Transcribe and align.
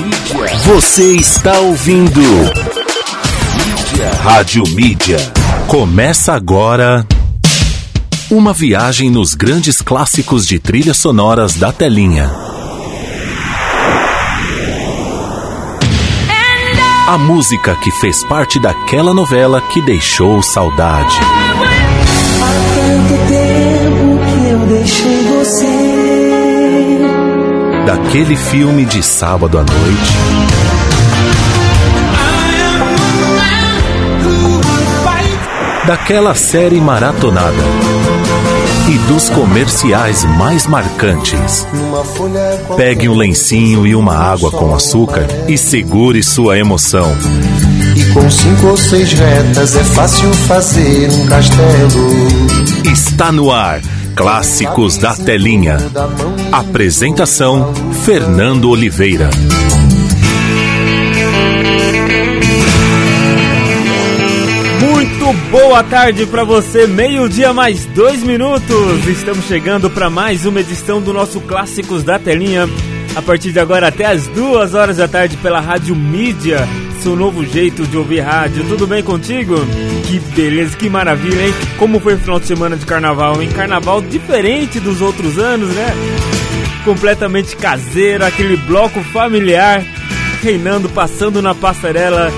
Mídia. 0.00 0.56
Você 0.64 1.16
está 1.16 1.58
ouvindo. 1.60 2.20
Mídia. 2.20 4.10
Rádio 4.22 4.64
Mídia. 4.68 5.18
Começa 5.66 6.32
agora. 6.32 7.06
Uma 8.30 8.52
viagem 8.52 9.10
nos 9.10 9.34
grandes 9.34 9.82
clássicos 9.82 10.46
de 10.46 10.58
trilhas 10.58 10.96
sonoras 10.96 11.54
da 11.54 11.72
telinha. 11.72 12.30
A 17.06 17.18
música 17.18 17.74
que 17.76 17.90
fez 17.90 18.22
parte 18.24 18.60
daquela 18.60 19.12
novela 19.12 19.60
que 19.60 19.82
deixou 19.82 20.42
saudade. 20.42 21.18
Daquele 27.90 28.36
filme 28.36 28.84
de 28.84 29.02
sábado 29.02 29.58
à 29.58 29.64
noite. 29.64 30.16
Daquela 35.88 36.36
série 36.36 36.80
maratonada. 36.80 37.50
E 38.88 38.96
dos 39.12 39.28
comerciais 39.30 40.24
mais 40.38 40.68
marcantes. 40.68 41.66
Pegue 42.76 43.08
um 43.08 43.16
lencinho 43.16 43.84
e 43.84 43.96
uma 43.96 44.16
água 44.16 44.52
com 44.52 44.72
açúcar 44.72 45.26
e 45.48 45.58
segure 45.58 46.22
sua 46.22 46.56
emoção. 46.56 47.12
E 47.96 48.04
com 48.12 48.30
cinco 48.30 48.68
ou 48.68 48.76
seis 48.76 49.12
retas 49.14 49.74
é 49.74 49.82
fácil 49.82 50.32
fazer 50.46 51.10
um 51.10 51.26
castelo. 51.26 52.12
Está 52.84 53.32
no 53.32 53.50
ar. 53.50 53.80
Clássicos 54.14 54.96
da 54.96 55.14
Telinha. 55.14 55.78
Apresentação: 56.52 57.72
Fernando 58.04 58.68
Oliveira. 58.68 59.30
Muito 64.80 65.32
boa 65.50 65.82
tarde 65.84 66.26
para 66.26 66.44
você, 66.44 66.86
meio-dia 66.86 67.52
mais 67.52 67.84
dois 67.86 68.22
minutos. 68.22 69.06
Estamos 69.06 69.44
chegando 69.46 69.88
para 69.88 70.10
mais 70.10 70.44
uma 70.44 70.60
edição 70.60 71.00
do 71.00 71.12
nosso 71.12 71.40
Clássicos 71.40 72.02
da 72.02 72.18
Telinha. 72.18 72.68
A 73.14 73.22
partir 73.22 73.52
de 73.52 73.58
agora 73.58 73.88
até 73.88 74.06
as 74.06 74.26
duas 74.28 74.74
horas 74.74 74.98
da 74.98 75.08
tarde 75.08 75.36
pela 75.38 75.60
Rádio 75.60 75.96
Mídia, 75.96 76.66
seu 77.00 77.16
novo 77.16 77.44
jeito 77.44 77.86
de 77.86 77.96
ouvir 77.96 78.20
rádio. 78.20 78.64
Tudo 78.68 78.86
bem 78.86 79.02
contigo? 79.02 79.54
Que 80.06 80.18
beleza, 80.34 80.76
que 80.76 80.88
maravilha, 80.88 81.46
hein? 81.46 81.54
Como 81.78 81.98
foi 82.00 82.14
o 82.14 82.18
final 82.18 82.38
de 82.38 82.46
semana 82.46 82.76
de 82.76 82.84
carnaval, 82.84 83.40
hein? 83.42 83.48
Carnaval 83.48 84.02
diferente 84.02 84.78
dos 84.78 85.00
outros 85.00 85.38
anos, 85.38 85.68
né? 85.70 85.94
Completamente 86.84 87.56
caseiro, 87.56 88.24
aquele 88.24 88.56
bloco 88.56 89.02
familiar 89.04 89.84
reinando, 90.42 90.88
passando 90.88 91.42
na 91.42 91.54
passarela 91.54 92.32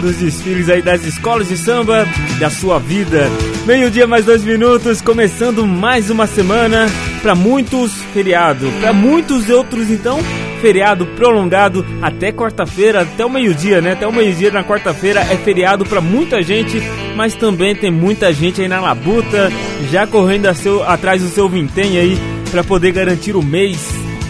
dos 0.00 0.16
desfiles 0.16 0.68
aí 0.68 0.82
das 0.82 1.04
escolas 1.04 1.48
de 1.48 1.56
samba 1.56 2.06
da 2.38 2.50
sua 2.50 2.78
vida. 2.78 3.30
Meio-dia 3.66 4.06
mais 4.06 4.24
dois 4.24 4.44
minutos, 4.44 5.00
começando 5.00 5.66
mais 5.66 6.10
uma 6.10 6.26
semana. 6.26 6.86
Para 7.22 7.34
muitos, 7.34 7.92
feriado. 8.12 8.70
Para 8.80 8.92
muitos 8.92 9.48
outros, 9.50 9.90
então, 9.90 10.20
feriado 10.56 11.06
prolongado 11.06 11.84
até 12.02 12.32
quarta-feira, 12.32 13.02
até 13.02 13.24
o 13.24 13.30
meio-dia, 13.30 13.80
né? 13.80 13.92
Até 13.92 14.06
o 14.06 14.12
meio-dia 14.12 14.50
na 14.50 14.64
quarta-feira 14.64 15.20
é 15.20 15.36
feriado 15.36 15.84
para 15.84 16.00
muita 16.00 16.42
gente, 16.42 16.82
mas 17.14 17.34
também 17.34 17.74
tem 17.74 17.90
muita 17.90 18.32
gente 18.32 18.60
aí 18.60 18.68
na 18.68 18.80
labuta, 18.80 19.50
já 19.90 20.06
correndo 20.06 20.52
seu, 20.54 20.82
atrás 20.82 21.22
do 21.22 21.28
seu 21.28 21.48
vintém 21.48 21.98
aí 21.98 22.18
para 22.50 22.64
poder 22.64 22.92
garantir 22.92 23.36
o 23.36 23.42
mês, 23.42 23.78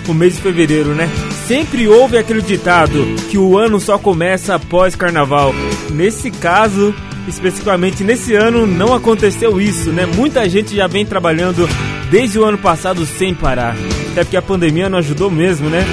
o 0.08 0.14
mês 0.14 0.36
de 0.36 0.42
fevereiro, 0.42 0.94
né? 0.94 1.08
Sempre 1.46 1.86
houve 1.86 2.18
aquele 2.18 2.42
ditado 2.42 3.04
que 3.30 3.38
o 3.38 3.56
ano 3.56 3.78
só 3.78 3.98
começa 3.98 4.54
após 4.54 4.96
carnaval. 4.96 5.54
Nesse 5.92 6.30
caso, 6.30 6.94
especificamente 7.28 8.02
nesse 8.02 8.34
ano, 8.34 8.66
não 8.66 8.94
aconteceu 8.94 9.60
isso, 9.60 9.90
né? 9.90 10.06
Muita 10.06 10.48
gente 10.48 10.74
já 10.74 10.86
vem 10.86 11.04
trabalhando 11.04 11.68
desde 12.10 12.38
o 12.38 12.44
ano 12.44 12.58
passado 12.58 13.04
sem 13.04 13.34
parar. 13.34 13.76
Até 14.12 14.24
porque 14.24 14.36
a 14.36 14.42
pandemia 14.42 14.88
não 14.88 14.98
ajudou 14.98 15.30
mesmo, 15.30 15.68
né? 15.68 15.84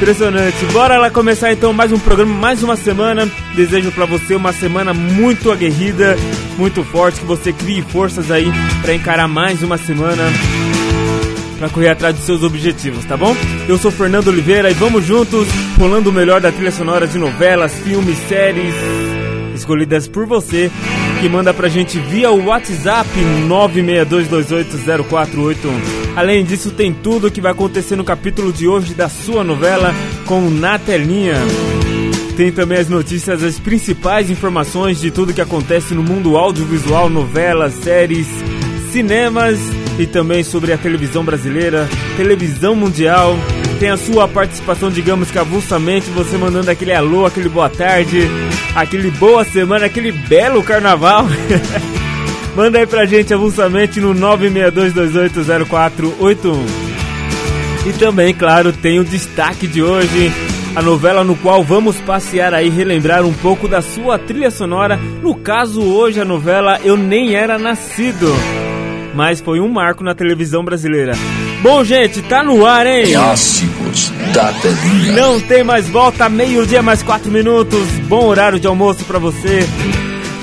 Impressionante. 0.00 0.64
Bora 0.72 0.96
lá 0.96 1.10
começar 1.10 1.52
então 1.52 1.74
mais 1.74 1.92
um 1.92 1.98
programa, 1.98 2.34
mais 2.34 2.62
uma 2.62 2.74
semana. 2.74 3.30
Desejo 3.54 3.92
para 3.92 4.06
você 4.06 4.34
uma 4.34 4.50
semana 4.50 4.94
muito 4.94 5.52
aguerrida, 5.52 6.16
muito 6.56 6.82
forte, 6.82 7.20
que 7.20 7.26
você 7.26 7.52
crie 7.52 7.82
forças 7.82 8.30
aí 8.30 8.50
para 8.80 8.94
encarar 8.94 9.28
mais 9.28 9.62
uma 9.62 9.76
semana 9.76 10.22
para 11.58 11.68
correr 11.68 11.90
atrás 11.90 12.16
dos 12.16 12.24
seus 12.24 12.42
objetivos, 12.42 13.04
tá 13.04 13.14
bom? 13.14 13.36
Eu 13.68 13.76
sou 13.76 13.90
Fernando 13.90 14.28
Oliveira 14.28 14.70
e 14.70 14.74
vamos 14.74 15.04
juntos 15.04 15.46
rolando 15.78 16.08
o 16.08 16.12
melhor 16.14 16.40
da 16.40 16.50
trilha 16.50 16.72
sonora 16.72 17.06
de 17.06 17.18
novelas, 17.18 17.74
filmes, 17.80 18.16
séries 18.26 18.74
escolhidas 19.54 20.08
por 20.08 20.24
você 20.24 20.70
que 21.20 21.28
manda 21.28 21.52
pra 21.52 21.68
gente 21.68 21.98
via 21.98 22.30
o 22.30 22.46
WhatsApp 22.46 23.10
962280481. 23.46 25.56
Além 26.16 26.42
disso, 26.42 26.70
tem 26.70 26.94
tudo 26.94 27.26
o 27.26 27.30
que 27.30 27.42
vai 27.42 27.52
acontecer 27.52 27.94
no 27.94 28.04
capítulo 28.04 28.50
de 28.50 28.66
hoje 28.66 28.94
da 28.94 29.10
sua 29.10 29.44
novela 29.44 29.94
com 30.24 30.48
Na 30.48 30.78
Telinha. 30.78 31.34
Tem 32.38 32.50
também 32.50 32.78
as 32.78 32.88
notícias, 32.88 33.42
as 33.42 33.58
principais 33.58 34.30
informações 34.30 34.98
de 34.98 35.10
tudo 35.10 35.34
que 35.34 35.42
acontece 35.42 35.92
no 35.92 36.02
mundo 36.02 36.38
audiovisual, 36.38 37.10
novelas, 37.10 37.74
séries, 37.74 38.26
cinemas 38.90 39.58
e 39.98 40.06
também 40.06 40.42
sobre 40.42 40.72
a 40.72 40.78
televisão 40.78 41.22
brasileira, 41.22 41.86
televisão 42.16 42.74
mundial. 42.74 43.36
Tem 43.80 43.88
a 43.88 43.96
sua 43.96 44.28
participação, 44.28 44.90
digamos 44.90 45.30
que 45.30 45.38
avulsamente, 45.38 46.10
você 46.10 46.36
mandando 46.36 46.70
aquele 46.70 46.92
alô, 46.92 47.24
aquele 47.24 47.48
boa 47.48 47.70
tarde, 47.70 48.28
aquele 48.74 49.10
boa 49.10 49.42
semana, 49.42 49.86
aquele 49.86 50.12
belo 50.12 50.62
carnaval. 50.62 51.24
Manda 52.54 52.78
aí 52.78 52.86
pra 52.86 53.06
gente 53.06 53.32
avulsamente 53.32 53.98
no 53.98 54.14
962280481. 54.14 56.58
E 57.86 57.92
também, 57.94 58.34
claro, 58.34 58.70
tem 58.70 59.00
o 59.00 59.04
destaque 59.04 59.66
de 59.66 59.82
hoje, 59.82 60.30
a 60.76 60.82
novela 60.82 61.24
no 61.24 61.34
qual 61.34 61.64
vamos 61.64 61.98
passear 62.02 62.52
aí, 62.52 62.68
relembrar 62.68 63.24
um 63.24 63.32
pouco 63.32 63.66
da 63.66 63.80
sua 63.80 64.18
trilha 64.18 64.50
sonora. 64.50 64.98
No 65.22 65.34
caso, 65.36 65.80
hoje 65.80 66.20
a 66.20 66.24
novela 66.26 66.78
Eu 66.84 66.98
Nem 66.98 67.34
Era 67.34 67.58
Nascido 67.58 68.30
mas 69.14 69.40
foi 69.40 69.60
um 69.60 69.68
marco 69.68 70.04
na 70.04 70.14
televisão 70.14 70.64
brasileira. 70.64 71.12
Bom, 71.62 71.84
gente, 71.84 72.22
tá 72.22 72.42
no 72.42 72.64
ar, 72.64 72.86
hein? 72.86 73.12
Clássicos 73.12 74.10
da 74.32 74.50
Telinha. 74.54 75.12
Não 75.12 75.38
tem 75.40 75.62
mais 75.62 75.88
volta, 75.88 76.28
meio-dia 76.28 76.82
mais 76.82 77.02
quatro 77.02 77.30
minutos. 77.30 77.86
Bom 78.08 78.24
horário 78.26 78.58
de 78.58 78.66
almoço 78.66 79.04
para 79.04 79.18
você 79.18 79.68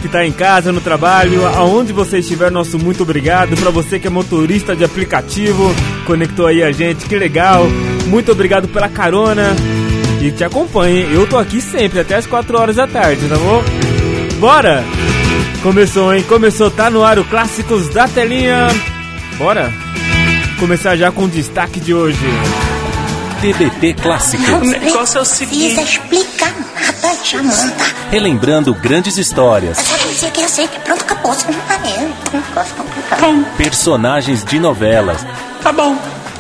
que 0.01 0.07
tá 0.07 0.23
em 0.23 0.31
casa, 0.31 0.71
no 0.71 0.79
trabalho, 0.79 1.45
aonde 1.47 1.91
você 1.91 2.19
estiver, 2.19 2.51
nosso 2.51 2.77
muito 2.77 3.01
obrigado. 3.01 3.57
Para 3.57 3.71
você 3.71 3.99
que 3.99 4.05
é 4.05 4.09
motorista 4.11 4.75
de 4.75 4.83
aplicativo, 4.83 5.73
conectou 6.05 6.45
aí 6.45 6.61
a 6.63 6.71
gente, 6.71 7.05
que 7.05 7.17
legal. 7.17 7.65
Muito 8.05 8.31
obrigado 8.31 8.67
pela 8.67 8.87
carona 8.87 9.55
e 10.21 10.31
te 10.31 10.43
acompanhe. 10.43 11.11
Eu 11.11 11.25
tô 11.27 11.37
aqui 11.37 11.59
sempre 11.59 11.99
até 11.99 12.15
as 12.15 12.27
4 12.27 12.57
horas 12.59 12.75
da 12.75 12.85
tarde, 12.85 13.27
tá 13.27 13.37
bom? 13.37 13.63
Bora! 14.39 14.83
Começou, 15.63 16.13
hein? 16.13 16.23
Começou, 16.29 16.69
tá 16.69 16.91
no 16.91 17.03
ar 17.03 17.17
o 17.17 17.25
Clássicos 17.25 17.89
da 17.89 18.07
Telinha. 18.07 18.67
Bora? 19.39 19.86
Começar 20.59 20.95
já 20.95 21.11
com 21.11 21.23
o 21.25 21.27
destaque 21.27 21.79
de 21.79 21.93
hoje. 21.93 22.19
TBT 23.41 23.93
Clássicos. 24.01 24.49
O 24.49 24.59
negócio 24.65 25.19
é 25.19 25.21
o 25.21 25.25
seguinte. 25.25 25.75
Precisa 25.75 25.81
explicar 25.83 26.51
nada, 26.73 27.15
Jamanta. 27.23 27.85
Relembrando 28.09 28.73
grandes 28.73 29.17
histórias, 29.17 29.77
Eu 29.77 29.85
só 29.85 30.07
dizia 30.07 30.31
que 30.31 30.41
aceita 30.43 30.75
e 30.75 30.79
pronto, 30.79 31.01
acabou. 31.01 31.33
Você 31.33 31.51
não 31.51 31.59
tá 31.61 31.77
vendo. 31.77 32.15
Complicado. 32.75 33.45
personagens 33.57 34.43
de 34.43 34.59
novelas, 34.59 35.23
Tá 35.61 35.71
bom. 35.71 35.95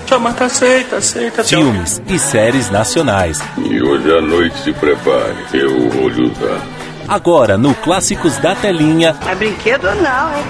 Chamata 0.09 0.45
aceita, 0.45 0.95
aceita. 0.97 1.43
filmes 1.43 2.01
e 2.07 2.17
séries 2.17 2.71
nacionais. 2.71 3.39
E 3.57 3.81
hoje 3.81 4.17
à 4.17 4.21
noite 4.21 4.57
se 4.63 4.71
prepare, 4.71 5.35
eu 5.53 5.89
vou 5.91 6.07
lhe 6.09 6.31
usar. 6.31 6.61
Agora 7.09 7.57
no 7.57 7.75
Clássicos 7.75 8.37
da 8.37 8.55
Telinha, 8.55 9.15
É 9.27 9.35
brinquedo 9.35 9.83
não, 9.95 10.35
hein? 10.35 10.45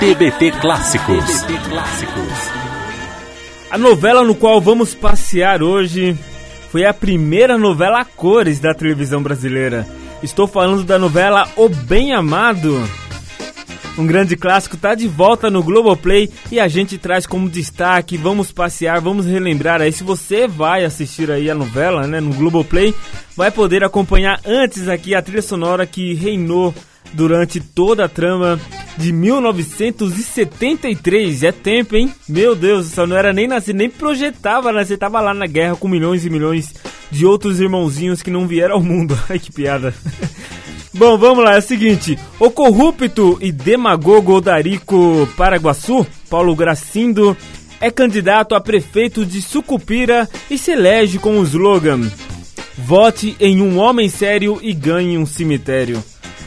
TBT 0.00 0.50
Clássicos. 0.60 1.24
TBT 1.42 1.68
Clássicos. 1.70 2.59
A 3.70 3.78
novela 3.78 4.24
no 4.24 4.34
qual 4.34 4.60
vamos 4.60 4.96
passear 4.96 5.62
hoje 5.62 6.18
foi 6.72 6.84
a 6.84 6.92
primeira 6.92 7.56
novela 7.56 8.00
a 8.00 8.04
cores 8.04 8.58
da 8.58 8.74
televisão 8.74 9.22
brasileira. 9.22 9.86
Estou 10.20 10.48
falando 10.48 10.82
da 10.82 10.98
novela 10.98 11.48
O 11.54 11.68
Bem 11.68 12.12
Amado. 12.12 12.82
Um 13.96 14.04
grande 14.04 14.36
clássico 14.36 14.74
está 14.74 14.96
de 14.96 15.06
volta 15.06 15.48
no 15.48 15.62
Globoplay 15.62 16.28
e 16.50 16.58
a 16.58 16.66
gente 16.66 16.98
traz 16.98 17.26
como 17.26 17.48
destaque, 17.48 18.16
vamos 18.16 18.50
passear, 18.50 19.00
vamos 19.00 19.26
relembrar 19.26 19.80
aí. 19.80 19.92
Se 19.92 20.02
você 20.02 20.48
vai 20.48 20.84
assistir 20.84 21.30
aí 21.30 21.48
a 21.48 21.54
novela, 21.54 22.08
né, 22.08 22.20
no 22.20 22.34
Globoplay, 22.34 22.92
vai 23.36 23.52
poder 23.52 23.84
acompanhar 23.84 24.40
antes 24.44 24.88
aqui 24.88 25.14
a 25.14 25.22
trilha 25.22 25.42
sonora 25.42 25.86
que 25.86 26.12
reinou 26.14 26.74
durante 27.12 27.60
toda 27.60 28.04
a 28.04 28.08
trama 28.08 28.60
de 28.96 29.12
1973. 29.12 31.42
É 31.42 31.52
tempo, 31.52 31.96
hein? 31.96 32.12
Meu 32.28 32.54
Deus, 32.54 32.86
só 32.86 33.06
não 33.06 33.16
era 33.16 33.32
nem 33.32 33.48
nascer, 33.48 33.74
nem 33.74 33.88
projetava 33.88 34.72
nascer. 34.72 34.98
Tava 34.98 35.20
lá 35.20 35.32
na 35.34 35.46
guerra 35.46 35.76
com 35.76 35.88
milhões 35.88 36.24
e 36.24 36.30
milhões 36.30 36.72
de 37.10 37.26
outros 37.26 37.60
irmãozinhos 37.60 38.22
que 38.22 38.30
não 38.30 38.46
vieram 38.46 38.76
ao 38.76 38.82
mundo. 38.82 39.18
Ai, 39.28 39.38
que 39.38 39.52
piada. 39.52 39.94
Bom, 40.92 41.16
vamos 41.16 41.44
lá, 41.44 41.54
é 41.54 41.58
o 41.58 41.62
seguinte: 41.62 42.18
o 42.38 42.50
corrupto 42.50 43.38
e 43.40 43.52
demagogo 43.52 44.34
Odarico 44.34 45.28
Paraguaçu, 45.36 46.06
Paulo 46.28 46.54
Gracindo, 46.54 47.36
é 47.80 47.90
candidato 47.90 48.54
a 48.54 48.60
prefeito 48.60 49.24
de 49.24 49.40
Sucupira 49.40 50.28
e 50.50 50.58
se 50.58 50.72
elege 50.72 51.18
com 51.18 51.38
o 51.38 51.44
slogan: 51.44 52.00
Vote 52.76 53.36
em 53.40 53.62
um 53.62 53.78
homem 53.78 54.08
sério 54.08 54.58
e 54.60 54.74
ganhe 54.74 55.16
um 55.16 55.24
cemitério. 55.24 56.02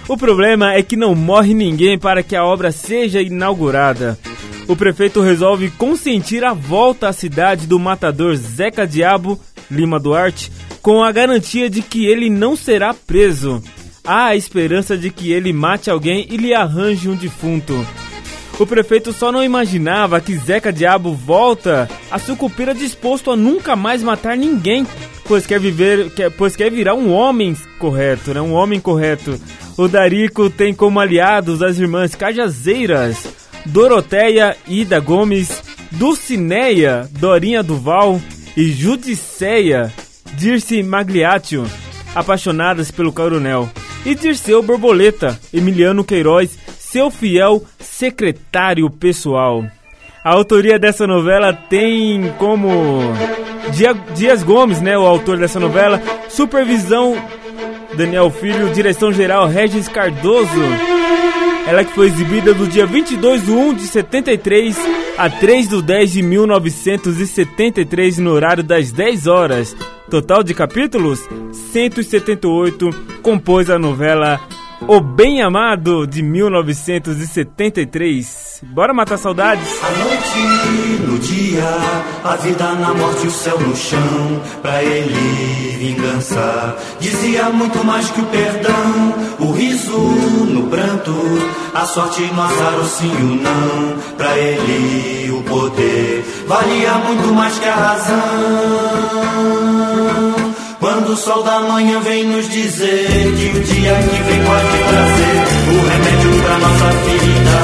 O 0.08 0.18
problema 0.18 0.74
é 0.74 0.84
que 0.84 0.96
não 0.96 1.16
morre 1.16 1.54
ninguém 1.54 1.98
para 1.98 2.22
que 2.22 2.36
a 2.36 2.44
obra 2.44 2.72
seja 2.72 3.22
inaugurada. 3.22 4.20
O 4.68 4.76
prefeito 4.76 5.22
resolve 5.22 5.70
consentir 5.72 6.44
a 6.44 6.54
volta 6.54 7.10
à 7.10 7.14
cidade 7.14 7.68
do 7.68 7.80
matador 7.80 8.36
Zeca 8.36 8.86
Diabo 8.88 9.40
Lima 9.70 10.00
Duarte 10.00 10.52
com 10.82 11.04
a 11.04 11.12
garantia 11.12 11.70
de 11.70 11.82
que 11.82 12.06
ele 12.06 12.30
não 12.30 12.56
será 12.56 12.94
preso 12.94 13.62
há 14.04 14.28
a 14.28 14.36
esperança 14.36 14.98
de 14.98 15.10
que 15.10 15.32
ele 15.32 15.54
mate 15.54 15.90
alguém 15.90 16.28
e 16.30 16.38
lhe 16.38 16.54
arranje 16.54 17.10
um 17.10 17.16
defunto. 17.16 17.74
O 18.60 18.68
prefeito 18.68 19.12
só 19.12 19.32
não 19.32 19.44
imaginava 19.44 20.22
que 20.22 20.38
Zeca 20.38 20.72
Diabo 20.72 21.14
volta 21.14 21.90
a 22.12 22.20
Sucupira 22.20 22.74
disposto 22.74 23.32
a 23.32 23.36
nunca 23.36 23.76
mais 23.76 24.04
matar 24.04 24.38
ninguém, 24.38 24.86
pois 25.26 25.46
quer 25.46 25.60
viver, 25.60 26.12
quer, 26.12 26.30
pois 26.30 26.56
quer 26.56 26.72
virar 26.72 26.94
um 26.94 27.12
homem 27.12 27.56
correto, 27.80 28.34
né? 28.34 28.40
Um 28.42 28.54
homem 28.54 28.80
correto. 28.80 29.40
O 29.76 29.88
Darico 29.88 30.50
tem 30.52 30.74
como 30.74 31.00
aliados 31.00 31.64
as 31.64 31.80
irmãs 31.80 32.14
Cajazeiras, 32.14 33.28
Doroteia 33.66 34.56
Ida 34.68 35.00
Gomes, 35.00 35.64
Dulcineia 35.92 37.10
Dorinha 37.12 37.64
Duval 37.64 38.22
e 38.56 38.72
Judiceia 38.72 39.92
Dirce 40.36 40.84
Magliaccio, 40.84 41.66
apaixonadas 42.14 42.92
pelo 42.92 43.12
coronel 43.12 43.70
e 44.06 44.14
Dirceu 44.14 44.62
Borboleta, 44.62 45.40
Emiliano 45.54 46.04
Queiroz, 46.04 46.58
seu 46.94 47.10
fiel 47.10 47.66
secretário 47.80 48.88
pessoal. 48.88 49.66
A 50.24 50.31
autoria 50.31 50.78
dessa 50.78 51.07
novela 51.07 51.51
tem 51.51 52.31
como 52.38 53.01
Dias 54.16 54.44
Gomes, 54.44 54.80
né, 54.80 54.95
o 54.95 55.01
autor 55.01 55.40
dessa 55.40 55.60
novela, 55.60 56.00
supervisão 56.30 57.18
Daniel 57.98 58.30
Filho, 58.30 58.69
direção 58.69 59.12
geral 59.12 59.48
Regis 59.48 59.88
Cardoso. 59.88 60.62
Ela 61.66 61.84
que 61.84 61.95
foi 61.95 62.06
exibida 62.07 62.54
do 62.54 62.68
dia 62.68 62.86
22 62.86 63.44
de 63.44 63.51
1 63.51 63.74
de 63.74 63.88
73 63.88 64.78
a 65.18 65.31
3 65.31 65.69
de 65.69 65.81
10 65.81 66.12
de 66.12 66.22
1973 66.22 68.19
no 68.19 68.34
horário 68.34 68.62
das 68.62 68.92
10 68.92 69.25
horas. 69.25 69.75
Total 70.12 70.44
de 70.44 70.54
capítulos 70.54 71.28
178. 71.72 72.89
Compôs 73.24 73.72
a 73.72 73.80
novela 73.80 74.39
O 74.86 75.00
Bem 75.00 75.42
Amado 75.42 76.06
de 76.06 76.22
1973. 76.22 78.62
Bora 78.64 78.94
matar 78.94 79.18
saudades? 79.18 79.66
A 79.82 79.90
noite 80.04 80.40
no 81.08 81.18
dia, 81.20 81.64
a 82.24 82.36
vida 82.36 82.74
na 82.74 82.94
morte, 82.94 83.28
o 83.28 83.32
céu 83.32 83.58
no 83.60 83.74
chão. 83.76 84.42
Pra 84.62 84.84
ele, 84.84 85.78
vingança 85.80 86.76
dizia 87.00 87.50
muito 87.50 87.82
mais 87.86 88.10
que 88.10 88.20
o 88.20 88.26
perdão. 88.26 89.14
O 89.40 89.54
riso 89.54 89.98
no 89.98 90.68
pranto, 90.68 91.16
a 91.74 91.86
sorte 91.86 92.22
no 92.34 92.42
azar, 92.42 92.78
o 92.80 92.86
sim 92.86 93.08
o 93.08 93.36
não. 93.42 93.96
Pra 94.18 94.38
ele, 94.38 95.32
o 95.32 95.42
poder 95.44 96.26
valia 96.46 96.96
muito 96.96 97.34
mais 97.34 97.58
que 97.58 97.70
a 97.70 97.76
razão. 97.76 99.73
Quando 100.94 101.10
o 101.13 101.18
sol 101.18 101.42
da 101.42 101.60
manhã 101.60 102.00
vem 102.01 102.24
nos 102.24 102.48
dizer 102.48 103.07
que 103.07 103.57
o 103.57 103.63
dia 103.63 103.95
que 103.95 104.24
vem 104.30 104.44
pode 104.44 104.78
trazer 104.90 105.38
o 105.74 105.78
remédio 105.90 106.31
pra 106.44 106.57
nossa 106.60 106.92
ferida 107.01 107.57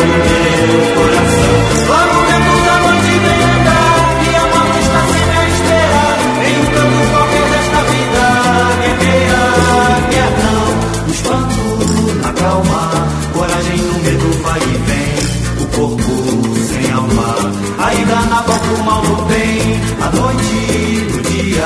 no 0.00 0.06
meu 0.06 0.86
coração. 0.96 1.52
Logo 1.86 2.16
dentro 2.24 2.56
da 2.64 2.76
noite 2.80 3.12
vem 3.24 3.40
andar 3.44 4.00
e 4.24 4.36
a 4.36 4.44
morte 4.56 4.78
está 4.80 5.02
sempre 5.12 5.36
a 5.36 5.44
esperar 5.52 6.16
um 6.48 6.64
canto 6.72 7.00
qualquer 7.12 7.46
desta 7.52 7.80
vida. 7.92 8.24
Quer 8.80 8.96
queira, 9.04 9.42
quer 10.12 10.32
não, 10.40 10.64
o 11.04 11.10
espanto 11.12 11.62
na 12.22 12.32
calma, 12.32 12.82
coragem 13.34 13.76
no 13.76 13.96
medo 14.02 14.28
vai 14.42 14.60
e 14.60 14.76
vem, 14.86 15.12
o 15.60 15.66
corpo 15.76 16.08
sem 16.72 16.90
alma, 16.90 17.30
ainda 17.86 18.16
na 18.30 18.40
boca 18.40 18.70
o 18.72 18.82
mal 18.82 19.02
no 19.02 19.16
bem, 19.26 19.60
a 20.00 20.08
noite 20.16 20.46
no 20.46 20.95
dia, 21.46 21.64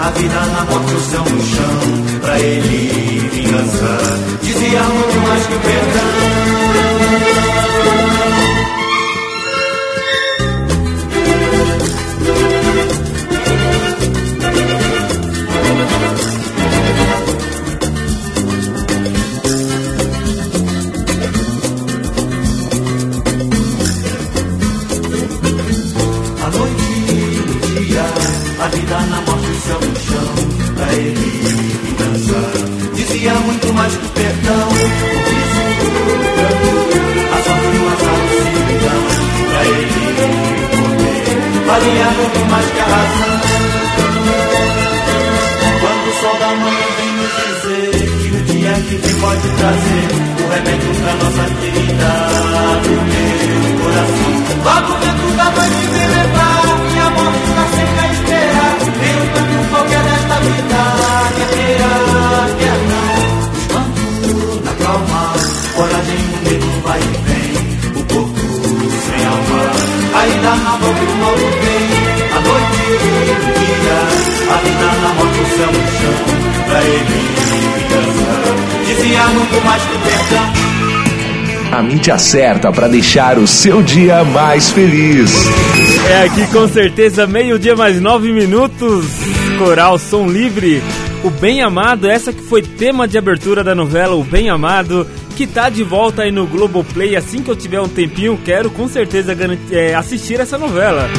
a 0.00 0.10
vida 0.10 0.34
na 0.34 0.64
morte, 0.64 0.94
o 0.94 1.00
céu 1.00 1.24
no 1.24 1.42
chão, 1.42 2.20
pra 2.20 2.38
ele 2.38 3.28
vingança, 3.32 3.98
dizia 4.42 4.82
muito 4.82 5.28
mais 5.28 5.46
que 5.46 5.54
o 5.54 5.60
perdão. 5.60 6.55
A 82.06 82.14
mídia 82.14 82.18
certa 82.18 82.70
para 82.70 82.86
deixar 82.86 83.36
o 83.36 83.48
seu 83.48 83.82
dia 83.82 84.22
mais 84.22 84.70
feliz. 84.70 85.28
É 86.08 86.22
aqui 86.22 86.46
com 86.52 86.68
certeza, 86.68 87.26
meio-dia 87.26 87.74
mais 87.74 88.00
nove 88.00 88.30
minutos. 88.30 89.06
Coral 89.58 89.98
Som 89.98 90.28
Livre. 90.28 90.80
O 91.24 91.30
Bem 91.30 91.62
Amado, 91.62 92.08
essa 92.08 92.32
que 92.32 92.42
foi 92.42 92.62
tema 92.62 93.08
de 93.08 93.18
abertura 93.18 93.64
da 93.64 93.74
novela 93.74 94.14
O 94.14 94.22
Bem 94.22 94.48
Amado, 94.48 95.04
que 95.34 95.48
tá 95.48 95.68
de 95.68 95.82
volta 95.82 96.22
aí 96.22 96.30
no 96.30 96.46
Globoplay. 96.46 97.16
Assim 97.16 97.42
que 97.42 97.50
eu 97.50 97.56
tiver 97.56 97.80
um 97.80 97.88
tempinho, 97.88 98.38
quero 98.44 98.70
com 98.70 98.86
certeza 98.86 99.36
é, 99.72 99.92
assistir 99.92 100.38
essa 100.38 100.56
novela. 100.56 101.10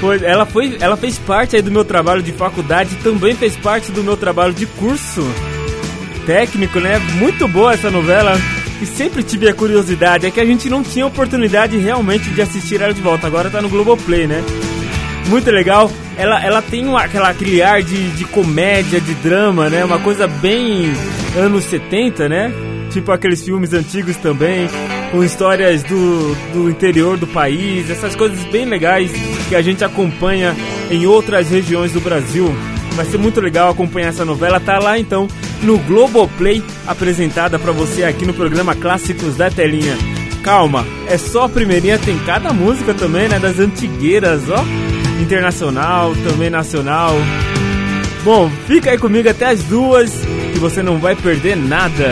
Foi, 0.00 0.24
ela, 0.24 0.46
foi, 0.46 0.76
ela 0.80 0.96
fez 0.96 1.18
parte 1.18 1.56
aí 1.56 1.62
do 1.62 1.72
meu 1.72 1.84
trabalho 1.84 2.22
de 2.22 2.30
faculdade, 2.30 2.94
também 3.02 3.34
fez 3.34 3.56
parte 3.56 3.90
do 3.90 4.04
meu 4.04 4.16
trabalho 4.16 4.52
de 4.52 4.64
curso 4.64 5.26
técnico, 6.24 6.78
né? 6.78 7.00
Muito 7.18 7.48
boa 7.48 7.74
essa 7.74 7.90
novela. 7.90 8.38
E 8.80 8.86
sempre 8.86 9.22
tive 9.22 9.48
a 9.48 9.54
curiosidade, 9.54 10.26
é 10.26 10.30
que 10.30 10.40
a 10.40 10.44
gente 10.44 10.70
não 10.70 10.82
tinha 10.82 11.06
oportunidade 11.06 11.76
realmente 11.76 12.30
de 12.30 12.40
assistir 12.40 12.80
ela 12.80 12.94
de 12.94 13.02
volta. 13.02 13.26
Agora 13.26 13.50
tá 13.50 13.60
no 13.60 13.68
Globoplay, 13.68 14.26
né? 14.26 14.42
Muito 15.26 15.50
legal. 15.50 15.90
Ela, 16.16 16.42
ela 16.42 16.62
tem 16.62 16.86
uma, 16.86 17.02
aquela, 17.02 17.28
aquele 17.28 17.60
ar 17.60 17.82
de, 17.82 18.10
de 18.10 18.24
comédia, 18.24 19.00
de 19.00 19.14
drama, 19.14 19.68
né? 19.68 19.84
Uma 19.84 19.98
coisa 19.98 20.26
bem 20.26 20.92
anos 21.36 21.64
70, 21.64 22.28
né? 22.28 22.52
Tipo 22.90 23.12
aqueles 23.12 23.42
filmes 23.42 23.72
antigos 23.72 24.16
também, 24.16 24.68
com 25.10 25.22
histórias 25.22 25.82
do, 25.82 26.34
do 26.52 26.70
interior 26.70 27.18
do 27.18 27.26
país, 27.26 27.90
essas 27.90 28.16
coisas 28.16 28.42
bem 28.44 28.64
legais 28.64 29.10
que 29.48 29.54
a 29.54 29.60
gente 29.60 29.84
acompanha 29.84 30.56
em 30.90 31.06
outras 31.06 31.50
regiões 31.50 31.92
do 31.92 32.00
Brasil. 32.00 32.54
Vai 32.92 33.04
ser 33.04 33.18
muito 33.18 33.40
legal 33.40 33.70
acompanhar 33.70 34.08
essa 34.08 34.24
novela. 34.24 34.58
Tá 34.58 34.78
lá 34.78 34.98
então 34.98 35.28
no 35.62 35.78
Globoplay, 35.78 36.62
apresentada 36.86 37.58
para 37.58 37.72
você 37.72 38.04
aqui 38.04 38.24
no 38.24 38.34
programa 38.34 38.74
Clássicos 38.74 39.36
da 39.36 39.50
Telinha. 39.50 39.96
Calma, 40.42 40.86
é 41.06 41.18
só 41.18 41.44
a 41.44 41.48
primeirinha, 41.48 41.98
tem 41.98 42.16
cada 42.20 42.52
música 42.52 42.94
também, 42.94 43.28
né? 43.28 43.38
Das 43.38 43.58
antigueiras, 43.58 44.42
ó. 44.48 44.64
Internacional, 45.20 46.14
também 46.28 46.48
nacional. 46.48 47.14
Bom, 48.24 48.50
fica 48.66 48.90
aí 48.90 48.98
comigo 48.98 49.28
até 49.28 49.46
as 49.46 49.62
duas, 49.64 50.12
que 50.52 50.58
você 50.58 50.82
não 50.82 50.98
vai 50.98 51.16
perder 51.16 51.56
nada. 51.56 52.10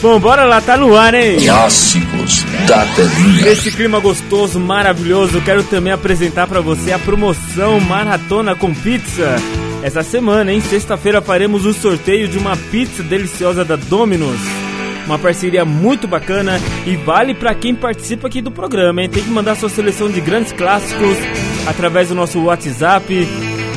Bom, 0.00 0.18
bora 0.20 0.44
lá, 0.44 0.60
tá 0.60 0.76
no 0.76 0.96
ar, 0.96 1.12
hein? 1.12 1.38
Clássicos 1.44 2.44
da 2.66 2.84
telinha. 2.86 3.44
Nesse 3.44 3.72
clima 3.72 3.98
gostoso, 3.98 4.60
maravilhoso, 4.60 5.40
quero 5.40 5.64
também 5.64 5.92
apresentar 5.92 6.46
para 6.46 6.60
você 6.60 6.92
a 6.92 6.98
promoção 6.98 7.80
Maratona 7.80 8.54
com 8.54 8.72
Pizza. 8.72 9.36
Essa 9.82 10.02
semana, 10.02 10.52
em 10.52 10.60
sexta-feira, 10.60 11.22
faremos 11.22 11.64
o 11.64 11.72
sorteio 11.72 12.26
de 12.26 12.36
uma 12.36 12.56
pizza 12.56 13.02
deliciosa 13.02 13.64
da 13.64 13.76
Domino's. 13.76 14.40
Uma 15.06 15.18
parceria 15.18 15.64
muito 15.64 16.06
bacana 16.06 16.60
e 16.84 16.96
vale 16.96 17.32
para 17.32 17.54
quem 17.54 17.74
participa 17.74 18.26
aqui 18.26 18.42
do 18.42 18.50
programa, 18.50 19.02
hein? 19.02 19.08
Tem 19.08 19.22
que 19.22 19.30
mandar 19.30 19.54
sua 19.54 19.68
seleção 19.68 20.10
de 20.10 20.20
grandes 20.20 20.52
clássicos 20.52 21.16
através 21.66 22.08
do 22.08 22.14
nosso 22.14 22.42
WhatsApp 22.42 23.26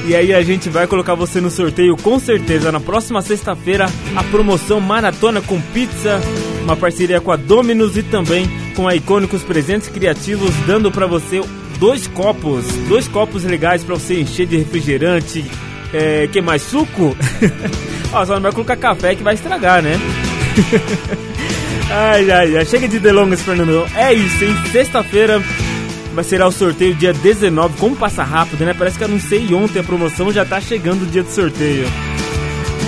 e 0.08 0.16
aí 0.16 0.34
a 0.34 0.42
gente 0.42 0.70
vai 0.70 0.88
colocar 0.88 1.14
você 1.14 1.40
no 1.40 1.52
sorteio 1.52 1.96
com 1.96 2.20
certeza 2.20 2.72
na 2.72 2.80
próxima 2.80 3.22
sexta-feira 3.22 3.86
a 4.16 4.24
promoção 4.24 4.82
Maratona 4.82 5.40
com 5.42 5.62
Pizza, 5.62 6.20
uma 6.64 6.76
parceria 6.76 7.22
com 7.22 7.32
a 7.32 7.36
Domino's 7.36 7.96
e 7.96 8.04
também 8.04 8.50
com 8.76 8.88
a 8.88 8.96
Icônicos 8.96 9.44
Presentes 9.44 9.88
Criativos, 9.88 10.52
dando 10.66 10.92
para 10.92 11.06
você 11.06 11.42
dois 11.80 12.08
copos, 12.08 12.66
dois 12.90 13.08
copos 13.08 13.44
legais 13.44 13.84
para 13.84 13.96
você 13.96 14.20
encher 14.20 14.48
de 14.48 14.58
refrigerante, 14.58 15.46
é, 15.94 16.28
que 16.32 16.42
mais 16.42 16.62
suco? 16.62 17.16
Ó, 18.14 18.26
só 18.26 18.36
não 18.36 18.42
vai 18.42 18.52
colocar 18.52 18.76
café 18.76 19.16
que 19.16 19.24
vai 19.24 19.34
estragar, 19.34 19.82
né? 19.82 20.00
ai, 21.90 22.30
ai, 22.30 22.58
ai, 22.58 22.66
chega 22.66 22.88
de 22.88 23.00
delongas, 23.00 23.42
Fernando. 23.42 23.86
É 23.96 24.14
isso, 24.14 24.44
hein? 24.44 24.56
Sexta-feira 24.72 25.42
vai 26.14 26.24
ser 26.24 26.42
o 26.42 26.52
sorteio 26.52 26.94
dia 26.96 27.14
19. 27.14 27.78
Como 27.78 27.96
passa 27.96 28.24
rápido, 28.24 28.66
né? 28.66 28.74
Parece 28.78 28.98
que 28.98 29.04
anunciei 29.04 29.54
ontem 29.54 29.80
a 29.80 29.84
promoção, 29.84 30.32
já 30.32 30.44
tá 30.46 30.60
chegando 30.60 31.04
o 31.04 31.06
dia 31.06 31.24
do 31.24 31.32
sorteio. 31.32 31.88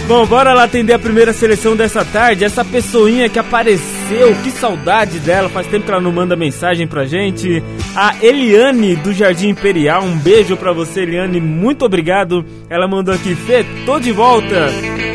Bom, 0.07 0.25
bora 0.25 0.53
lá 0.53 0.63
atender 0.63 0.93
a 0.93 0.99
primeira 0.99 1.31
seleção 1.31 1.77
dessa 1.77 2.03
tarde. 2.03 2.43
Essa 2.43 2.65
pessoinha 2.65 3.29
que 3.29 3.39
apareceu, 3.39 4.35
que 4.43 4.51
saudade 4.51 5.19
dela. 5.19 5.47
Faz 5.47 5.65
tempo 5.67 5.85
que 5.85 5.91
ela 5.91 6.01
não 6.01 6.11
manda 6.11 6.35
mensagem 6.35 6.85
pra 6.85 7.05
gente. 7.05 7.63
A 7.95 8.15
Eliane 8.23 8.95
do 8.95 9.13
Jardim 9.13 9.49
Imperial. 9.49 10.03
Um 10.03 10.17
beijo 10.17 10.57
pra 10.57 10.73
você, 10.73 11.01
Eliane. 11.01 11.39
Muito 11.39 11.85
obrigado. 11.85 12.43
Ela 12.67 12.87
mandou 12.87 13.13
aqui, 13.13 13.35
Fê, 13.35 13.63
tô 13.85 13.99
de 13.99 14.11
volta. 14.11 14.69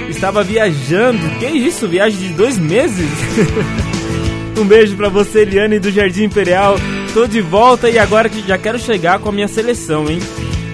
Estava 0.08 0.44
viajando. 0.44 1.28
Que 1.40 1.46
isso? 1.46 1.88
Viagem 1.88 2.28
de 2.28 2.34
dois 2.34 2.56
meses? 2.56 3.10
um 4.56 4.64
beijo 4.64 4.96
pra 4.96 5.08
você, 5.08 5.40
Eliane 5.40 5.80
do 5.80 5.90
Jardim 5.90 6.24
Imperial. 6.24 6.76
Tô 7.12 7.26
de 7.26 7.40
volta 7.40 7.90
e 7.90 7.98
agora 7.98 8.28
que 8.28 8.46
já 8.46 8.56
quero 8.56 8.78
chegar 8.78 9.18
com 9.18 9.28
a 9.30 9.32
minha 9.32 9.48
seleção, 9.48 10.08
hein? 10.08 10.20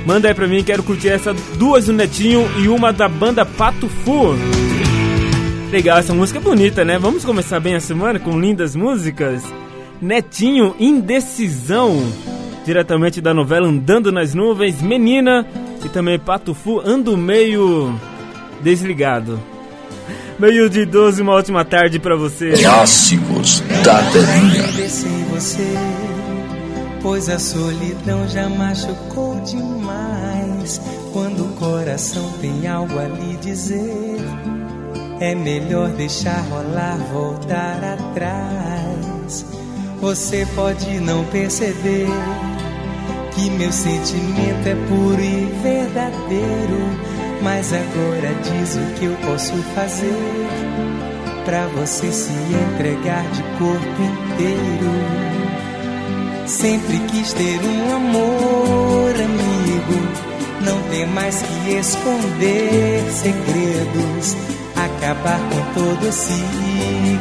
Manda 0.04 0.28
aí 0.28 0.34
pra 0.34 0.46
mim, 0.46 0.62
quero 0.62 0.82
curtir 0.82 1.08
essa 1.08 1.32
duas 1.56 1.87
do 1.87 1.94
Netinho 1.94 2.46
e 2.58 2.68
uma 2.68 2.92
da 2.92 3.08
banda 3.08 3.46
Pato 3.46 3.88
Fu. 3.88 4.37
Legal, 5.73 5.99
essa 5.99 6.12
música 6.12 6.38
é 6.38 6.42
bonita, 6.42 6.84
né? 6.84 6.99
Vamos 6.99 7.25
começar 7.25 7.61
bem 7.61 7.75
a 7.75 7.80
semana 7.80 8.18
com 8.18 8.38
lindas 8.38 8.76
músicas. 8.76 9.42
Netinho, 10.00 10.74
Indecisão, 10.78 12.02
diretamente 12.64 13.20
da 13.20 13.32
novela 13.32 13.68
Andando 13.68 14.10
nas 14.10 14.34
Nuvens, 14.34 14.82
Menina 14.82 15.46
e 15.84 15.88
também 15.88 16.18
Pato 16.18 16.54
Fu, 16.54 16.80
ando 16.80 17.16
meio 17.16 17.94
desligado. 18.62 19.40
Meio 20.38 20.68
de 20.68 20.84
12, 20.84 21.22
uma 21.22 21.32
ótima 21.32 21.64
tarde 21.64 21.98
pra 22.00 22.16
você. 22.16 22.52
Clássicos 22.52 23.60
da 23.84 24.02
telinha. 24.10 24.64
você, 25.30 25.74
pois 27.00 27.28
a 27.28 27.38
solidão 27.38 28.26
já 28.28 28.48
machucou 28.48 29.40
demais. 29.42 30.80
Quando 31.12 31.44
o 31.44 31.52
coração 31.54 32.28
tem 32.40 32.66
algo 32.66 32.98
a 32.98 33.06
lhe 33.06 33.36
dizer, 33.36 34.16
é 35.20 35.34
melhor 35.34 35.90
deixar 35.90 36.40
rolar, 36.48 36.96
voltar 37.12 37.84
atrás. 37.84 39.63
Você 40.04 40.46
pode 40.54 41.00
não 41.00 41.25
perceber 41.25 42.06
que 43.34 43.49
meu 43.49 43.73
sentimento 43.73 44.66
é 44.66 44.75
puro 44.87 45.18
e 45.18 45.46
verdadeiro. 45.62 46.78
Mas 47.42 47.73
agora 47.73 48.34
diz 48.42 48.76
o 48.76 48.94
que 48.99 49.06
eu 49.06 49.16
posso 49.26 49.54
fazer 49.75 50.46
pra 51.46 51.66
você 51.68 52.12
se 52.12 52.30
entregar 52.30 53.26
de 53.30 53.42
corpo 53.56 54.02
inteiro. 54.02 54.92
Sempre 56.46 56.99
quis 57.11 57.32
ter 57.32 57.58
um 57.64 57.96
amor 57.96 59.14
amigo, 59.14 60.06
não 60.66 60.82
ter 60.90 61.06
mais 61.06 61.40
que 61.40 61.70
esconder 61.78 63.11
segredos, 63.11 64.37
acabar 64.76 65.40
com 65.49 65.80
todo 65.80 66.06
esse 66.06 66.34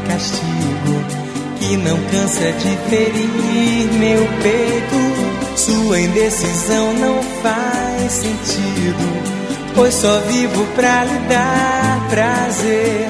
castigo 0.05 1.22
que 1.63 1.77
não 1.77 1.97
cansa 2.11 2.51
de 2.51 2.77
ferir 2.89 3.93
meu 3.93 4.27
peito. 4.41 5.55
Sua 5.55 5.99
indecisão 5.99 6.93
não 6.93 7.23
faz 7.41 8.11
sentido 8.11 9.43
pois 9.75 9.93
só 9.93 10.19
vivo 10.19 10.65
pra 10.75 11.03
lhe 11.03 11.19
dar 11.29 12.07
prazer. 12.09 13.07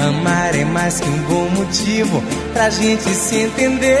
Amar 0.00 0.54
é 0.54 0.64
mais 0.64 1.00
que 1.00 1.08
um 1.08 1.22
bom 1.22 1.48
motivo 1.50 2.22
pra 2.52 2.70
gente 2.70 3.08
se 3.10 3.36
entender. 3.36 3.98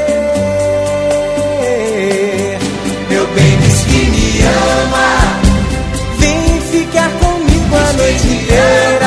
Meu 3.08 3.26
bem 3.28 3.58
diz 3.58 3.84
que 3.84 4.06
me 4.10 4.42
ama, 4.42 5.42
vem 6.18 6.60
ficar 6.60 7.10
comigo 7.10 7.76
a 7.76 7.92
noite 7.94 8.26
inteira. 8.26 9.03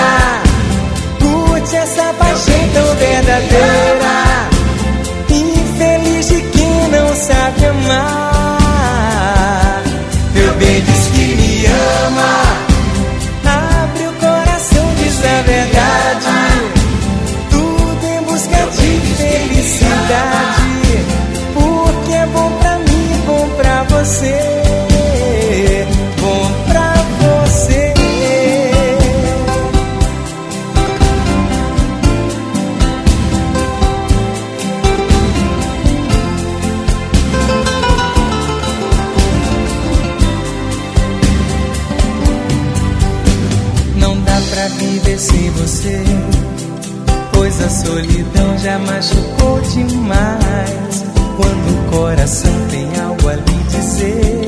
A 47.68 47.70
solidão 47.70 48.58
já 48.58 48.80
machucou 48.80 49.60
demais. 49.60 51.06
Quando 51.36 51.70
o 51.70 51.92
coração 51.92 52.54
tem 52.72 52.88
algo 53.02 53.28
a 53.28 53.36
lhe 53.36 53.64
dizer, 53.70 54.48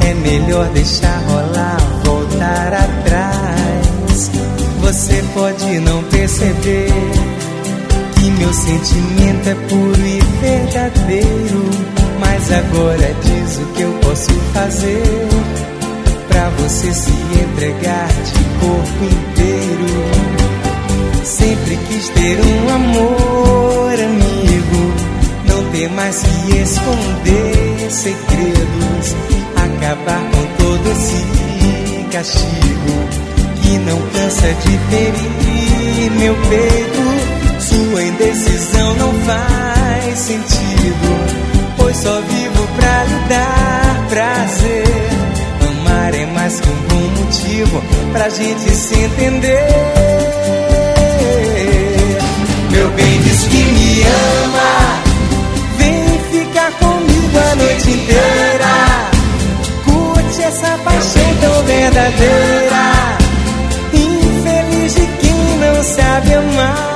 é 0.00 0.14
melhor 0.14 0.66
deixar 0.70 1.16
rolar, 1.28 1.78
voltar 2.04 2.72
atrás. 2.74 4.30
Você 4.80 5.22
pode 5.32 5.78
não 5.78 6.02
perceber 6.04 6.92
que 8.16 8.30
meu 8.32 8.52
sentimento 8.52 9.48
é 9.48 9.54
puro 9.68 10.06
e 10.06 10.20
verdadeiro. 10.40 11.70
Mas 12.18 12.50
agora 12.50 13.14
diz 13.22 13.58
o 13.58 13.66
que 13.74 13.82
eu 13.82 13.92
posso 14.02 14.32
fazer 14.52 15.28
pra 16.26 16.50
você 16.50 16.92
se 16.92 17.12
entregar 17.12 18.08
de 18.08 18.44
corpo 18.58 19.04
inteiro. 19.04 20.47
Sempre 21.68 21.84
quis 21.88 22.08
ter 22.08 22.40
um 22.40 22.74
amor 22.74 23.92
amigo, 23.92 24.94
não 25.44 25.70
ter 25.70 25.90
mais 25.90 26.22
que 26.22 26.56
esconder 26.56 27.90
segredos, 27.90 29.16
acabar 29.54 30.22
com 30.30 30.46
todo 30.64 30.90
esse 30.90 32.06
castigo 32.10 32.48
que 33.60 33.78
não 33.80 34.00
cansa 34.12 34.48
de 34.48 34.78
ferir 34.88 36.10
meu 36.12 36.34
peito. 36.48 37.60
Sua 37.60 38.02
indecisão 38.02 38.94
não 38.94 39.12
faz 39.26 40.18
sentido, 40.20 41.74
pois 41.76 41.98
só 41.98 42.18
vivo 42.18 42.66
pra 42.76 43.04
lhe 43.04 43.28
dar 43.28 44.06
prazer. 44.08 44.84
Amar 45.68 46.14
é 46.14 46.24
mais 46.24 46.60
que 46.60 46.68
um 46.70 46.88
bom 46.88 47.22
motivo 47.22 47.82
pra 48.14 48.30
gente 48.30 48.70
se 48.70 48.94
entender. 48.94 50.77
Ama. 54.08 54.70
Vem 55.78 56.04
ficar 56.30 56.70
comigo 56.72 57.38
a 57.38 57.54
noite 57.56 57.90
inteira. 57.90 58.74
Curte 59.84 60.42
essa 60.42 60.78
paixão 60.84 61.36
tão 61.40 61.64
verdadeira. 61.64 63.18
Infeliz 63.92 64.94
de 64.94 65.06
quem 65.20 65.58
não 65.58 65.82
sabe 65.82 66.34
amar. 66.34 66.88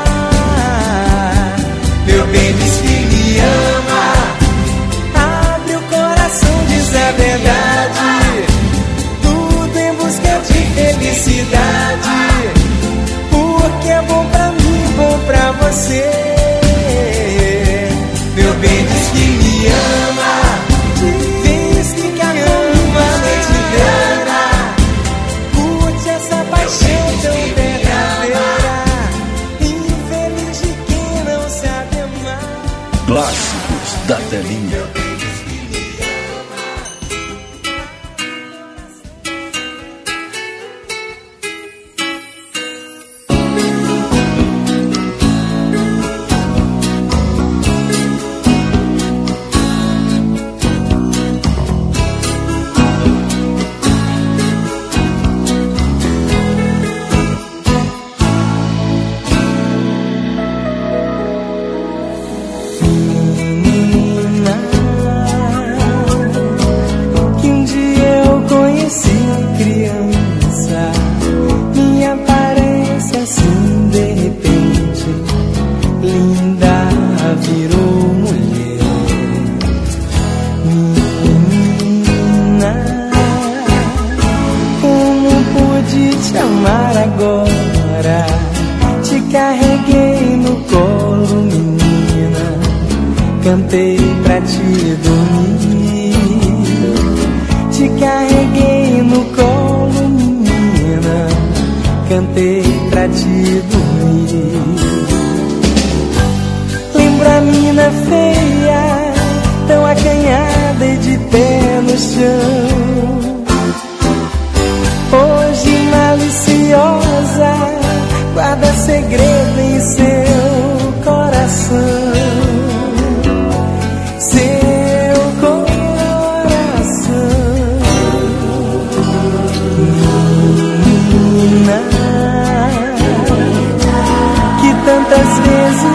Meu 2.07 2.27
bem 2.27 2.53
diz 2.55 2.75
que 2.77 2.89
me 2.89 3.39
ama. 3.41 4.05
Abre 5.55 5.77
o 5.77 5.83
coração, 5.83 6.65
diz 6.69 6.89
a 6.97 7.13
verdade. 7.13 8.45
Tudo 9.23 9.79
em 9.79 9.95
busca 9.95 10.41
de 10.47 10.61
felicidade. 10.75 12.19
Porque 13.31 13.89
é 13.89 14.03
bom 14.03 14.25
pra 14.27 14.51
mim, 14.51 14.95
bom 14.97 15.19
pra 15.27 15.53
você. 15.53 16.52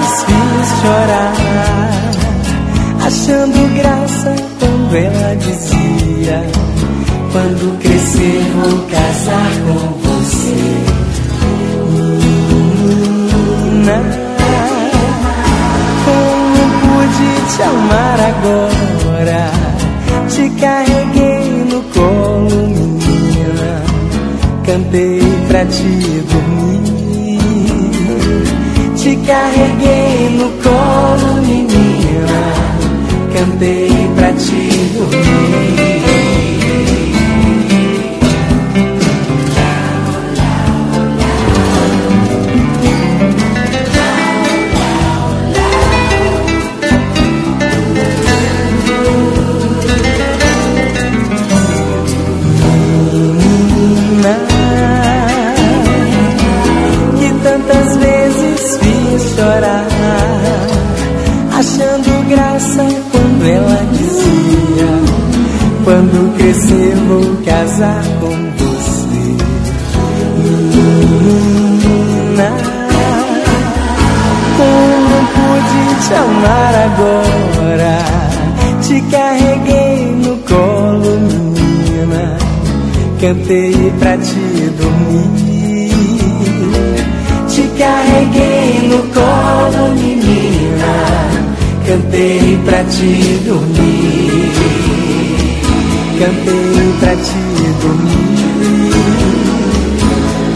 Fiz 0.08 0.68
chorar, 0.82 1.34
achando 3.06 3.76
graça 3.76 4.36
quando 4.60 4.96
ela 4.96 5.36
dizia: 5.36 6.44
Quando 7.32 7.78
crescer 7.80 8.42
vou 8.56 8.78
casar 8.88 9.52
com 9.68 9.80
você. 10.08 10.58
Menina, 13.88 14.00
como 16.06 16.62
pude 16.82 17.32
te 17.56 17.62
amar 17.64 18.20
agora? 18.32 19.42
Te 20.30 20.50
carreguei 20.62 21.66
no 21.70 21.82
colo, 21.94 22.68
menina. 22.68 23.84
Cantei 24.66 25.22
pra 25.48 25.66
te 25.66 26.24
dormir. 26.32 26.97
Te 29.08 29.16
carreguei 29.26 30.38
no 30.38 30.50
colo, 30.62 31.42
menina. 31.42 32.40
Cantei 33.34 33.90
pra 34.18 34.34
te 34.34 34.68
dormir. 34.98 36.07
Crescer 66.48 66.96
vou 67.10 67.44
casar 67.44 68.04
com 68.22 68.36
você. 68.56 69.36
Menina, 71.44 72.50
como 74.56 75.18
pude 75.34 75.84
te 76.08 76.14
amar 76.14 76.74
agora? 76.86 78.00
Te 78.82 79.02
carreguei 79.12 80.16
no 80.24 80.38
colo, 80.38 81.20
menina 81.20 82.38
cantei 83.20 83.92
pra 84.00 84.18
te 84.18 84.72
dormir. 84.80 85.92
Te 87.50 87.64
carreguei 87.78 88.88
no 88.88 89.00
colo, 89.14 89.96
menina. 89.96 90.94
Cantei 91.86 92.58
pra 92.64 92.86
te 92.86 93.38
dormir. 93.46 95.07
Cantei 96.20 96.94
pra 97.00 97.16
te 97.16 97.42
dormir. 97.80 98.92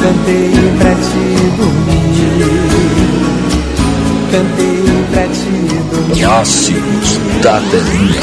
Cantei 0.01 0.51
pra 0.79 0.95
te 0.95 1.23
dormir. 1.57 2.41
Cantei 4.31 4.81
pra 5.11 5.25
te 5.27 5.51
dormir. 5.91 6.19
Clássicos 6.19 7.19
da 7.43 7.61
telinha. 7.69 8.21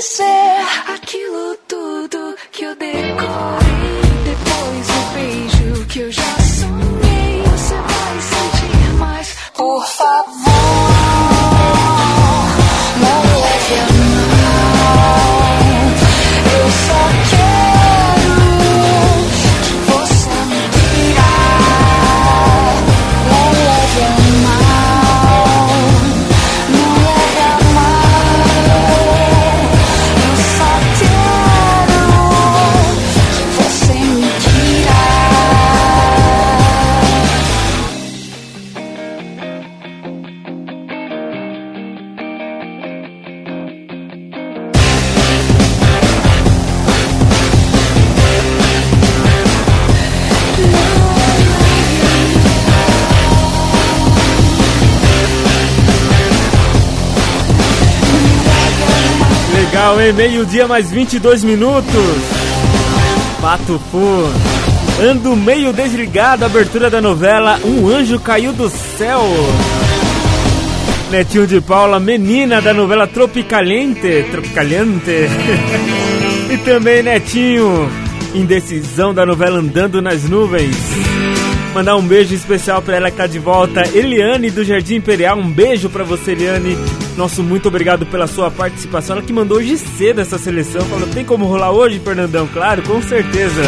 Lhe 0.00 0.39
Legal, 59.90 60.00
hein? 60.00 60.12
Meio-dia 60.12 60.68
mais 60.68 60.90
22 60.90 61.42
minutos. 61.42 61.84
Pato 63.40 63.80
Fu. 63.90 64.30
Ando 65.02 65.34
meio 65.34 65.72
desligado, 65.72 66.44
abertura 66.44 66.90
da 66.90 67.00
novela 67.00 67.58
Um 67.64 67.88
Anjo 67.88 68.20
Caiu 68.20 68.52
do 68.52 68.68
Céu. 68.68 69.22
Netinho 71.10 71.46
de 71.46 71.60
Paula, 71.60 71.98
menina 71.98 72.60
da 72.60 72.72
novela 72.72 73.06
Tropicaliente. 73.06 74.26
Tropicaliente. 74.30 75.10
e 76.50 76.56
também 76.58 77.02
Netinho, 77.02 77.90
indecisão 78.34 79.12
da 79.12 79.26
novela 79.26 79.58
Andando 79.58 80.00
nas 80.00 80.24
Nuvens. 80.24 80.76
Mandar 81.74 81.96
um 81.96 82.02
beijo 82.02 82.34
especial 82.34 82.82
pra 82.82 82.96
ela 82.96 83.10
que 83.10 83.16
tá 83.16 83.26
de 83.26 83.38
volta, 83.38 83.82
Eliane 83.92 84.50
do 84.50 84.62
Jardim 84.62 84.96
Imperial. 84.96 85.38
Um 85.38 85.50
beijo 85.50 85.88
pra 85.88 86.04
você, 86.04 86.32
Eliane. 86.32 86.76
Nosso 87.16 87.42
muito 87.42 87.68
obrigado 87.68 88.06
pela 88.06 88.26
sua 88.26 88.50
participação. 88.50 89.16
Ela 89.16 89.24
que 89.24 89.32
mandou 89.32 89.58
hoje 89.58 89.76
cedo 89.76 90.20
essa 90.20 90.38
seleção. 90.38 90.82
Falou: 90.82 91.08
tem 91.08 91.24
como 91.24 91.46
rolar 91.46 91.70
hoje, 91.70 92.00
Fernandão? 92.00 92.46
Claro, 92.46 92.82
com 92.82 93.02
certeza. 93.02 93.62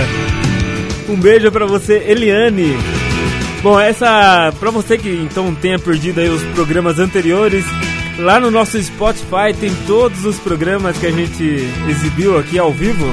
Um 1.09 1.17
beijo 1.17 1.51
pra 1.51 1.67
você, 1.67 2.05
Eliane. 2.07 2.77
Bom, 3.63 3.79
essa. 3.79 4.53
Pra 4.59 4.71
você 4.71 4.97
que 4.97 5.09
então 5.09 5.55
tenha 5.55 5.79
perdido 5.79 6.21
aí 6.21 6.29
os 6.29 6.43
programas 6.55 6.99
anteriores, 6.99 7.65
lá 8.19 8.41
no 8.41 8.51
nosso 8.51 8.83
Spotify 8.83 9.55
tem 9.59 9.73
todos 9.87 10.25
os 10.25 10.39
programas 10.39 10.97
que 10.99 11.07
a 11.07 11.13
gente 11.13 11.69
exibiu 11.89 12.39
aqui 12.39 12.59
ao 12.59 12.73
vivo. 12.73 13.07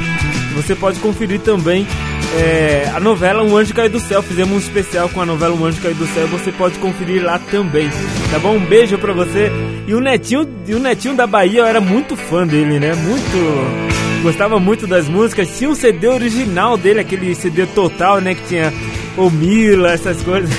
Você 0.55 0.75
pode 0.75 0.99
conferir 0.99 1.39
também 1.39 1.85
é, 2.37 2.91
a 2.93 2.99
novela 2.99 3.43
Um 3.43 3.57
Anjo 3.57 3.73
Caiu 3.73 3.89
do 3.89 3.99
Céu. 3.99 4.21
Fizemos 4.21 4.53
um 4.53 4.57
especial 4.57 5.09
com 5.09 5.21
a 5.21 5.25
novela 5.25 5.55
Um 5.55 5.65
Anjo 5.65 5.81
Caiu 5.81 5.95
do 5.95 6.07
Céu. 6.07 6.27
Você 6.27 6.51
pode 6.51 6.77
conferir 6.79 7.23
lá 7.23 7.39
também. 7.39 7.89
Tá 8.31 8.39
bom? 8.39 8.55
Um 8.55 8.65
beijo 8.65 8.97
pra 8.97 9.13
você. 9.13 9.51
E 9.87 9.93
o 9.93 9.99
Netinho, 9.99 10.47
e 10.67 10.75
o 10.75 10.79
Netinho 10.79 11.15
da 11.15 11.25
Bahia, 11.25 11.61
eu 11.61 11.65
era 11.65 11.81
muito 11.81 12.15
fã 12.15 12.45
dele, 12.45 12.79
né? 12.79 12.93
Muito. 12.93 14.21
Gostava 14.21 14.59
muito 14.59 14.85
das 14.85 15.07
músicas. 15.07 15.57
Tinha 15.57 15.69
um 15.69 15.75
CD 15.75 16.07
original 16.07 16.77
dele, 16.77 16.99
aquele 16.99 17.33
CD 17.33 17.65
total, 17.65 18.19
né? 18.21 18.35
Que 18.35 18.43
tinha 18.43 18.73
o 19.17 19.29
Mila, 19.29 19.93
essas 19.93 20.21
coisas. 20.21 20.49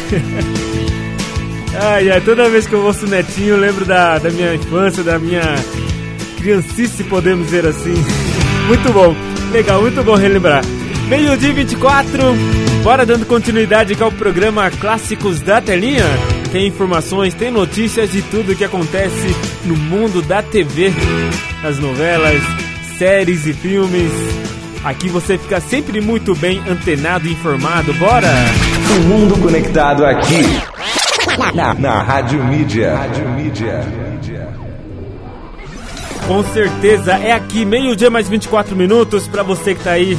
ai, 1.81 2.11
ai, 2.11 2.21
toda 2.21 2.49
vez 2.49 2.67
que 2.67 2.73
eu 2.73 2.85
ouço 2.85 3.07
o 3.07 3.09
Netinho, 3.09 3.51
eu 3.51 3.59
lembro 3.59 3.85
da, 3.85 4.19
da 4.19 4.31
minha 4.31 4.55
infância, 4.55 5.03
da 5.03 5.19
minha 5.19 5.43
criancice, 6.39 7.05
podemos 7.05 7.47
dizer 7.47 7.67
assim. 7.67 7.95
muito 8.67 8.93
bom. 8.93 9.15
Legal, 9.53 9.81
muito 9.83 10.03
bom 10.03 10.15
relembrar. 10.15 10.63
Meio-dia 11.11 11.53
24, 11.53 12.23
bora 12.85 13.05
dando 13.05 13.27
continuidade 13.27 14.01
ao 14.01 14.13
programa 14.13 14.71
Clássicos 14.71 15.41
da 15.41 15.61
Telinha. 15.61 16.05
Tem 16.53 16.69
informações, 16.69 17.35
tem 17.35 17.51
notícias 17.51 18.13
de 18.13 18.23
tudo 18.23 18.55
que 18.55 18.63
acontece 18.63 19.35
no 19.65 19.77
mundo 19.77 20.23
da 20.23 20.41
TV, 20.41 20.93
as 21.65 21.81
novelas, 21.81 22.41
séries 22.97 23.45
e 23.45 23.53
filmes. 23.53 24.13
Aqui 24.85 25.09
você 25.09 25.37
fica 25.37 25.61
sempre 25.61 26.01
muito 26.01 26.33
bem 26.37 26.63
antenado 26.69 27.27
e 27.27 27.33
informado. 27.33 27.93
Bora! 27.95 28.31
O 28.97 29.01
mundo 29.09 29.37
conectado 29.43 30.07
aqui 30.07 30.45
na, 31.53 31.75
na 31.75 32.03
Rádio 32.03 32.45
Mídia. 32.45 32.95
Rádio 32.95 33.29
Mídia. 33.31 33.85
Com 36.29 36.45
certeza 36.45 37.15
é 37.15 37.33
aqui, 37.33 37.65
meio-dia 37.65 38.09
mais 38.11 38.29
24 38.29 38.77
minutos 38.77 39.27
para 39.27 39.43
você 39.43 39.75
que 39.75 39.83
tá 39.83 39.91
aí 39.91 40.17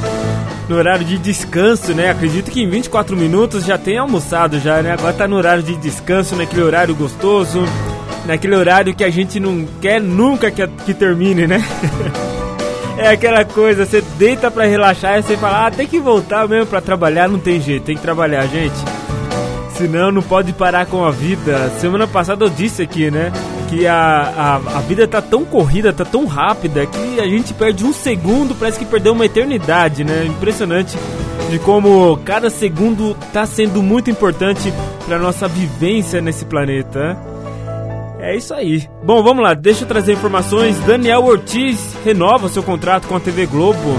no 0.71 0.77
horário 0.77 1.03
de 1.03 1.17
descanso, 1.17 1.93
né? 1.93 2.10
Acredito 2.10 2.49
que 2.49 2.62
em 2.62 2.69
24 2.69 3.15
minutos 3.17 3.65
já 3.65 3.77
tem 3.77 3.97
almoçado 3.97 4.57
já, 4.57 4.81
né? 4.81 4.93
Agora 4.93 5.12
tá 5.12 5.27
no 5.27 5.36
horário 5.36 5.62
de 5.62 5.75
descanso, 5.75 6.34
naquele 6.34 6.62
horário 6.62 6.95
gostoso, 6.95 7.62
naquele 8.25 8.55
horário 8.55 8.95
que 8.95 9.03
a 9.03 9.10
gente 9.10 9.38
não 9.38 9.67
quer 9.81 9.99
nunca 9.99 10.49
que, 10.49 10.65
que 10.86 10.93
termine, 10.93 11.45
né? 11.45 11.62
é 12.97 13.10
aquela 13.10 13.43
coisa, 13.43 13.86
você 13.86 14.01
deita 14.17 14.49
para 14.49 14.63
relaxar 14.63 15.19
e 15.19 15.23
você 15.23 15.36
fala, 15.36 15.67
ah, 15.67 15.71
tem 15.71 15.86
que 15.86 15.99
voltar 15.99 16.47
mesmo 16.47 16.67
para 16.67 16.79
trabalhar, 16.79 17.27
não 17.27 17.38
tem 17.38 17.60
jeito, 17.60 17.84
tem 17.84 17.97
que 17.97 18.01
trabalhar, 18.01 18.47
gente. 18.47 18.75
Senão 19.75 20.10
não 20.10 20.21
pode 20.21 20.53
parar 20.53 20.86
com 20.86 21.03
a 21.03 21.12
vida. 21.12 21.69
Semana 21.81 22.07
passada 22.07 22.45
eu 22.45 22.49
disse 22.49 22.81
aqui, 22.81 23.12
né? 23.12 23.29
Que 23.71 23.88
a, 23.88 23.95
a, 23.95 24.55
a 24.55 24.81
vida 24.81 25.07
tá 25.07 25.21
tão 25.21 25.45
corrida, 25.45 25.93
tá 25.93 26.03
tão 26.03 26.25
rápida 26.25 26.86
que 26.86 27.21
a 27.21 27.25
gente 27.25 27.53
perde 27.53 27.86
um 27.86 27.93
segundo, 27.93 28.53
parece 28.53 28.77
que 28.77 28.84
perdeu 28.84 29.13
uma 29.13 29.25
eternidade, 29.25 30.03
né? 30.03 30.25
Impressionante 30.25 30.97
de 31.49 31.57
como 31.60 32.17
cada 32.25 32.49
segundo 32.49 33.15
tá 33.31 33.45
sendo 33.45 33.81
muito 33.81 34.12
importante 34.12 34.73
para 35.05 35.17
nossa 35.17 35.47
vivência 35.47 36.19
nesse 36.19 36.43
planeta. 36.43 37.17
É 38.19 38.36
isso 38.36 38.53
aí. 38.53 38.89
Bom, 39.05 39.23
vamos 39.23 39.41
lá, 39.41 39.53
deixa 39.53 39.86
eu 39.86 39.88
trazer 39.88 40.13
informações. 40.13 40.77
Daniel 40.81 41.23
Ortiz 41.23 41.95
renova 42.03 42.49
seu 42.49 42.62
contrato 42.62 43.07
com 43.07 43.15
a 43.15 43.21
TV 43.21 43.45
Globo. 43.45 43.95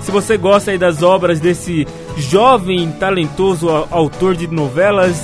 Se 0.00 0.12
você 0.12 0.36
gosta 0.36 0.70
aí 0.70 0.78
das 0.78 1.02
obras 1.02 1.40
desse 1.40 1.88
jovem 2.16 2.92
talentoso 2.92 3.68
autor 3.90 4.36
de 4.36 4.46
novelas, 4.46 5.20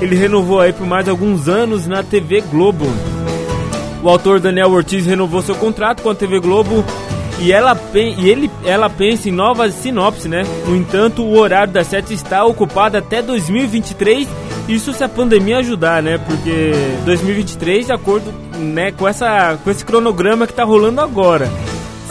ele 0.00 0.14
renovou 0.14 0.60
aí 0.60 0.72
por 0.72 0.86
mais 0.86 1.08
alguns 1.08 1.48
anos 1.48 1.88
na 1.88 2.04
TV 2.04 2.40
Globo. 2.40 2.86
O 4.02 4.08
autor 4.08 4.40
Daniel 4.40 4.70
Ortiz 4.70 5.06
renovou 5.06 5.42
seu 5.42 5.54
contrato 5.54 6.02
com 6.02 6.10
a 6.10 6.14
TV 6.14 6.40
Globo 6.40 6.84
e 7.38 7.52
ela, 7.52 7.76
e 7.94 8.28
ele, 8.28 8.50
ela 8.64 8.90
pensa 8.90 9.28
em 9.28 9.32
novas 9.32 9.74
sinopses, 9.74 10.26
né? 10.26 10.44
No 10.66 10.76
entanto, 10.76 11.22
o 11.22 11.36
horário 11.38 11.72
da 11.72 11.84
sete 11.84 12.12
está 12.12 12.44
ocupado 12.44 12.96
até 12.96 13.20
2023 13.20 14.28
Isso 14.68 14.92
se 14.92 15.02
a 15.02 15.08
pandemia 15.08 15.58
ajudar, 15.58 16.02
né? 16.02 16.18
Porque 16.18 16.72
2023, 17.04 17.86
de 17.86 17.92
acordo 17.92 18.32
né, 18.58 18.92
com, 18.92 19.08
essa, 19.08 19.58
com 19.62 19.70
esse 19.70 19.84
cronograma 19.84 20.46
que 20.46 20.52
tá 20.52 20.64
rolando 20.64 21.00
agora. 21.00 21.48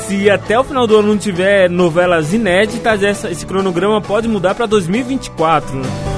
Se 0.08 0.30
até 0.30 0.60
o 0.60 0.64
final 0.64 0.86
do 0.86 0.98
ano 0.98 1.10
não 1.10 1.18
tiver 1.18 1.70
novelas 1.70 2.34
inéditas, 2.34 3.04
essa, 3.04 3.30
esse 3.30 3.46
cronograma 3.46 4.02
pode 4.02 4.28
mudar 4.28 4.56
para 4.56 4.66
2024. 4.66 5.76
Né? 5.76 6.11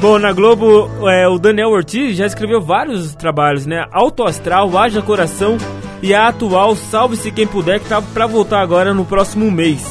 Bom, 0.00 0.18
na 0.18 0.32
Globo, 0.32 0.88
é, 1.10 1.28
o 1.28 1.38
Daniel 1.38 1.68
Ortiz 1.68 2.16
já 2.16 2.24
escreveu 2.24 2.58
vários 2.58 3.14
trabalhos, 3.14 3.66
né? 3.66 3.84
Alto 3.92 4.24
Astral, 4.24 4.76
Haja 4.78 5.02
Coração 5.02 5.58
e 6.00 6.14
a 6.14 6.28
atual 6.28 6.74
Salve-se 6.74 7.30
Quem 7.30 7.46
Puder, 7.46 7.78
que 7.80 7.86
tá 7.86 8.00
para 8.00 8.26
voltar 8.26 8.62
agora 8.62 8.94
no 8.94 9.04
próximo 9.04 9.50
mês. 9.50 9.84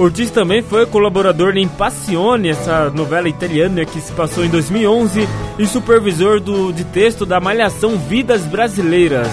Ortiz 0.00 0.32
também 0.32 0.62
foi 0.62 0.84
colaborador 0.84 1.56
em 1.56 1.68
Passione, 1.68 2.48
essa 2.48 2.90
novela 2.90 3.28
italiana 3.28 3.84
que 3.84 4.00
se 4.00 4.12
passou 4.14 4.44
em 4.44 4.48
2011, 4.48 5.28
e 5.60 5.66
supervisor 5.66 6.40
do, 6.40 6.72
de 6.72 6.82
texto 6.82 7.24
da 7.24 7.38
Malhação 7.38 7.96
Vidas 7.96 8.44
Brasileiras. 8.44 9.28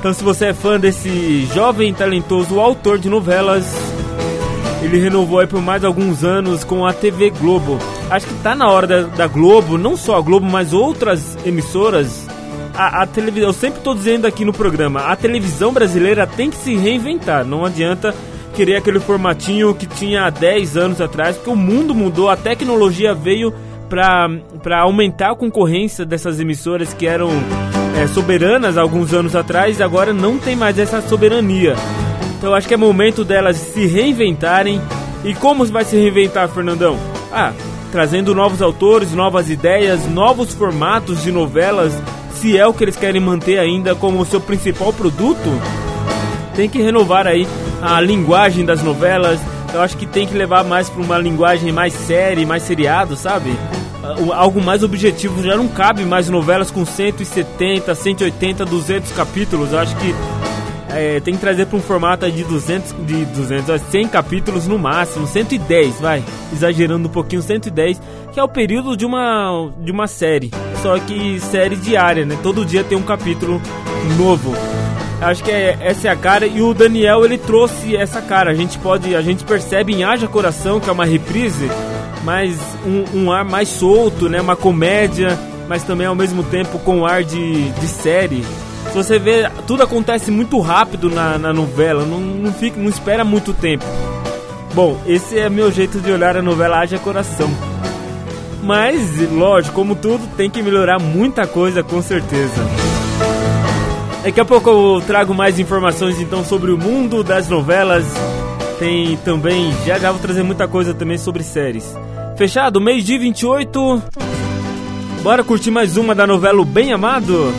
Então, 0.00 0.12
se 0.12 0.24
você 0.24 0.46
é 0.46 0.52
fã 0.52 0.80
desse 0.80 1.44
jovem 1.54 1.94
talentoso 1.94 2.58
autor 2.58 2.98
de 2.98 3.08
novelas, 3.08 3.72
ele 4.82 4.98
renovou 4.98 5.38
aí 5.38 5.46
por 5.46 5.62
mais 5.62 5.84
alguns 5.84 6.24
anos 6.24 6.64
com 6.64 6.84
a 6.84 6.92
TV 6.92 7.30
Globo. 7.30 7.78
Acho 8.10 8.26
que 8.26 8.34
tá 8.42 8.56
na 8.56 8.68
hora 8.68 8.86
da, 8.86 9.02
da 9.02 9.26
Globo, 9.28 9.78
não 9.78 9.96
só 9.96 10.16
a 10.16 10.20
Globo, 10.20 10.44
mas 10.44 10.72
outras 10.72 11.38
emissoras. 11.46 12.26
A, 12.74 13.02
a 13.02 13.06
televisão, 13.06 13.48
eu 13.48 13.52
sempre 13.52 13.80
tô 13.80 13.94
dizendo 13.94 14.26
aqui 14.26 14.44
no 14.44 14.52
programa, 14.52 15.06
a 15.06 15.16
televisão 15.16 15.72
brasileira 15.72 16.26
tem 16.26 16.50
que 16.50 16.56
se 16.56 16.74
reinventar. 16.76 17.44
Não 17.44 17.64
adianta 17.64 18.14
querer 18.54 18.76
aquele 18.76 18.98
formatinho 18.98 19.74
que 19.74 19.86
tinha 19.86 20.24
há 20.24 20.30
10 20.30 20.76
anos 20.76 21.00
atrás, 21.00 21.36
porque 21.36 21.50
o 21.50 21.56
mundo 21.56 21.94
mudou, 21.94 22.28
a 22.28 22.36
tecnologia 22.36 23.14
veio 23.14 23.54
para 23.88 24.80
aumentar 24.80 25.32
a 25.32 25.36
concorrência 25.36 26.04
dessas 26.04 26.40
emissoras 26.40 26.92
que 26.92 27.06
eram 27.06 27.30
é, 27.96 28.06
soberanas 28.08 28.76
alguns 28.76 29.12
anos 29.12 29.36
atrás 29.36 29.78
e 29.78 29.82
agora 29.82 30.12
não 30.12 30.38
tem 30.38 30.56
mais 30.56 30.78
essa 30.78 31.00
soberania. 31.02 31.74
Então 32.38 32.54
acho 32.54 32.66
que 32.66 32.74
é 32.74 32.76
momento 32.76 33.24
delas 33.24 33.56
se 33.56 33.86
reinventarem. 33.86 34.80
E 35.24 35.34
como 35.34 35.64
vai 35.66 35.84
se 35.84 35.96
reinventar, 35.96 36.48
Fernandão? 36.48 36.96
Ah, 37.30 37.52
trazendo 37.90 38.34
novos 38.34 38.62
autores, 38.62 39.12
novas 39.12 39.50
ideias, 39.50 40.06
novos 40.06 40.54
formatos 40.54 41.22
de 41.22 41.32
novelas, 41.32 41.92
se 42.34 42.56
é 42.56 42.66
o 42.66 42.72
que 42.72 42.84
eles 42.84 42.96
querem 42.96 43.20
manter 43.20 43.58
ainda 43.58 43.94
como 43.94 44.24
seu 44.24 44.40
principal 44.40 44.92
produto, 44.92 45.50
tem 46.54 46.68
que 46.68 46.80
renovar 46.80 47.26
aí 47.26 47.46
a 47.82 48.00
linguagem 48.00 48.64
das 48.64 48.82
novelas. 48.82 49.38
Eu 49.72 49.80
acho 49.80 49.96
que 49.96 50.06
tem 50.06 50.26
que 50.26 50.34
levar 50.34 50.64
mais 50.64 50.88
para 50.88 51.02
uma 51.02 51.18
linguagem 51.18 51.70
mais 51.72 51.92
séria, 51.92 52.46
mais 52.46 52.62
seriado, 52.62 53.16
sabe? 53.16 53.52
Algo 54.34 54.60
mais 54.62 54.82
objetivo. 54.82 55.42
Já 55.42 55.56
não 55.56 55.68
cabe 55.68 56.04
mais 56.04 56.28
novelas 56.28 56.70
com 56.70 56.84
170, 56.84 57.94
180, 57.94 58.64
200 58.64 59.12
capítulos. 59.12 59.72
Eu 59.72 59.78
acho 59.78 59.94
que 59.96 60.14
é, 60.94 61.20
tem 61.20 61.34
que 61.34 61.40
trazer 61.40 61.66
para 61.66 61.76
um 61.76 61.80
formato 61.80 62.30
de 62.30 62.44
200, 62.44 62.94
de 63.06 63.24
200, 63.26 63.80
100 63.80 64.08
capítulos 64.08 64.66
no 64.66 64.78
máximo, 64.78 65.26
110, 65.26 66.00
vai, 66.00 66.22
exagerando 66.52 67.08
um 67.08 67.10
pouquinho, 67.10 67.42
110, 67.42 68.00
que 68.32 68.40
é 68.40 68.42
o 68.42 68.48
período 68.48 68.96
de 68.96 69.04
uma, 69.04 69.70
de 69.78 69.90
uma 69.90 70.06
série, 70.06 70.50
só 70.82 70.98
que 70.98 71.40
série 71.40 71.76
diária, 71.76 72.24
né? 72.24 72.38
Todo 72.42 72.64
dia 72.64 72.84
tem 72.84 72.96
um 72.96 73.02
capítulo 73.02 73.60
novo. 74.16 74.54
Acho 75.20 75.44
que 75.44 75.50
é, 75.50 75.76
essa 75.80 76.08
é 76.08 76.10
a 76.10 76.16
cara 76.16 76.46
e 76.46 76.62
o 76.62 76.72
Daniel 76.72 77.24
ele 77.24 77.36
trouxe 77.36 77.94
essa 77.94 78.22
cara. 78.22 78.50
A 78.50 78.54
gente 78.54 78.78
pode, 78.78 79.14
a 79.14 79.20
gente 79.20 79.44
percebe 79.44 79.92
em 79.92 80.02
Haja 80.02 80.26
Coração 80.26 80.80
que 80.80 80.88
é 80.88 80.92
uma 80.92 81.04
reprise, 81.04 81.70
mas 82.24 82.58
um, 82.86 83.24
um 83.24 83.32
ar 83.32 83.44
mais 83.44 83.68
solto, 83.68 84.30
né? 84.30 84.40
Uma 84.40 84.56
comédia, 84.56 85.38
mas 85.68 85.82
também 85.84 86.06
ao 86.06 86.14
mesmo 86.14 86.42
tempo 86.42 86.78
com 86.78 87.04
ar 87.04 87.22
de, 87.22 87.68
de 87.68 87.86
série. 87.86 88.42
Se 88.90 88.96
você 88.96 89.18
vê, 89.20 89.48
tudo 89.68 89.84
acontece 89.84 90.32
muito 90.32 90.58
rápido 90.58 91.08
na, 91.08 91.38
na 91.38 91.52
novela, 91.52 92.04
não, 92.04 92.18
não, 92.18 92.52
fica, 92.52 92.76
não 92.78 92.88
espera 92.88 93.24
muito 93.24 93.54
tempo. 93.54 93.84
Bom, 94.74 95.00
esse 95.06 95.38
é 95.38 95.48
meu 95.48 95.70
jeito 95.70 96.00
de 96.00 96.10
olhar 96.10 96.36
a 96.36 96.42
novela 96.42 96.80
Haja 96.80 96.98
Coração. 96.98 97.48
Mas, 98.64 99.30
lógico, 99.30 99.76
como 99.76 99.94
tudo, 99.94 100.26
tem 100.36 100.50
que 100.50 100.60
melhorar 100.60 100.98
muita 100.98 101.46
coisa 101.46 101.84
com 101.84 102.02
certeza. 102.02 102.60
Daqui 104.24 104.40
a 104.40 104.44
pouco 104.44 104.68
eu 104.68 105.02
trago 105.06 105.32
mais 105.32 105.60
informações 105.60 106.20
então 106.20 106.44
sobre 106.44 106.72
o 106.72 106.76
mundo 106.76 107.22
das 107.22 107.48
novelas. 107.48 108.04
Tem 108.80 109.16
também, 109.18 109.72
já 109.86 110.00
já 110.00 110.10
vou 110.10 110.20
trazer 110.20 110.42
muita 110.42 110.66
coisa 110.66 110.92
também 110.92 111.16
sobre 111.16 111.44
séries. 111.44 111.96
Fechado? 112.36 112.80
Mês 112.80 113.04
de 113.04 113.16
28. 113.18 114.02
Bora 115.22 115.44
curtir 115.44 115.70
mais 115.70 115.96
uma 115.96 116.12
da 116.12 116.26
novela 116.26 116.64
Bem 116.64 116.92
Amado? 116.92 117.54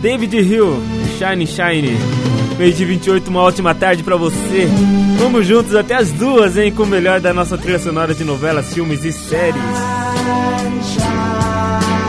David 0.00 0.34
Hill, 0.34 0.82
Shine 1.18 1.46
Shine. 1.46 1.96
Mês 2.58 2.76
de 2.76 2.84
28, 2.84 3.28
uma 3.28 3.42
ótima 3.42 3.74
tarde 3.74 4.02
para 4.02 4.16
você. 4.16 4.66
Vamos 5.18 5.46
juntos 5.46 5.74
até 5.74 5.94
as 5.94 6.10
duas, 6.12 6.56
hein? 6.56 6.72
Com 6.72 6.84
o 6.84 6.86
melhor 6.86 7.20
da 7.20 7.32
nossa 7.32 7.56
trilha 7.56 7.78
sonora 7.78 8.14
de 8.14 8.24
novelas, 8.24 8.72
filmes 8.72 9.04
e 9.04 9.12
séries. 9.12 9.54
Shine, 9.54 10.82
shine, 10.84 11.99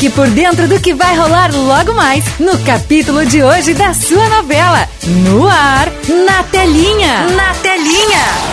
Fique 0.00 0.14
por 0.14 0.30
dentro 0.30 0.66
do 0.66 0.80
que 0.80 0.94
vai 0.94 1.14
rolar 1.14 1.54
logo 1.54 1.92
mais 1.92 2.24
no 2.38 2.58
capítulo 2.60 3.26
de 3.26 3.42
hoje 3.42 3.74
da 3.74 3.92
sua 3.92 4.30
novela. 4.30 4.88
No 5.04 5.46
ar, 5.46 5.92
na 6.24 6.42
telinha. 6.44 7.26
Na 7.36 7.52
telinha. 7.56 8.49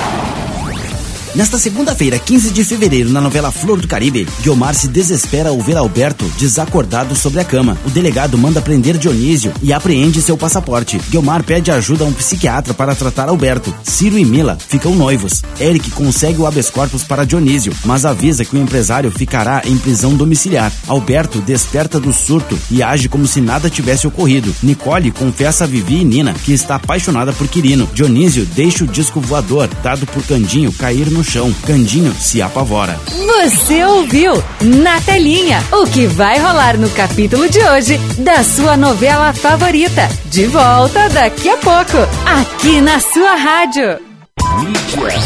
Nesta 1.37 1.59
segunda-feira, 1.59 2.17
15 2.17 2.49
de 2.49 2.65
fevereiro, 2.65 3.11
na 3.11 3.21
novela 3.21 3.51
Flor 3.51 3.79
do 3.79 3.87
Caribe, 3.87 4.27
Guiomar 4.41 4.73
se 4.73 4.87
desespera 4.87 5.49
ao 5.49 5.61
ver 5.61 5.77
Alberto 5.77 6.25
desacordado 6.39 7.15
sobre 7.15 7.39
a 7.39 7.45
cama. 7.45 7.77
O 7.85 7.91
delegado 7.91 8.35
manda 8.39 8.59
prender 8.59 8.97
Dionísio 8.97 9.53
e 9.61 9.71
apreende 9.71 10.19
seu 10.19 10.35
passaporte. 10.35 10.99
Guiomar 11.11 11.43
pede 11.43 11.69
ajuda 11.69 12.03
a 12.03 12.07
um 12.07 12.11
psiquiatra 12.11 12.73
para 12.73 12.95
tratar 12.95 13.29
Alberto. 13.29 13.71
Ciro 13.83 14.17
e 14.17 14.25
Mila 14.25 14.57
ficam 14.67 14.95
noivos. 14.95 15.43
Eric 15.59 15.91
consegue 15.91 16.41
o 16.41 16.47
habeas 16.47 16.71
corpus 16.71 17.03
para 17.03 17.23
Dionísio, 17.23 17.71
mas 17.85 18.03
avisa 18.03 18.43
que 18.43 18.55
o 18.55 18.59
empresário 18.59 19.11
ficará 19.11 19.61
em 19.63 19.77
prisão 19.77 20.15
domiciliar. 20.15 20.73
Alberto 20.87 21.39
desperta 21.39 21.99
do 21.99 22.11
surto 22.11 22.57
e 22.71 22.81
age 22.81 23.07
como 23.07 23.27
se 23.27 23.41
nada 23.41 23.69
tivesse 23.69 24.07
ocorrido. 24.07 24.55
Nicole 24.63 25.11
confessa 25.11 25.65
a 25.65 25.67
Vivi 25.67 26.01
e 26.01 26.03
Nina 26.03 26.33
que 26.33 26.51
está 26.51 26.77
apaixonada 26.77 27.31
por 27.31 27.47
Quirino. 27.47 27.87
Dionísio 27.93 28.43
deixa 28.43 28.83
o 28.83 28.87
disco 28.87 29.21
voador 29.21 29.69
dado 29.83 30.07
por 30.07 30.23
Candinho 30.23 30.73
cair 30.73 31.11
no 31.11 31.26
chão. 31.27 31.53
Candinho 31.65 32.13
se 32.13 32.41
apavora. 32.41 32.97
Você 33.07 33.83
ouviu 33.83 34.41
na 34.61 34.99
telinha 35.01 35.61
o 35.71 35.85
que 35.85 36.07
vai 36.07 36.39
rolar 36.39 36.77
no 36.77 36.89
capítulo 36.91 37.49
de 37.49 37.59
hoje 37.59 37.97
da 38.19 38.43
sua 38.43 38.77
novela 38.77 39.33
favorita. 39.33 40.07
De 40.25 40.45
volta 40.45 41.09
daqui 41.09 41.49
a 41.49 41.57
pouco, 41.57 41.97
aqui 42.25 42.79
na 42.79 42.99
sua 42.99 43.35
rádio. 43.35 43.99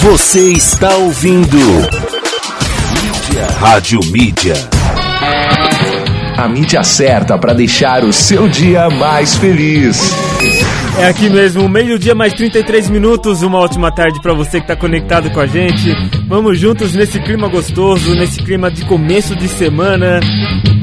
Você 0.02 0.52
está 0.52 0.96
ouvindo 0.96 1.58
Mídia. 1.58 3.48
Rádio 3.60 4.00
Mídia. 4.06 4.54
A 6.38 6.48
mídia 6.48 6.84
certa 6.84 7.38
para 7.38 7.54
deixar 7.54 8.04
o 8.04 8.12
seu 8.12 8.50
dia 8.50 8.90
mais 8.90 9.36
feliz. 9.36 10.12
É 11.00 11.08
aqui 11.08 11.30
mesmo, 11.30 11.68
meio-dia 11.68 12.14
mais 12.14 12.34
33 12.34 12.90
minutos. 12.90 13.42
Uma 13.42 13.60
ótima 13.60 13.92
tarde 13.92 14.22
para 14.22 14.34
você 14.34 14.60
que 14.60 14.68
tá 14.68 14.76
conectado 14.76 15.32
com 15.32 15.40
a 15.40 15.48
gente. 15.48 15.92
Vamos 16.28 16.60
juntos 16.60 16.94
nesse 16.94 17.20
clima 17.22 17.48
gostoso, 17.48 18.14
nesse 18.14 18.42
clima 18.44 18.70
de 18.70 18.86
começo 18.86 19.36
de 19.36 19.48
semana. 19.48 20.20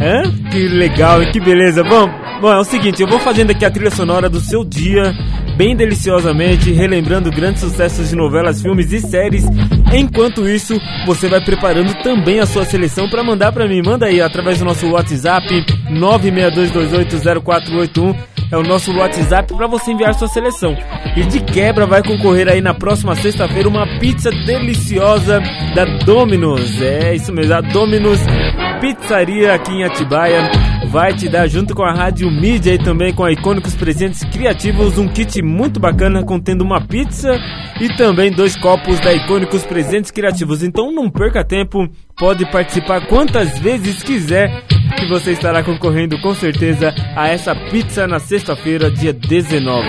Hã? 0.01 0.23
Que 0.51 0.67
legal 0.69 1.23
e 1.23 1.31
que 1.31 1.39
beleza. 1.39 1.85
Bom, 1.85 2.09
bom, 2.41 2.53
é 2.53 2.59
o 2.59 2.65
seguinte, 2.65 3.03
eu 3.03 3.09
vou 3.09 3.21
fazendo 3.21 3.51
aqui 3.51 3.65
a 3.65 3.71
trilha 3.71 3.91
sonora 3.91 4.29
do 4.29 4.41
seu 4.41 4.65
dia, 4.65 5.15
bem 5.59 5.75
deliciosamente, 5.75 6.71
relembrando 6.71 7.33
grandes 7.33 7.63
sucessos 7.63 8.11
de 8.11 8.17
novelas, 8.17 8.63
filmes 8.63 8.93
e 8.93 9.01
séries. 9.01 9.45
Enquanto 9.93 10.49
isso, 10.49 10.81
você 11.05 11.29
vai 11.29 11.45
preparando 11.45 11.93
também 12.01 12.39
a 12.39 12.47
sua 12.47 12.65
seleção 12.65 13.11
para 13.11 13.25
mandar 13.25 13.51
para 13.51 13.67
mim. 13.67 13.83
Manda 13.85 14.07
aí 14.07 14.21
através 14.21 14.61
do 14.61 14.65
nosso 14.65 14.89
WhatsApp 14.89 15.67
962280481 15.91 18.15
é 18.51 18.57
o 18.57 18.63
nosso 18.63 18.97
WhatsApp 18.97 19.53
para 19.53 19.67
você 19.67 19.91
enviar 19.91 20.15
sua 20.15 20.29
seleção. 20.29 20.77
E 21.17 21.25
de 21.25 21.41
quebra 21.41 21.87
vai 21.87 22.05
concorrer 22.05 22.49
aí 22.49 22.61
na 22.61 22.73
próxima 22.73 23.17
sexta-feira 23.17 23.69
uma 23.69 23.99
pizza 23.99 24.31
deliciosa 24.31 25.43
da 25.75 25.85
Domino's. 26.05 26.81
É 26.81 27.17
isso 27.17 27.33
mesmo, 27.33 27.55
a 27.55 27.61
Domino's 27.61 28.21
Pizzaria 28.81 29.55
aqui 29.55 29.73
em 29.73 29.83
Atibaia 29.85 30.49
vai 30.89 31.15
te 31.15 31.29
dar 31.29 31.47
junto 31.47 31.75
com 31.75 31.83
a 31.83 31.93
Rádio 31.93 32.31
Mídia 32.31 32.73
e 32.75 32.79
também 32.79 33.13
com 33.13 33.23
a 33.23 33.31
Icônicos 33.31 33.75
Presentes 33.75 34.25
Criativos 34.25 34.97
um 34.97 35.07
kit 35.07 35.43
muito 35.43 35.79
bacana 35.79 36.25
contendo 36.25 36.63
uma 36.63 36.81
pizza 36.81 37.39
e 37.79 37.95
também 37.97 38.33
dois 38.33 38.57
copos 38.57 38.99
da 39.01 39.13
Icônicos 39.13 39.67
Presentes 39.67 40.11
Criativos. 40.11 40.63
Então 40.63 40.91
não 40.91 41.11
perca 41.11 41.45
tempo, 41.45 41.87
pode 42.17 42.51
participar 42.51 43.07
quantas 43.07 43.59
vezes 43.59 44.03
quiser 44.03 44.65
que 44.97 45.07
você 45.07 45.33
estará 45.33 45.63
concorrendo 45.63 46.19
com 46.21 46.35
certeza 46.35 46.95
a 47.15 47.29
essa 47.29 47.55
pizza 47.55 48.07
na 48.07 48.19
sexta-feira, 48.19 48.91
dia 48.91 49.13
19. 49.13 49.87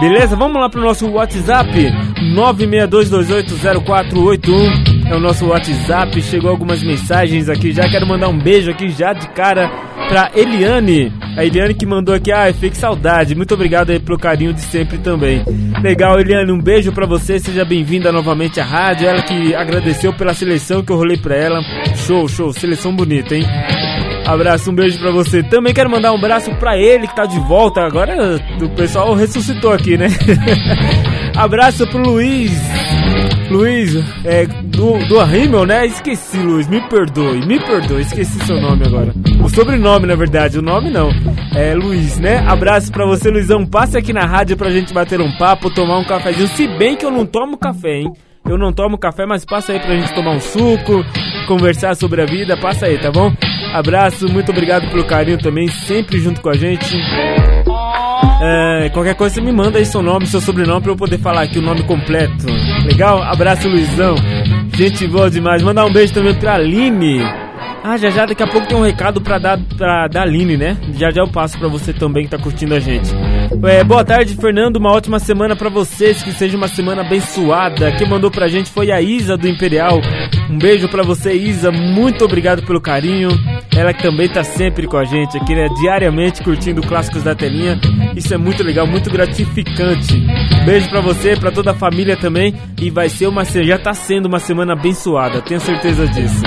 Beleza? 0.00 0.36
Vamos 0.36 0.60
lá 0.60 0.70
pro 0.70 0.80
nosso 0.80 1.10
WhatsApp 1.10 1.68
962280481 2.36 4.93
é 5.06 5.14
o 5.14 5.20
nosso 5.20 5.46
WhatsApp. 5.46 6.20
Chegou 6.22 6.50
algumas 6.50 6.82
mensagens 6.82 7.48
aqui 7.48 7.72
já. 7.72 7.88
Quero 7.88 8.06
mandar 8.06 8.28
um 8.28 8.38
beijo 8.38 8.70
aqui 8.70 8.88
já 8.90 9.12
de 9.12 9.28
cara 9.28 9.68
pra 10.08 10.30
Eliane. 10.34 11.12
A 11.36 11.44
Eliane 11.44 11.74
que 11.74 11.86
mandou 11.86 12.14
aqui, 12.14 12.32
ah, 12.32 12.52
fique 12.52 12.76
saudade. 12.76 13.34
Muito 13.34 13.54
obrigado 13.54 13.90
aí 13.90 13.98
pelo 13.98 14.18
carinho 14.18 14.52
de 14.52 14.60
sempre 14.60 14.98
também. 14.98 15.44
Legal, 15.82 16.18
Eliane, 16.18 16.52
um 16.52 16.60
beijo 16.60 16.92
pra 16.92 17.06
você. 17.06 17.38
Seja 17.38 17.64
bem-vinda 17.64 18.12
novamente 18.12 18.60
à 18.60 18.64
rádio. 18.64 19.08
Ela 19.08 19.22
que 19.22 19.54
agradeceu 19.54 20.12
pela 20.12 20.34
seleção 20.34 20.82
que 20.82 20.92
eu 20.92 20.96
rolei 20.96 21.16
pra 21.16 21.36
ela. 21.36 21.60
Show, 22.06 22.28
show, 22.28 22.52
seleção 22.52 22.94
bonita, 22.94 23.34
hein? 23.34 23.44
Abraço, 24.26 24.70
um 24.70 24.74
beijo 24.74 24.98
pra 24.98 25.10
você. 25.10 25.42
Também 25.42 25.74
quero 25.74 25.90
mandar 25.90 26.12
um 26.12 26.16
abraço 26.16 26.50
pra 26.56 26.78
ele 26.78 27.06
que 27.06 27.14
tá 27.14 27.26
de 27.26 27.38
volta. 27.40 27.82
Agora 27.82 28.40
o 28.60 28.68
pessoal 28.70 29.14
ressuscitou 29.14 29.72
aqui, 29.72 29.96
né? 29.96 30.08
abraço 31.36 31.86
pro 31.86 32.02
Luiz. 32.02 32.52
Luiz, 33.50 33.94
é, 34.24 34.46
do, 34.46 34.98
do 35.06 35.22
Rimmel, 35.22 35.66
né? 35.66 35.86
Esqueci, 35.86 36.38
Luiz, 36.38 36.66
me 36.66 36.80
perdoe, 36.88 37.46
me 37.46 37.60
perdoe, 37.60 38.02
esqueci 38.02 38.38
seu 38.44 38.60
nome 38.60 38.86
agora. 38.86 39.12
O 39.42 39.48
sobrenome, 39.48 40.06
na 40.06 40.14
verdade, 40.14 40.58
o 40.58 40.62
nome 40.62 40.90
não. 40.90 41.10
É 41.54 41.74
Luiz, 41.74 42.18
né? 42.18 42.38
Abraço 42.46 42.90
pra 42.90 43.06
você, 43.06 43.30
Luizão. 43.30 43.66
Passe 43.66 43.96
aqui 43.96 44.12
na 44.12 44.24
rádio 44.24 44.56
pra 44.56 44.70
gente 44.70 44.92
bater 44.92 45.20
um 45.20 45.30
papo, 45.36 45.70
tomar 45.70 45.98
um 45.98 46.04
cafezinho. 46.04 46.48
Se 46.48 46.66
bem 46.66 46.96
que 46.96 47.04
eu 47.04 47.10
não 47.10 47.26
tomo 47.26 47.56
café, 47.56 48.00
hein? 48.00 48.12
Eu 48.46 48.58
não 48.58 48.72
tomo 48.72 48.98
café, 48.98 49.24
mas 49.24 49.44
passa 49.44 49.72
aí 49.72 49.80
pra 49.80 49.94
gente 49.94 50.14
tomar 50.14 50.32
um 50.32 50.40
suco, 50.40 51.04
conversar 51.46 51.96
sobre 51.96 52.20
a 52.20 52.26
vida, 52.26 52.56
passa 52.58 52.86
aí, 52.86 52.98
tá 52.98 53.10
bom? 53.10 53.32
Abraço, 53.72 54.28
muito 54.28 54.50
obrigado 54.52 54.88
pelo 54.90 55.04
carinho 55.06 55.38
também, 55.38 55.66
sempre 55.66 56.18
junto 56.18 56.42
com 56.42 56.50
a 56.50 56.54
gente. 56.54 56.94
É, 58.40 58.88
qualquer 58.90 59.14
coisa 59.14 59.36
você 59.36 59.40
me 59.40 59.52
manda 59.52 59.78
aí 59.78 59.86
seu 59.86 60.02
nome, 60.02 60.26
seu 60.26 60.40
sobrenome 60.40 60.82
pra 60.82 60.92
eu 60.92 60.96
poder 60.96 61.18
falar 61.18 61.42
aqui 61.42 61.58
o 61.58 61.62
nome 61.62 61.82
completo. 61.84 62.46
Legal? 62.84 63.22
Abraço, 63.22 63.68
Luizão. 63.68 64.16
Gente 64.76 65.06
boa 65.06 65.30
demais. 65.30 65.62
Mandar 65.62 65.84
um 65.84 65.92
beijo 65.92 66.12
também 66.12 66.34
pra 66.34 66.54
Aline. 66.54 67.22
Ah, 67.86 67.98
já 67.98 68.08
já 68.08 68.24
daqui 68.24 68.42
a 68.42 68.46
pouco 68.46 68.66
tem 68.66 68.74
um 68.78 68.82
recado 68.82 69.20
pra 69.20 69.38
dar 69.38 69.58
pra, 69.76 70.08
da 70.08 70.22
Aline, 70.22 70.56
né? 70.56 70.74
Já 70.94 71.10
já 71.10 71.20
eu 71.20 71.28
passo 71.28 71.58
pra 71.58 71.68
você 71.68 71.92
também 71.92 72.24
que 72.24 72.30
tá 72.30 72.38
curtindo 72.38 72.74
a 72.74 72.80
gente. 72.80 73.10
É, 73.62 73.84
boa 73.84 74.02
tarde, 74.02 74.34
Fernando. 74.36 74.76
Uma 74.78 74.90
ótima 74.90 75.18
semana 75.18 75.54
pra 75.54 75.68
vocês. 75.68 76.22
Que 76.22 76.32
seja 76.32 76.56
uma 76.56 76.66
semana 76.66 77.02
abençoada. 77.02 77.92
Quem 77.92 78.08
mandou 78.08 78.30
pra 78.30 78.48
gente 78.48 78.70
foi 78.70 78.90
a 78.90 79.02
Isa 79.02 79.36
do 79.36 79.46
Imperial. 79.46 80.00
Um 80.48 80.56
beijo 80.56 80.88
pra 80.88 81.02
você, 81.02 81.34
Isa. 81.34 81.70
Muito 81.70 82.24
obrigado 82.24 82.62
pelo 82.62 82.80
carinho. 82.80 83.28
Ela 83.76 83.92
que 83.92 84.02
também 84.02 84.30
tá 84.30 84.42
sempre 84.42 84.86
com 84.86 84.96
a 84.96 85.04
gente 85.04 85.36
aqui, 85.36 85.54
né? 85.54 85.68
Diariamente 85.78 86.42
curtindo 86.42 86.80
clássicos 86.80 87.22
da 87.22 87.34
telinha. 87.34 87.78
Isso 88.16 88.32
é 88.32 88.38
muito 88.38 88.62
legal, 88.62 88.86
muito 88.86 89.10
gratificante. 89.10 90.24
Beijo 90.64 90.88
pra 90.88 91.02
você, 91.02 91.36
pra 91.36 91.50
toda 91.50 91.72
a 91.72 91.74
família 91.74 92.16
também. 92.16 92.54
E 92.80 92.88
vai 92.88 93.10
ser 93.10 93.26
uma. 93.26 93.44
Já 93.44 93.76
tá 93.76 93.92
sendo 93.92 94.24
uma 94.24 94.38
semana 94.38 94.72
abençoada, 94.72 95.42
tenho 95.42 95.60
certeza 95.60 96.06
disso. 96.06 96.42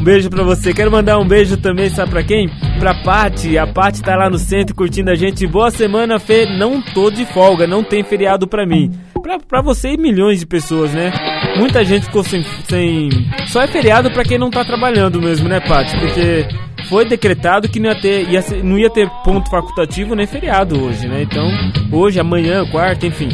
Um 0.00 0.02
beijo 0.02 0.28
pra 0.28 0.42
você. 0.42 0.79
Quero 0.80 0.90
mandar 0.90 1.18
um 1.18 1.28
beijo 1.28 1.58
também, 1.58 1.90
sabe 1.90 2.10
pra 2.10 2.22
quem? 2.22 2.48
Pra 2.78 2.94
Pati. 2.94 3.58
A 3.58 3.66
Pati 3.66 4.02
tá 4.02 4.16
lá 4.16 4.30
no 4.30 4.38
centro 4.38 4.74
curtindo 4.74 5.10
a 5.10 5.14
gente. 5.14 5.46
Boa 5.46 5.70
semana, 5.70 6.18
Fê. 6.18 6.46
Não 6.46 6.80
tô 6.80 7.10
de 7.10 7.26
folga, 7.26 7.66
não 7.66 7.84
tem 7.84 8.02
feriado 8.02 8.48
pra 8.48 8.64
mim. 8.64 8.90
Pra, 9.22 9.38
pra 9.38 9.60
você 9.60 9.90
e 9.90 9.98
milhões 9.98 10.40
de 10.40 10.46
pessoas, 10.46 10.94
né? 10.94 11.12
Muita 11.58 11.84
gente 11.84 12.06
ficou 12.06 12.24
sem, 12.24 12.42
sem. 12.66 13.10
Só 13.46 13.60
é 13.60 13.66
feriado 13.66 14.10
pra 14.10 14.24
quem 14.24 14.38
não 14.38 14.48
tá 14.48 14.64
trabalhando 14.64 15.20
mesmo, 15.20 15.50
né, 15.50 15.60
Pati? 15.60 15.94
Porque 15.98 16.48
foi 16.88 17.04
decretado 17.04 17.68
que 17.68 17.78
não 17.78 17.90
ia 17.90 18.00
ter, 18.00 18.30
ia 18.30 18.40
ser, 18.40 18.64
não 18.64 18.78
ia 18.78 18.88
ter 18.88 19.06
ponto 19.22 19.50
facultativo 19.50 20.14
nem 20.14 20.26
feriado 20.26 20.82
hoje, 20.82 21.06
né? 21.06 21.24
Então, 21.24 21.46
hoje, 21.92 22.18
amanhã, 22.18 22.64
quarta, 22.70 23.06
enfim, 23.06 23.28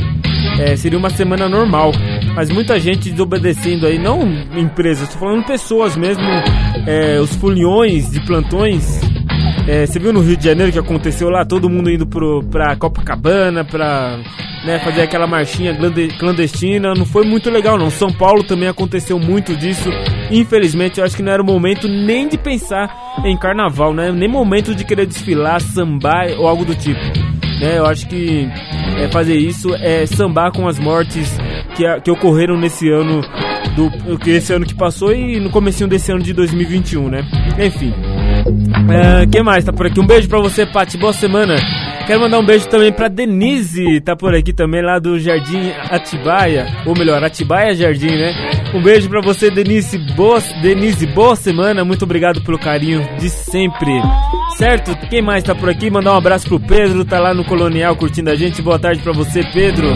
é, 0.58 0.76
seria 0.76 0.98
uma 0.98 1.10
semana 1.10 1.48
normal. 1.48 1.92
Mas 2.34 2.50
muita 2.50 2.78
gente 2.78 3.10
desobedecendo 3.10 3.86
aí, 3.86 3.98
não 3.98 4.22
empresas, 4.56 5.04
estou 5.08 5.20
falando 5.20 5.44
pessoas 5.44 5.96
mesmo, 5.96 6.24
é, 6.86 7.18
os 7.20 7.34
foliões 7.36 8.10
de 8.10 8.20
plantões. 8.20 9.00
É, 9.68 9.84
você 9.84 9.98
viu 9.98 10.12
no 10.12 10.20
Rio 10.20 10.36
de 10.36 10.44
Janeiro 10.44 10.70
que 10.70 10.78
aconteceu 10.78 11.28
lá, 11.28 11.44
todo 11.44 11.68
mundo 11.68 11.90
indo 11.90 12.06
pro, 12.06 12.42
pra 12.44 12.76
Copacabana, 12.76 13.64
pra 13.64 14.18
né, 14.64 14.78
fazer 14.78 15.02
aquela 15.02 15.26
marchinha 15.26 15.76
clandestina. 16.18 16.94
Não 16.94 17.04
foi 17.04 17.24
muito 17.24 17.50
legal, 17.50 17.76
não. 17.76 17.90
São 17.90 18.12
Paulo 18.12 18.44
também 18.44 18.68
aconteceu 18.68 19.18
muito 19.18 19.56
disso. 19.56 19.90
Infelizmente, 20.30 20.98
eu 20.98 21.04
acho 21.04 21.16
que 21.16 21.22
não 21.22 21.32
era 21.32 21.42
o 21.42 21.46
momento 21.46 21.88
nem 21.88 22.28
de 22.28 22.38
pensar 22.38 23.16
em 23.24 23.36
carnaval, 23.36 23.92
né? 23.92 24.12
Nem 24.12 24.28
momento 24.28 24.74
de 24.74 24.84
querer 24.84 25.06
desfilar, 25.06 25.60
sambar 25.60 26.28
ou 26.38 26.46
algo 26.46 26.64
do 26.64 26.74
tipo. 26.74 27.25
Né, 27.60 27.78
eu 27.78 27.86
acho 27.86 28.06
que 28.06 28.48
é, 28.98 29.08
fazer 29.08 29.36
isso 29.36 29.74
é 29.76 30.04
sambar 30.06 30.52
com 30.52 30.68
as 30.68 30.78
mortes 30.78 31.38
que, 31.74 32.00
que 32.00 32.10
ocorreram 32.10 32.58
nesse 32.58 32.90
ano 32.90 33.22
do 33.74 34.18
que 34.18 34.30
esse 34.30 34.52
ano 34.52 34.64
que 34.64 34.74
passou 34.74 35.12
e 35.12 35.38
no 35.40 35.50
comecinho 35.50 35.88
desse 35.88 36.10
ano 36.10 36.22
de 36.22 36.32
2021, 36.32 37.08
né? 37.08 37.24
Enfim. 37.58 37.92
É, 38.90 39.26
quem 39.26 39.42
mais 39.42 39.64
tá 39.64 39.72
por 39.72 39.86
aqui? 39.86 40.00
Um 40.00 40.06
beijo 40.06 40.28
pra 40.28 40.38
você, 40.38 40.64
Paty. 40.64 40.96
Boa 40.96 41.12
semana. 41.12 41.56
Quero 42.06 42.20
mandar 42.20 42.38
um 42.38 42.46
beijo 42.46 42.68
também 42.68 42.92
pra 42.92 43.08
Denise, 43.08 44.00
tá 44.00 44.14
por 44.14 44.32
aqui 44.32 44.52
também, 44.52 44.80
lá 44.80 44.98
do 45.00 45.18
Jardim 45.18 45.72
Atibaia. 45.90 46.66
Ou 46.86 46.96
melhor, 46.96 47.22
Atibaia 47.22 47.74
Jardim, 47.74 48.10
né? 48.16 48.32
Um 48.72 48.80
beijo 48.80 49.08
pra 49.08 49.20
você, 49.20 49.50
Denise. 49.50 49.98
Boa, 50.14 50.40
Denise, 50.62 51.06
boa 51.06 51.34
semana. 51.34 51.84
Muito 51.84 52.04
obrigado 52.04 52.40
pelo 52.42 52.58
carinho 52.58 53.06
de 53.18 53.28
sempre. 53.28 53.90
Certo? 54.56 54.96
Quem 55.10 55.20
mais 55.20 55.44
tá 55.44 55.54
por 55.54 55.68
aqui? 55.68 55.90
Mandar 55.90 56.14
um 56.14 56.16
abraço 56.16 56.48
pro 56.48 56.58
Pedro, 56.58 57.04
tá 57.04 57.20
lá 57.20 57.34
no 57.34 57.44
Colonial 57.44 57.94
curtindo 57.94 58.30
a 58.30 58.34
gente. 58.34 58.62
Boa 58.62 58.78
tarde 58.78 59.02
pra 59.02 59.12
você, 59.12 59.44
Pedro. 59.52 59.94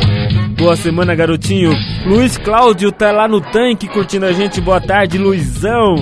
Boa 0.58 0.76
semana, 0.76 1.14
garotinho. 1.14 1.72
Luiz 2.04 2.36
Cláudio 2.36 2.92
tá 2.92 3.10
lá 3.10 3.26
no 3.26 3.40
tanque 3.40 3.88
curtindo 3.88 4.26
a 4.26 4.32
gente. 4.32 4.60
Boa 4.60 4.78
tarde, 4.78 5.16
Luizão. 5.16 5.94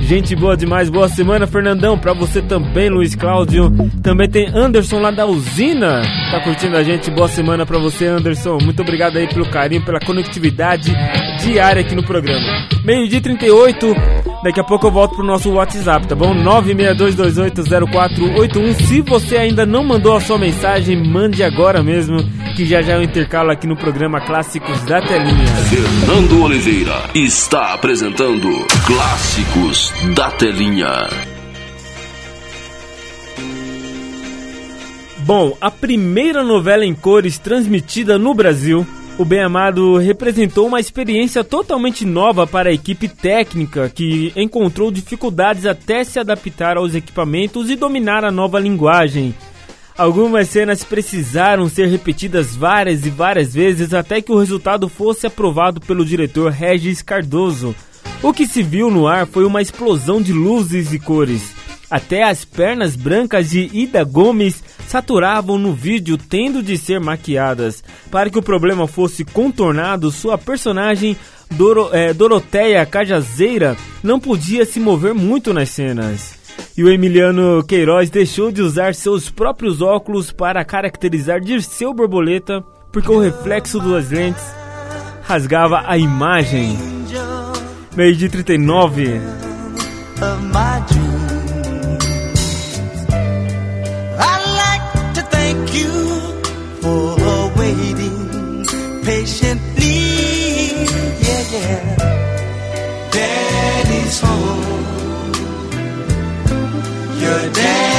Gente 0.00 0.34
boa 0.34 0.56
demais, 0.56 0.88
boa 0.88 1.10
semana, 1.10 1.46
Fernandão. 1.46 1.98
Pra 1.98 2.14
você 2.14 2.40
também, 2.40 2.88
Luiz 2.88 3.14
Cláudio. 3.14 3.70
Também 4.02 4.30
tem 4.30 4.48
Anderson 4.48 4.98
lá 4.98 5.10
da 5.10 5.26
usina. 5.26 6.00
Tá 6.30 6.40
curtindo 6.40 6.74
a 6.74 6.82
gente. 6.82 7.10
Boa 7.10 7.28
semana 7.28 7.66
pra 7.66 7.78
você, 7.78 8.06
Anderson. 8.06 8.56
Muito 8.62 8.80
obrigado 8.80 9.18
aí 9.18 9.28
pelo 9.28 9.50
carinho, 9.50 9.84
pela 9.84 10.00
conectividade 10.00 10.90
diária 11.42 11.82
aqui 11.82 11.94
no 11.94 12.02
programa. 12.02 12.66
Meio-dia 12.82 13.20
38. 13.20 13.94
Daqui 14.46 14.60
a 14.60 14.64
pouco 14.64 14.86
eu 14.86 14.92
volto 14.92 15.16
pro 15.16 15.26
nosso 15.26 15.50
WhatsApp, 15.50 16.06
tá 16.06 16.14
bom? 16.14 16.32
962280481. 16.32 18.86
Se 18.86 19.00
você 19.00 19.38
ainda 19.38 19.66
não 19.66 19.82
mandou 19.82 20.14
a 20.14 20.20
sua 20.20 20.38
mensagem, 20.38 21.04
mande 21.04 21.42
agora 21.42 21.82
mesmo, 21.82 22.18
que 22.54 22.64
já 22.64 22.80
já 22.80 22.94
eu 22.94 23.02
intercalo 23.02 23.50
aqui 23.50 23.66
no 23.66 23.76
programa 23.76 24.20
Clássicos 24.20 24.84
da 24.84 25.00
Telinha. 25.00 25.48
Fernando 25.68 26.44
Oliveira 26.44 27.10
está 27.12 27.74
apresentando 27.74 28.64
Clássicos 28.86 29.92
da 30.14 30.30
Telinha. 30.30 31.08
Bom, 35.24 35.58
a 35.60 35.72
primeira 35.72 36.44
novela 36.44 36.84
em 36.84 36.94
cores 36.94 37.36
transmitida 37.36 38.16
no 38.16 38.32
Brasil, 38.32 38.86
o 39.18 39.24
Bem 39.24 39.40
Amado 39.40 39.96
representou 39.96 40.66
uma 40.66 40.78
experiência 40.78 41.42
totalmente 41.42 42.04
nova 42.04 42.46
para 42.46 42.68
a 42.68 42.72
equipe 42.72 43.08
técnica 43.08 43.88
que 43.88 44.30
encontrou 44.36 44.90
dificuldades 44.90 45.64
até 45.64 46.04
se 46.04 46.18
adaptar 46.18 46.76
aos 46.76 46.94
equipamentos 46.94 47.70
e 47.70 47.76
dominar 47.76 48.24
a 48.24 48.30
nova 48.30 48.60
linguagem. 48.60 49.34
Algumas 49.96 50.50
cenas 50.50 50.84
precisaram 50.84 51.66
ser 51.66 51.86
repetidas 51.86 52.54
várias 52.54 53.06
e 53.06 53.10
várias 53.10 53.54
vezes 53.54 53.94
até 53.94 54.20
que 54.20 54.30
o 54.30 54.38
resultado 54.38 54.86
fosse 54.86 55.26
aprovado 55.26 55.80
pelo 55.80 56.04
diretor 56.04 56.52
Regis 56.52 57.00
Cardoso. 57.00 57.74
O 58.22 58.34
que 58.34 58.46
se 58.46 58.62
viu 58.62 58.90
no 58.90 59.08
ar 59.08 59.26
foi 59.26 59.46
uma 59.46 59.62
explosão 59.62 60.20
de 60.20 60.34
luzes 60.34 60.92
e 60.92 60.98
cores. 60.98 61.54
Até 61.90 62.22
as 62.22 62.44
pernas 62.44 62.94
brancas 62.94 63.48
de 63.48 63.70
Ida 63.72 64.04
Gomes 64.04 64.62
saturavam 64.96 65.58
no 65.58 65.74
vídeo, 65.74 66.16
tendo 66.16 66.62
de 66.62 66.78
ser 66.78 66.98
maquiadas. 66.98 67.84
Para 68.10 68.30
que 68.30 68.38
o 68.38 68.42
problema 68.42 68.86
fosse 68.86 69.26
contornado, 69.26 70.10
sua 70.10 70.38
personagem 70.38 71.14
Doro, 71.50 71.90
é, 71.92 72.14
Doroteia 72.14 72.84
Cajazeira 72.86 73.76
não 74.02 74.18
podia 74.18 74.64
se 74.64 74.80
mover 74.80 75.12
muito 75.12 75.52
nas 75.52 75.68
cenas. 75.68 76.34
E 76.76 76.82
o 76.82 76.88
Emiliano 76.88 77.62
Queiroz 77.62 78.08
deixou 78.08 78.50
de 78.50 78.62
usar 78.62 78.94
seus 78.94 79.28
próprios 79.28 79.82
óculos 79.82 80.32
para 80.32 80.64
caracterizar 80.64 81.40
Dirceu 81.40 81.92
Borboleta, 81.92 82.64
porque 82.90 83.10
o 83.10 83.20
reflexo 83.20 83.78
das 83.78 84.10
lentes 84.10 84.44
rasgava 85.22 85.82
a 85.86 85.98
imagem. 85.98 86.78
Meio 87.94 88.16
de 88.16 88.30
39. 88.30 89.20
day. 107.56 107.95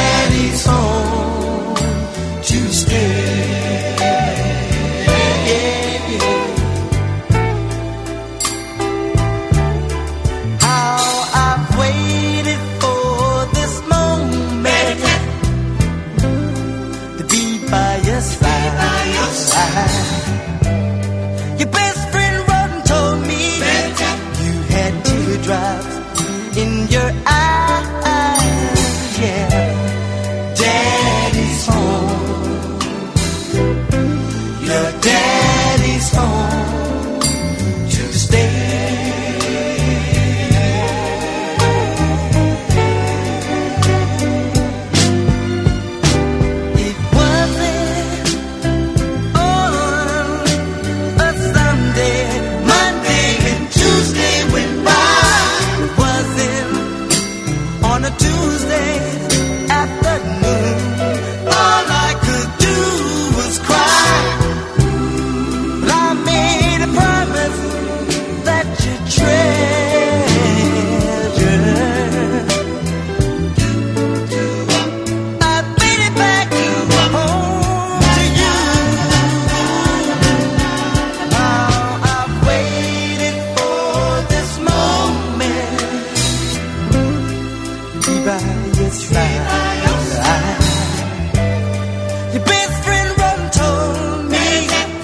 Your 92.34 92.44
best 92.46 92.84
friend 92.84 93.12
Ron 93.20 93.52
told 93.52 94.32
me 94.32 94.48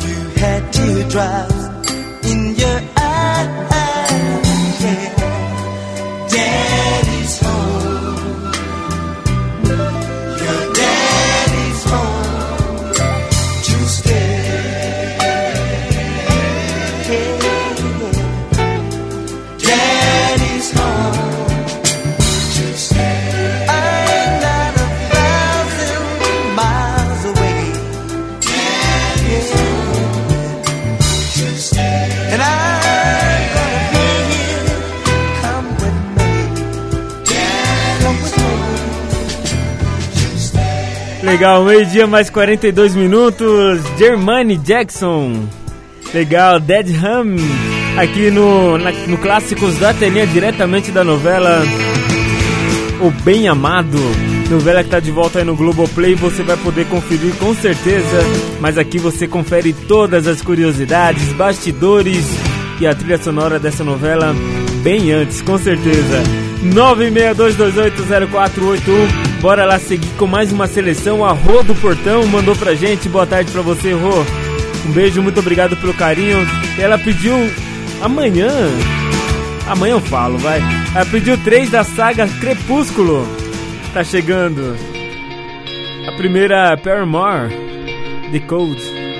you 0.08 0.20
had 0.42 0.74
teardrops 0.74 1.52
in 1.52 1.53
Legal, 41.44 41.66
meio-dia 41.66 42.08
mais 42.08 42.30
42 42.30 42.96
minutos. 42.96 43.82
Germani 44.00 44.56
Jackson. 44.56 45.44
Legal, 46.14 46.58
Dead 46.58 46.88
Ham. 47.04 47.36
Aqui 47.98 48.32
no, 48.32 48.78
na- 48.78 48.94
no 49.08 49.18
Clássicos 49.18 49.76
da 49.78 49.94
Telinha, 49.94 50.26
diretamente 50.26 50.90
da 50.90 51.04
novela 51.04 51.62
O 53.02 53.12
Bem 53.26 53.50
Amado. 53.50 53.98
Novela 54.50 54.86
que 54.86 54.90
tá 54.90 55.02
de 55.02 55.12
volta 55.12 55.40
aí 55.40 55.46
no 55.46 55.54
Globoplay, 55.54 56.16
você 56.16 56.44
vai 56.44 56.56
poder 56.56 56.86
conferir 56.86 57.36
com 57.36 57.54
certeza. 57.54 58.20
Mas 58.62 58.78
aqui 58.78 58.98
você 58.98 59.28
confere 59.28 59.74
todas 59.74 60.28
as 60.28 60.42
curiosidades, 60.42 61.34
bastidores 61.34 62.26
e 62.80 62.88
a 62.88 62.96
trilha 62.96 63.18
sonora 63.18 63.60
dessa 63.60 63.84
novela 63.84 64.34
bem 64.82 65.12
antes, 65.12 65.42
com 65.42 65.58
certeza. 65.58 66.24
962280481. 66.74 69.23
Bora 69.44 69.66
lá 69.66 69.78
seguir 69.78 70.08
com 70.18 70.26
mais 70.26 70.54
uma 70.54 70.68
seleção. 70.68 71.26
A 71.26 71.34
Rô 71.34 71.62
do 71.64 71.76
Portão 71.76 72.26
mandou 72.26 72.56
pra 72.56 72.76
gente. 72.76 73.10
Boa 73.10 73.28
tarde 73.28 73.52
pra 73.52 73.62
você, 73.62 73.92
Rô. 73.92 74.24
Um 74.88 74.92
beijo, 74.94 75.22
muito 75.22 75.42
obrigado 75.42 75.76
pelo 75.76 75.94
carinho. 75.94 76.38
Ela 76.80 76.98
pediu 76.98 77.36
amanhã. 78.02 78.50
Amanhã 79.68 79.96
eu 79.96 80.00
falo, 80.00 80.38
vai. 80.38 80.62
Ela 80.96 81.06
pediu 81.08 81.38
três 81.44 81.70
da 81.70 81.84
saga 81.84 82.26
Crepúsculo. 82.26 83.28
Tá 83.94 84.02
chegando. 84.02 84.78
A 86.08 86.14
primeira, 86.14 86.78
Paramore. 86.78 87.50
The 88.32 88.40
Code. 88.40 89.13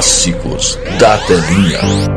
Clássicos 0.00 0.78
da 0.98 1.18
Telinha. 1.26 2.09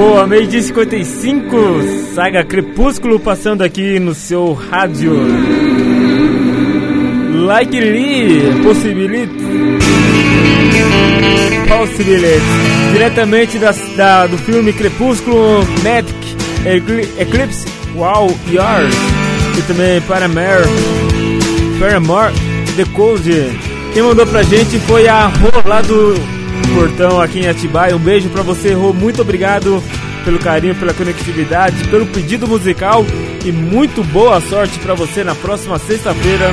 boa, 0.00 0.26
meio-dia 0.26 0.62
55, 0.62 1.56
Saga 2.14 2.42
Crepúsculo 2.42 3.20
passando 3.20 3.60
aqui 3.60 3.98
no 3.98 4.14
seu 4.14 4.54
rádio. 4.54 5.12
Likely, 7.46 8.62
possibilite. 8.62 9.34
Possibilite. 11.68 12.40
Diretamente 12.92 13.58
da, 13.58 13.74
da, 13.94 14.26
do 14.26 14.38
filme 14.38 14.72
Crepúsculo, 14.72 15.66
Magic, 15.84 16.36
Eclipse, 17.18 17.66
Wow, 17.94 18.34
Yours. 18.48 18.94
E 19.58 19.62
também 19.66 20.00
Paramare, 20.00 20.64
Paramore, 21.78 22.32
The 22.74 22.86
Cold. 22.94 23.30
Quem 23.92 24.02
mandou 24.02 24.26
pra 24.26 24.42
gente 24.44 24.78
foi 24.80 25.06
a 25.06 25.26
Rô 25.26 25.68
lá 25.68 25.82
do 25.82 26.39
Portão 26.74 27.20
aqui 27.20 27.40
em 27.40 27.48
Atibaia. 27.48 27.96
Um 27.96 28.00
beijo 28.00 28.28
pra 28.30 28.42
você, 28.42 28.72
Rô. 28.72 28.92
Muito 28.92 29.22
obrigado 29.22 29.82
pelo 30.24 30.38
carinho, 30.38 30.74
pela 30.74 30.92
conectividade, 30.92 31.88
pelo 31.88 32.06
pedido 32.06 32.46
musical 32.46 33.04
e 33.44 33.50
muito 33.50 34.02
boa 34.04 34.40
sorte 34.40 34.78
pra 34.78 34.94
você 34.94 35.24
na 35.24 35.34
próxima 35.34 35.78
sexta-feira 35.78 36.52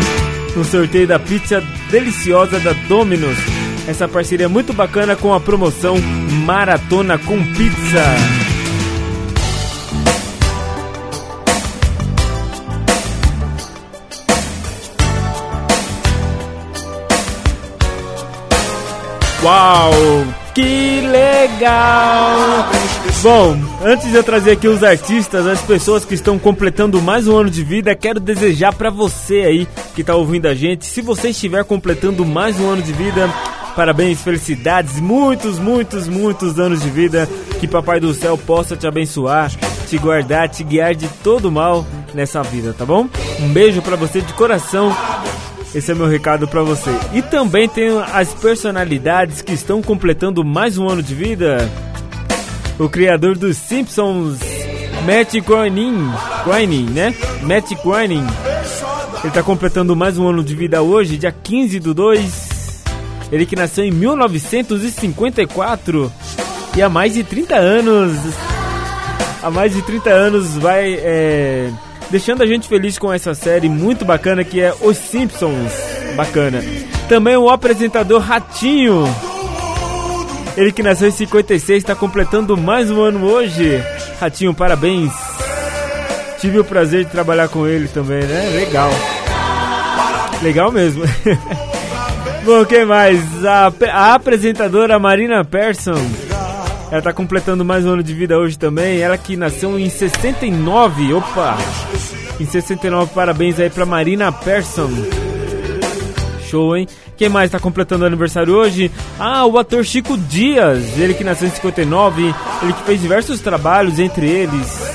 no 0.55 0.63
sorteio 0.63 1.07
da 1.07 1.19
pizza 1.19 1.61
deliciosa 1.91 2.59
da 2.59 2.73
Domino's. 2.87 3.37
Essa 3.87 4.07
parceria 4.07 4.45
é 4.45 4.49
muito 4.49 4.73
bacana 4.73 5.15
com 5.15 5.33
a 5.33 5.39
promoção 5.39 5.95
Maratona 6.45 7.17
com 7.17 7.41
Pizza. 7.53 8.36
Uau, 19.47 19.93
que 20.53 20.99
legal! 21.07 22.69
Bom, 23.23 23.57
antes 23.81 24.11
de 24.11 24.15
eu 24.15 24.21
trazer 24.21 24.51
aqui 24.51 24.67
os 24.67 24.83
artistas, 24.83 25.47
as 25.47 25.61
pessoas 25.61 26.03
que 26.03 26.15
estão 26.15 26.37
completando 26.37 27.01
mais 27.01 27.29
um 27.29 27.37
ano 27.37 27.49
de 27.49 27.63
vida, 27.63 27.95
quero 27.95 28.19
desejar 28.19 28.75
para 28.75 28.89
você 28.89 29.43
aí 29.43 29.67
que 29.95 30.03
tá 30.03 30.15
ouvindo 30.15 30.47
a 30.47 30.53
gente, 30.53 30.85
se 30.85 30.99
você 30.99 31.29
estiver 31.29 31.63
completando 31.63 32.25
mais 32.25 32.59
um 32.59 32.69
ano 32.71 32.81
de 32.81 32.91
vida, 32.91 33.33
parabéns, 33.73 34.19
felicidades, 34.19 34.99
muitos, 34.99 35.57
muitos, 35.59 36.09
muitos 36.09 36.59
anos 36.59 36.81
de 36.81 36.89
vida, 36.89 37.25
que 37.57 37.69
Papai 37.69 38.01
do 38.01 38.13
Céu 38.13 38.37
possa 38.37 38.75
te 38.75 38.85
abençoar, 38.85 39.49
te 39.87 39.97
guardar, 39.97 40.49
te 40.49 40.61
guiar 40.61 40.93
de 40.93 41.07
todo 41.23 41.49
mal 41.49 41.87
nessa 42.13 42.43
vida, 42.43 42.75
tá 42.77 42.85
bom? 42.85 43.07
Um 43.39 43.47
beijo 43.53 43.81
para 43.81 43.95
você 43.95 44.19
de 44.19 44.33
coração. 44.33 44.93
Esse 45.75 45.91
é 45.91 45.95
meu 45.95 46.07
recado 46.07 46.47
para 46.47 46.63
você. 46.63 46.89
E 47.13 47.21
também 47.21 47.67
tem 47.67 47.89
as 48.13 48.33
personalidades 48.33 49.41
que 49.41 49.51
estão 49.53 49.81
completando 49.81 50.43
mais 50.43 50.77
um 50.77 50.87
ano 50.87 51.03
de 51.03 51.13
vida. 51.13 51.69
O 52.79 52.87
criador 52.87 53.37
dos 53.37 53.57
Simpsons, 53.57 54.39
Matt 55.05 55.35
Groening, 55.45 56.09
Groening, 56.45 56.89
né? 56.91 57.13
Matt 57.43 57.73
Groening. 57.83 58.25
Ele 59.19 59.27
está 59.27 59.43
completando 59.43 59.95
mais 59.95 60.17
um 60.17 60.27
ano 60.27 60.43
de 60.43 60.55
vida 60.55 60.81
hoje, 60.81 61.17
dia 61.17 61.31
15 61.31 61.79
do 61.79 61.93
2. 61.93 62.47
Ele 63.31 63.45
que 63.45 63.55
nasceu 63.55 63.83
em 63.83 63.91
1954 63.91 66.11
e 66.77 66.81
há 66.81 66.89
mais 66.89 67.13
de 67.13 67.23
30 67.23 67.55
anos. 67.55 68.17
Há 69.43 69.51
mais 69.51 69.73
de 69.73 69.81
30 69.81 70.09
anos 70.09 70.57
vai 70.57 70.93
é, 70.93 71.69
deixando 72.09 72.43
a 72.43 72.45
gente 72.45 72.67
feliz 72.67 72.97
com 72.97 73.11
essa 73.11 73.33
série 73.33 73.69
muito 73.69 74.05
bacana 74.05 74.43
que 74.43 74.61
é 74.61 74.73
Os 74.81 74.97
Simpsons. 74.97 75.71
Bacana. 76.15 76.63
Também 77.07 77.37
o 77.37 77.49
apresentador 77.49 78.21
Ratinho. 78.21 79.03
Ele 80.55 80.71
que 80.71 80.81
nasceu 80.81 81.07
em 81.07 81.11
56 81.11 81.83
está 81.83 81.95
completando 81.95 82.57
mais 82.57 82.89
um 82.89 83.01
ano 83.01 83.25
hoje. 83.25 83.81
Ratinho, 84.19 84.53
parabéns. 84.53 85.13
Tive 86.39 86.59
o 86.59 86.63
prazer 86.63 87.05
de 87.05 87.11
trabalhar 87.11 87.47
com 87.47 87.67
ele 87.67 87.87
também, 87.87 88.23
né? 88.23 88.51
Legal. 88.55 88.89
Legal 90.41 90.71
mesmo. 90.71 91.03
Bom, 92.43 92.65
quem 92.65 92.85
mais? 92.85 93.19
A, 93.45 93.71
a 93.91 94.13
apresentadora 94.15 94.97
Marina 94.97 95.43
Persson. 95.43 95.95
Ela 96.89 97.01
tá 97.01 97.11
completando 97.11 97.65
mais 97.65 97.85
um 97.85 97.89
ano 97.89 98.03
de 98.03 98.13
vida 98.13 98.37
hoje 98.37 98.57
também. 98.57 98.99
Ela 98.99 99.17
que 99.17 99.35
nasceu 99.35 99.77
em 99.77 99.89
69. 99.89 101.13
Opa! 101.13 101.57
Em 102.39 102.45
69, 102.45 103.11
parabéns 103.13 103.59
aí 103.59 103.69
pra 103.69 103.85
Marina 103.85 104.31
Persson. 104.31 104.89
Show, 106.49 106.77
hein? 106.77 106.87
Quem 107.17 107.27
mais 107.27 107.51
tá 107.51 107.59
completando 107.59 108.05
aniversário 108.05 108.53
hoje? 108.53 108.89
Ah, 109.19 109.45
o 109.45 109.57
ator 109.57 109.83
Chico 109.83 110.17
Dias. 110.17 110.97
Ele 110.97 111.13
que 111.13 111.25
nasceu 111.25 111.49
em 111.49 111.51
59. 111.51 112.33
Ele 112.61 112.73
que 112.73 112.83
fez 112.83 113.01
diversos 113.01 113.41
trabalhos, 113.41 113.99
entre 113.99 114.25
eles. 114.25 114.87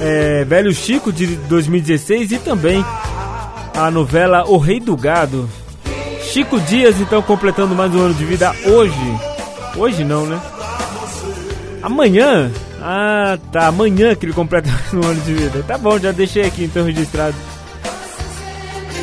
É, 0.00 0.44
Velho 0.44 0.72
Chico 0.72 1.12
de 1.12 1.26
2016 1.26 2.30
e 2.32 2.38
também 2.38 2.84
a 3.74 3.90
novela 3.90 4.44
O 4.46 4.56
Rei 4.56 4.78
do 4.78 4.96
Gado. 4.96 5.48
Chico 6.22 6.60
Dias, 6.60 7.00
então, 7.00 7.20
completando 7.22 7.74
mais 7.74 7.92
um 7.92 8.00
ano 8.00 8.14
de 8.14 8.24
vida 8.24 8.54
hoje. 8.64 8.94
Hoje 9.76 10.04
não, 10.04 10.26
né? 10.26 10.40
Amanhã? 11.82 12.50
Ah, 12.80 13.38
tá. 13.52 13.68
Amanhã 13.68 14.14
que 14.14 14.26
ele 14.26 14.32
completa 14.32 14.68
um 14.92 15.04
ano 15.04 15.20
de 15.20 15.34
vida. 15.34 15.64
Tá 15.66 15.78
bom, 15.78 15.98
já 15.98 16.12
deixei 16.12 16.44
aqui 16.44 16.64
então 16.64 16.84
registrado. 16.84 17.36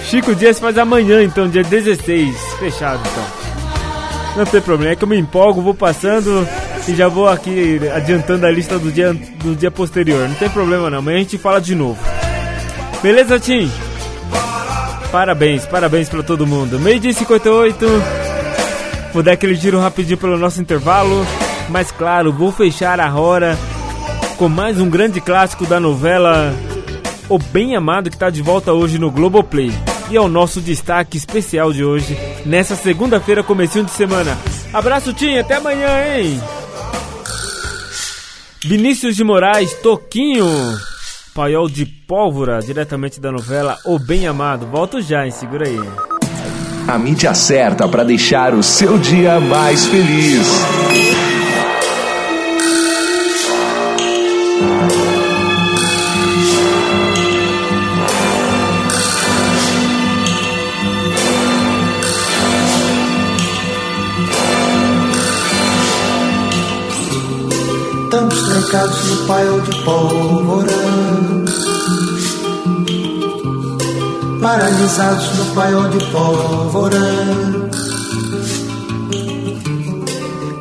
Chico 0.06 0.34
Dias 0.34 0.58
faz 0.60 0.78
amanhã, 0.78 1.22
então, 1.22 1.50
dia 1.50 1.64
16. 1.64 2.36
Fechado, 2.60 3.02
então. 3.06 3.38
Não 4.38 4.46
tem 4.46 4.62
problema, 4.62 4.94
é 4.94 4.96
que 4.96 5.04
eu 5.04 5.08
me 5.08 5.18
empolgo, 5.18 5.62
vou 5.62 5.74
passando 5.74 6.48
e 6.88 6.96
já 6.96 7.08
vou 7.08 7.28
aqui 7.28 7.80
adiantando 7.94 8.46
a 8.46 8.52
lista 8.52 8.80
do 8.80 8.92
dia, 8.92 9.14
do 9.14 9.56
dia 9.56 9.72
posterior. 9.72 10.30
Não 10.30 10.36
tem 10.36 10.50
problema 10.50 10.90
não, 10.90 11.00
amanhã 11.00 11.18
a 11.18 11.22
gente 11.22 11.38
fala 11.38 11.60
de 11.60 11.76
novo. 11.76 12.00
Beleza, 13.02 13.40
Tim? 13.40 13.70
Parabéns, 15.12 15.66
parabéns 15.66 16.08
pra 16.08 16.24
todo 16.24 16.48
mundo. 16.48 16.80
Meio 16.80 17.00
dia 17.00 17.14
58. 17.14 17.86
Vou 19.14 19.24
dar 19.24 19.34
aquele 19.34 19.56
giro 19.56 19.80
rapidinho 19.80 20.18
pelo 20.18 20.38
nosso 20.38 20.62
intervalo. 20.62 21.26
Mas 21.70 21.92
claro, 21.92 22.32
vou 22.32 22.52
fechar 22.52 23.00
a 23.00 23.14
hora 23.14 23.58
com 24.38 24.48
mais 24.48 24.80
um 24.80 24.90
grande 24.90 25.20
clássico 25.20 25.66
da 25.66 25.80
novela 25.80 26.54
O 27.28 27.38
Bem 27.38 27.76
Amado 27.76 28.10
que 28.10 28.16
está 28.16 28.30
de 28.30 28.42
volta 28.42 28.72
hoje 28.74 28.98
no 28.98 29.12
Globoplay. 29.12 29.72
E 30.10 30.16
é 30.16 30.22
o 30.22 30.30
nosso 30.30 30.62
destaque 30.62 31.18
especial 31.18 31.74
de 31.74 31.84
hoje, 31.84 32.18
nessa 32.46 32.78
segunda-feira, 32.78 33.44
comecinho 33.44 33.84
de 33.84 33.92
semana. 33.92 34.38
Abraço, 34.72 35.12
Tim, 35.12 35.38
até 35.38 35.56
amanhã, 35.56 35.90
hein? 36.16 36.42
Vinícius 38.64 39.18
de 39.18 39.24
Moraes, 39.24 39.74
Toquinho, 39.82 40.46
Paiol 41.34 41.68
de 41.70 41.86
Pólvora, 41.86 42.60
diretamente 42.60 43.20
da 43.20 43.32
novela 43.32 43.78
O 43.86 44.00
Bem 44.00 44.26
Amado. 44.28 44.66
Volto 44.68 45.02
já, 45.02 45.26
hein? 45.26 45.32
Segura 45.32 45.68
aí. 45.68 45.80
A 46.88 46.98
mídia 46.98 47.34
certa 47.34 47.86
para 47.86 48.06
deixar 48.06 48.54
o 48.54 48.64
seu 48.64 48.98
dia 48.98 49.42
mais 49.42 49.86
feliz. 49.88 50.48
Estamos 68.08 68.42
trancados 68.48 69.06
no 69.06 69.28
paiol 69.28 69.62
de 69.62 69.76
pólvora 69.84 70.74
Paralisados 74.42 75.36
no 75.38 75.46
paiol 75.54 75.90
de 75.92 76.06
pólvora. 76.06 76.98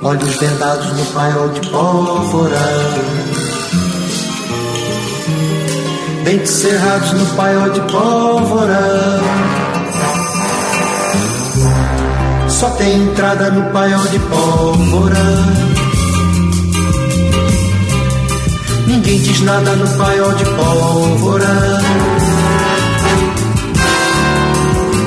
Olhos 0.03 0.41
vendados 0.41 0.93
no 0.93 1.05
paiol 1.15 1.53
de 1.55 1.61
pólvora 1.71 3.36
Dentes 6.27 6.51
cerrados 6.51 7.13
no 7.13 7.25
paiol 7.37 7.71
de 7.71 7.81
pólvora 7.83 8.81
Só 12.49 12.69
tem 12.71 12.97
entrada 12.97 13.49
no 13.53 13.73
paiol 13.73 14.05
de 14.09 14.19
pólvora 14.19 15.25
Ninguém 18.89 19.21
diz 19.21 19.41
nada 19.43 19.77
no 19.77 19.89
paiol 19.99 20.33
de 20.35 20.45
pólvora. 20.47 21.81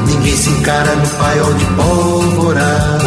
Ninguém 0.07 0.37
se 0.37 0.49
encara 0.51 0.95
no 0.95 1.07
paiol 1.09 1.53
de 1.53 1.65
pólvora. 1.65 2.99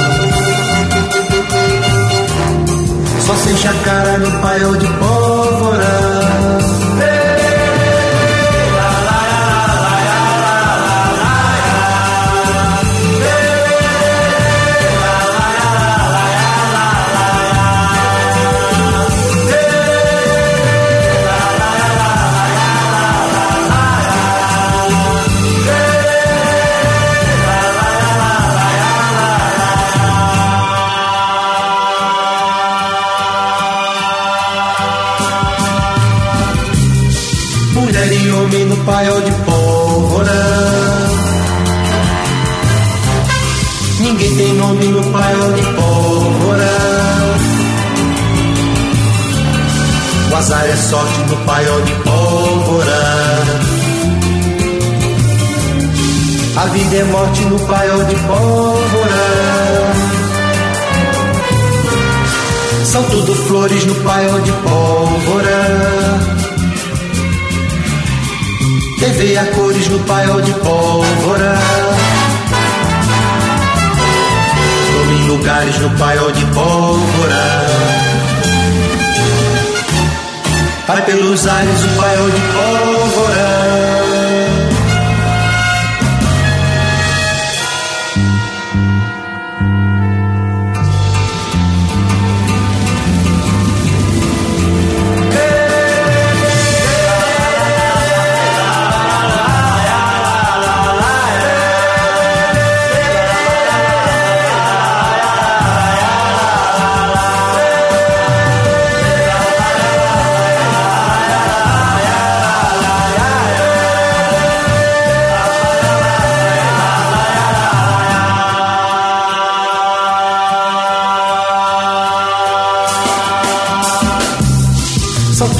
Só 3.27 3.35
se 3.37 3.51
enche 3.53 3.69
a 3.69 3.73
cara 3.85 4.19
no 4.19 4.31
paiol 4.43 4.77
de 4.77 4.87
pólvora. 4.87 6.32
Sorte 50.83 51.21
no 51.21 51.37
paiol 51.47 51.83
de 51.83 51.93
pólvora. 52.03 53.03
A 56.57 56.67
vida 56.67 56.97
é 56.97 57.05
morte 57.05 57.45
no 57.45 57.59
paiol 57.61 58.05
de 58.05 58.17
pólvora. 58.17 59.93
São 62.85 63.03
tudo 63.05 63.35
flores 63.47 63.85
no 63.87 63.95
paiol 63.97 64.41
de 64.41 64.53
pólvora. 64.53 65.61
TV 68.99 69.39
a 69.39 69.47
cores 69.47 69.89
no 69.89 69.99
paiol 70.01 70.43
de 70.43 70.53
pólvora. 70.53 71.59
Tome 74.93 75.15
em 75.15 75.29
lugares 75.29 75.79
no 75.79 75.91
paiol 75.91 76.33
de 76.33 76.45
pólvora. 76.47 78.12
Vai 80.93 81.01
pelos 81.07 81.47
ares 81.47 81.85
o 81.85 81.89
paiol 81.99 82.31
de 82.31 82.41
pólvora. 82.53 84.02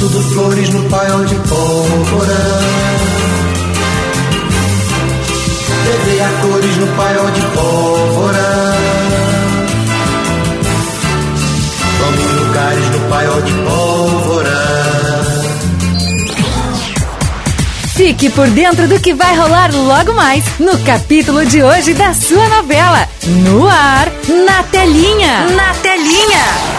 Tudo 0.03 0.21
flores 0.33 0.69
no 0.69 0.83
paiol 0.89 1.23
de 1.25 1.35
pólvora. 1.35 2.37
TV 5.85 6.21
a 6.21 6.41
cores 6.41 6.77
no 6.77 6.87
paiol 6.87 7.31
de 7.31 7.41
pólvora. 7.55 8.73
Em 12.19 12.45
lugares 12.45 12.89
no 12.89 12.99
paiol 13.09 13.41
de 13.43 13.53
pólvora. 13.53 14.59
Fique 17.95 18.29
por 18.29 18.49
dentro 18.49 18.87
do 18.89 18.99
que 18.99 19.13
vai 19.13 19.37
rolar 19.37 19.73
logo 19.73 20.13
mais 20.13 20.43
no 20.59 20.77
capítulo 20.79 21.45
de 21.45 21.63
hoje 21.63 21.93
da 21.93 22.13
sua 22.13 22.49
novela. 22.49 23.07
No 23.25 23.67
ar, 23.69 24.11
na 24.45 24.63
telinha. 24.63 25.47
Na 25.55 25.73
telinha. 25.75 26.72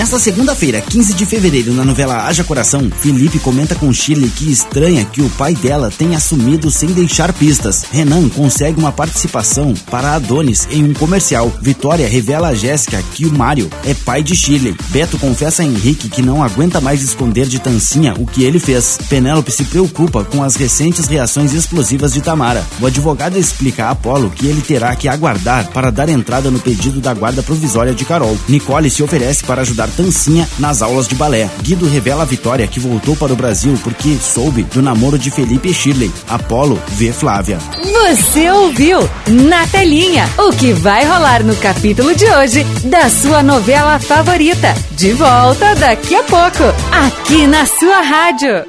Nesta 0.00 0.18
segunda-feira, 0.18 0.80
15 0.80 1.12
de 1.12 1.26
fevereiro, 1.26 1.74
na 1.74 1.84
novela 1.84 2.26
Haja 2.26 2.42
Coração, 2.42 2.90
Felipe 2.90 3.38
comenta 3.38 3.74
com 3.74 3.92
Shirley 3.92 4.30
que 4.30 4.50
estranha 4.50 5.04
que 5.04 5.20
o 5.20 5.28
pai 5.28 5.54
dela 5.54 5.90
tenha 5.90 6.16
assumido 6.16 6.70
sem 6.70 6.88
deixar 6.88 7.34
pistas. 7.34 7.84
Renan 7.92 8.26
consegue 8.30 8.80
uma 8.80 8.92
participação 8.92 9.74
para 9.90 10.14
Adonis 10.14 10.66
em 10.70 10.84
um 10.84 10.94
comercial. 10.94 11.52
Vitória 11.60 12.08
revela 12.08 12.48
a 12.48 12.54
Jéssica 12.54 13.02
que 13.12 13.26
o 13.26 13.32
Mário 13.32 13.70
é 13.84 13.92
pai 13.92 14.22
de 14.22 14.34
Shirley. 14.34 14.74
Beto 14.88 15.18
confessa 15.18 15.60
a 15.60 15.66
Henrique 15.66 16.08
que 16.08 16.22
não 16.22 16.42
aguenta 16.42 16.80
mais 16.80 17.02
esconder 17.02 17.46
de 17.46 17.58
Tancinha 17.58 18.14
o 18.18 18.24
que 18.24 18.42
ele 18.42 18.58
fez. 18.58 18.98
Penélope 19.10 19.52
se 19.52 19.64
preocupa 19.64 20.24
com 20.24 20.42
as 20.42 20.56
recentes 20.56 21.08
reações 21.08 21.52
explosivas 21.52 22.14
de 22.14 22.22
Tamara. 22.22 22.66
O 22.80 22.86
advogado 22.86 23.36
explica 23.36 23.84
a 23.84 23.90
Apolo 23.90 24.30
que 24.30 24.46
ele 24.46 24.62
terá 24.62 24.96
que 24.96 25.08
aguardar 25.08 25.70
para 25.72 25.92
dar 25.92 26.08
entrada 26.08 26.50
no 26.50 26.58
pedido 26.58 27.02
da 27.02 27.12
guarda 27.12 27.42
provisória 27.42 27.92
de 27.92 28.06
Carol. 28.06 28.34
Nicole 28.48 28.88
se 28.88 29.02
oferece 29.02 29.44
para 29.44 29.60
ajudar 29.60 29.89
Tancinha 29.90 30.48
nas 30.58 30.82
aulas 30.82 31.06
de 31.06 31.14
balé. 31.14 31.50
Guido 31.62 31.88
revela 31.88 32.22
a 32.22 32.26
Vitória 32.26 32.66
que 32.66 32.80
voltou 32.80 33.16
para 33.16 33.32
o 33.32 33.36
Brasil 33.36 33.78
porque 33.82 34.16
soube 34.16 34.62
do 34.62 34.80
namoro 34.80 35.18
de 35.18 35.30
Felipe 35.30 35.68
e 35.68 35.74
Shirley. 35.74 36.10
Apolo 36.28 36.80
vê 36.88 37.12
Flávia. 37.12 37.58
Você 37.82 38.50
ouviu 38.50 39.00
na 39.26 39.66
telinha 39.66 40.28
o 40.38 40.50
que 40.50 40.72
vai 40.72 41.04
rolar 41.04 41.42
no 41.42 41.54
capítulo 41.56 42.14
de 42.14 42.24
hoje 42.26 42.64
da 42.84 43.08
sua 43.10 43.42
novela 43.42 43.98
favorita. 43.98 44.74
De 44.92 45.12
volta 45.12 45.74
daqui 45.74 46.14
a 46.14 46.22
pouco, 46.22 46.64
aqui 46.92 47.46
na 47.46 47.66
sua 47.66 48.00
rádio. 48.00 48.64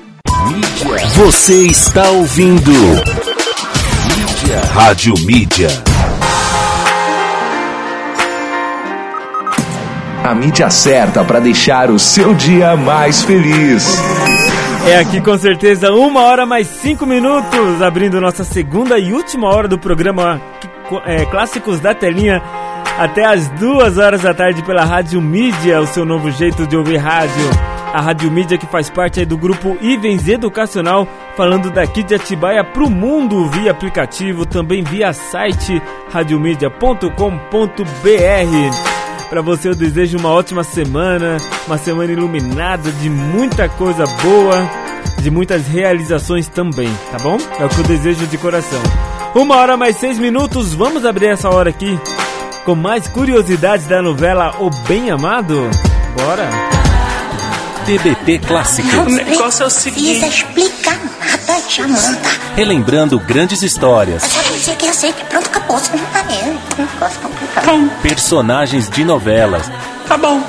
Você 1.16 1.68
está 1.68 2.10
ouvindo 2.10 2.72
Mídia. 2.72 4.62
Rádio 4.74 5.14
Mídia. 5.26 5.91
A 10.24 10.36
mídia 10.36 10.70
certa 10.70 11.24
para 11.24 11.40
deixar 11.40 11.90
o 11.90 11.98
seu 11.98 12.36
dia 12.36 12.78
mais 12.78 13.24
feliz. 13.24 13.98
É 14.88 15.00
aqui 15.00 15.20
com 15.20 15.36
certeza 15.38 15.92
uma 15.92 16.22
hora 16.22 16.46
mais 16.46 16.68
cinco 16.68 17.08
minutos, 17.08 17.82
abrindo 17.82 18.22
nossa 18.22 18.44
segunda 18.44 19.00
e 19.00 19.14
última 19.14 19.48
hora 19.48 19.68
do 19.68 19.80
programa 19.80 20.40
é, 21.06 21.26
Clássicos 21.26 21.80
da 21.80 21.96
Telinha 21.96 22.40
até 23.00 23.26
as 23.26 23.50
duas 23.50 23.98
horas 23.98 24.22
da 24.22 24.32
tarde 24.34 24.64
pela 24.64 24.86
Rádio 24.86 25.20
Mídia, 25.20 25.82
o 25.82 25.88
seu 25.88 26.06
novo 26.06 26.30
jeito 26.30 26.68
de 26.68 26.78
ouvir 26.78 26.98
rádio. 26.98 27.50
A 27.92 28.00
Rádio 28.00 28.30
Mídia 28.32 28.60
que 28.60 28.68
faz 28.68 28.92
parte 28.92 29.26
do 29.26 29.38
grupo 29.38 29.76
Ivens 29.82 30.28
Educacional, 30.28 31.08
falando 31.36 31.72
daqui 31.72 32.04
de 32.04 32.14
Atibaia 32.14 32.64
para 32.64 32.84
o 32.84 32.90
mundo 32.90 33.50
via 33.50 33.72
aplicativo, 33.72 34.46
também 34.46 34.84
via 34.84 35.14
site 35.14 35.82
radiomedia.com.br. 36.14 39.01
Para 39.32 39.42
você 39.42 39.70
eu 39.70 39.76
desejo 39.76 40.18
uma 40.18 40.28
ótima 40.28 40.62
semana, 40.62 41.38
uma 41.66 41.78
semana 41.78 42.12
iluminada 42.12 42.92
de 42.92 43.10
muita 43.10 43.70
coisa 43.70 44.04
boa, 44.22 44.70
de 45.22 45.32
muitas 45.32 45.66
realizações 45.68 46.50
também, 46.50 46.94
tá 47.10 47.18
bom? 47.18 47.38
É 47.58 47.64
o 47.64 47.70
que 47.70 47.80
eu 47.80 47.84
desejo 47.86 48.28
de 48.28 48.38
coração. 48.38 48.82
Uma 49.34 49.56
hora 49.56 49.78
mais 49.78 49.96
seis 49.96 50.20
minutos, 50.20 50.74
vamos 50.74 51.06
abrir 51.06 51.28
essa 51.28 51.50
hora 51.50 51.70
aqui 51.70 51.98
com 52.66 52.76
mais 52.76 53.08
curiosidades 53.08 53.88
da 53.88 54.02
novela 54.02 54.54
O 54.60 54.70
Bem 54.86 55.10
Amado? 55.10 55.70
Bora! 56.14 56.50
TBT 57.86 58.40
Clássicos. 58.40 58.94
O 58.94 59.06
negócio 59.06 59.64
é 59.64 59.66
o 59.66 59.70
seguinte. 59.70 60.20
Precisa 60.20 60.28
explicar 60.28 61.01
Jamanta. 61.68 62.30
Relembrando 62.56 63.20
grandes 63.20 63.62
histórias. 63.62 64.24
É 64.68 64.76
dizer 64.76 65.14
que. 65.14 65.26
Pronto, 65.26 65.48
acabou. 65.48 65.78
Ah, 66.14 66.26
é. 66.32 66.82
Um 66.82 66.86
negócio 66.86 67.20
complicado. 67.20 67.92
Personagens 68.02 68.90
de 68.90 69.04
novelas. 69.04 69.70
Tá 70.08 70.18
bom. 70.18 70.42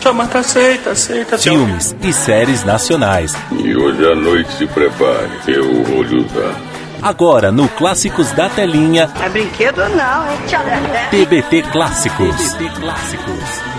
Jamanta 0.00 0.38
aceita, 0.38 0.90
aceita. 0.90 1.36
Filmes 1.36 1.94
e 2.02 2.12
séries 2.12 2.64
nacionais. 2.64 3.34
E 3.52 3.76
hoje 3.76 4.10
à 4.10 4.14
noite 4.14 4.50
se 4.56 4.66
prepare, 4.66 5.30
eu 5.46 5.84
vou 5.84 6.02
lhe 6.02 6.24
usar. 6.24 6.56
Agora 7.02 7.52
no 7.52 7.68
Clássicos 7.68 8.30
da 8.32 8.48
Telinha. 8.48 9.10
É 9.22 9.28
brinquedo 9.28 9.88
não, 9.90 10.24
é 10.26 11.08
TBT 11.10 11.62
Clássicos. 11.70 12.36
TBT 12.52 12.80
Clássicos. 12.80 13.69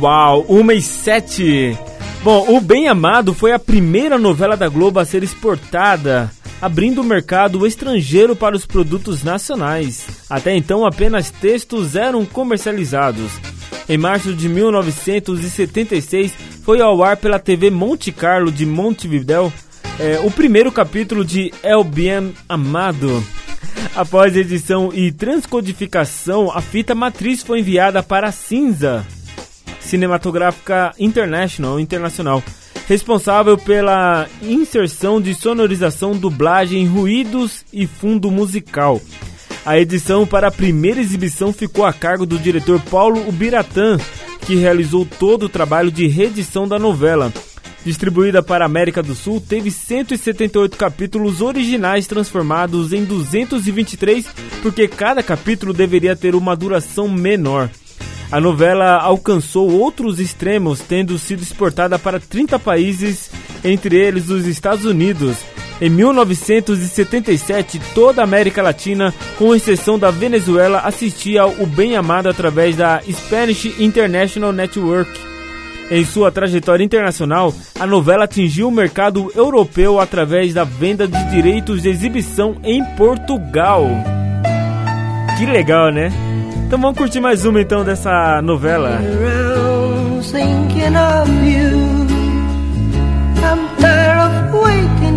Uau, 0.00 0.46
1 0.48 0.72
e 0.72 0.80
7. 0.80 1.78
Bom, 2.22 2.56
O 2.56 2.60
Bem 2.60 2.88
Amado 2.88 3.34
foi 3.34 3.52
a 3.52 3.58
primeira 3.58 4.16
novela 4.16 4.56
da 4.56 4.66
Globo 4.66 4.98
a 4.98 5.04
ser 5.04 5.22
exportada, 5.22 6.30
abrindo 6.60 7.02
o 7.02 7.04
mercado 7.04 7.66
estrangeiro 7.66 8.34
para 8.34 8.56
os 8.56 8.64
produtos 8.64 9.22
nacionais. 9.22 10.06
Até 10.30 10.56
então, 10.56 10.86
apenas 10.86 11.30
textos 11.30 11.96
eram 11.96 12.24
comercializados. 12.24 13.30
Em 13.86 13.98
março 13.98 14.32
de 14.32 14.48
1976, 14.48 16.32
foi 16.62 16.80
ao 16.80 17.04
ar 17.04 17.18
pela 17.18 17.38
TV 17.38 17.70
Monte 17.70 18.10
Carlo 18.10 18.50
de 18.50 18.64
Montevideo 18.64 19.52
é, 19.98 20.18
o 20.20 20.30
primeiro 20.30 20.72
capítulo 20.72 21.22
de 21.22 21.52
El 21.62 21.84
Bien 21.84 22.32
Amado. 22.48 23.22
Após 23.94 24.34
edição 24.34 24.90
e 24.94 25.12
transcodificação, 25.12 26.50
a 26.50 26.62
fita 26.62 26.94
matriz 26.94 27.42
foi 27.42 27.60
enviada 27.60 28.02
para 28.02 28.28
a 28.28 28.32
Cinza, 28.32 29.06
Cinematográfica 29.80 30.92
International, 30.98 31.80
internacional, 31.80 32.42
responsável 32.86 33.56
pela 33.56 34.28
inserção 34.42 35.20
de 35.20 35.34
sonorização, 35.34 36.12
dublagem, 36.12 36.86
ruídos 36.86 37.64
e 37.72 37.86
fundo 37.86 38.30
musical. 38.30 39.00
A 39.64 39.78
edição 39.78 40.26
para 40.26 40.48
a 40.48 40.52
primeira 40.52 41.00
exibição 41.00 41.52
ficou 41.52 41.84
a 41.84 41.92
cargo 41.92 42.24
do 42.24 42.38
diretor 42.38 42.80
Paulo 42.90 43.28
Ubiratã, 43.28 43.98
que 44.46 44.54
realizou 44.54 45.06
todo 45.06 45.44
o 45.44 45.48
trabalho 45.48 45.90
de 45.90 46.06
reedição 46.06 46.66
da 46.66 46.78
novela. 46.78 47.32
Distribuída 47.84 48.42
para 48.42 48.64
a 48.64 48.66
América 48.66 49.02
do 49.02 49.14
Sul, 49.14 49.40
teve 49.40 49.70
178 49.70 50.76
capítulos 50.76 51.40
originais 51.40 52.06
transformados 52.06 52.92
em 52.92 53.04
223, 53.04 54.26
porque 54.62 54.86
cada 54.86 55.22
capítulo 55.22 55.72
deveria 55.72 56.14
ter 56.14 56.34
uma 56.34 56.54
duração 56.54 57.08
menor. 57.08 57.70
A 58.32 58.40
novela 58.40 58.98
alcançou 58.98 59.70
outros 59.70 60.20
extremos, 60.20 60.80
tendo 60.80 61.18
sido 61.18 61.42
exportada 61.42 61.98
para 61.98 62.20
30 62.20 62.58
países, 62.60 63.28
entre 63.64 63.96
eles 63.96 64.30
os 64.30 64.46
Estados 64.46 64.84
Unidos. 64.84 65.38
Em 65.80 65.90
1977, 65.90 67.80
toda 67.94 68.20
a 68.20 68.24
América 68.24 68.62
Latina, 68.62 69.12
com 69.36 69.54
exceção 69.54 69.98
da 69.98 70.10
Venezuela, 70.10 70.80
assistia 70.80 71.42
ao 71.42 71.66
Bem 71.66 71.96
Amado 71.96 72.28
através 72.28 72.76
da 72.76 73.00
Spanish 73.10 73.64
International 73.80 74.52
Network. 74.52 75.10
Em 75.90 76.04
sua 76.04 76.30
trajetória 76.30 76.84
internacional, 76.84 77.52
a 77.80 77.86
novela 77.86 78.24
atingiu 78.24 78.68
o 78.68 78.70
mercado 78.70 79.32
europeu 79.34 79.98
através 79.98 80.54
da 80.54 80.62
venda 80.62 81.08
de 81.08 81.30
direitos 81.30 81.82
de 81.82 81.88
exibição 81.88 82.56
em 82.62 82.84
Portugal. 82.94 83.84
Que 85.36 85.46
legal, 85.46 85.90
né? 85.90 86.12
Então 86.70 86.80
vamos 86.80 86.96
curtir 86.96 87.18
mais 87.18 87.44
uma 87.44 87.60
então 87.60 87.82
dessa 87.82 88.40
novela. 88.42 89.00
of 90.94 91.32
you. 91.44 92.06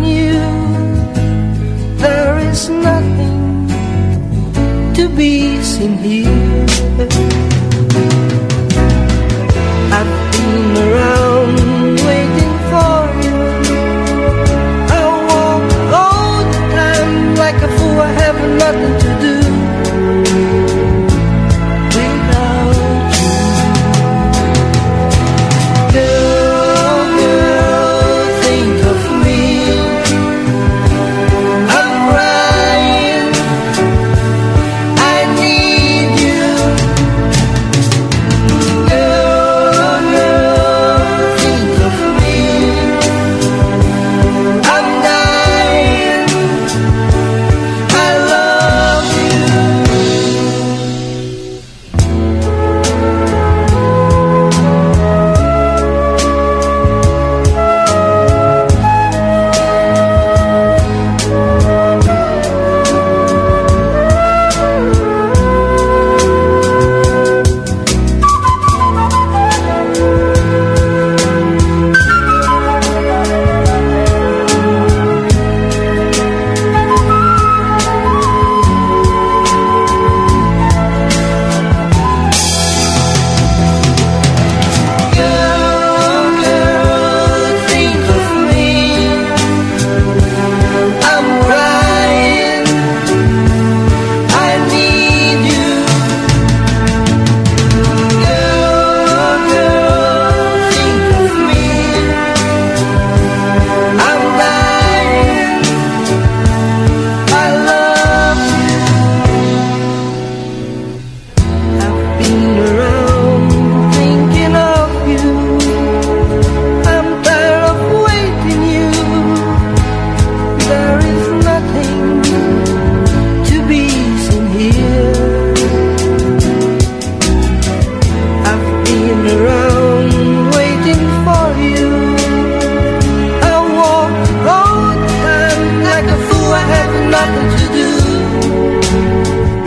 You. 0.02 0.40
To 4.94 5.08
be 5.10 5.62
seen 5.62 5.96
here. 5.98 6.26
I've 9.92 10.10
been 10.32 10.76
around 10.88 12.00
waiting 12.00 12.54
for 12.68 13.06
you. 13.22 13.38
I 14.90 15.00
walk 15.30 15.62
all 15.94 16.42
the 16.50 16.58
time 16.74 17.36
like 17.36 17.62
a 17.62 17.68
fool. 17.78 18.00
I 18.00 18.10
have 18.10 18.38
nothing 18.58 19.03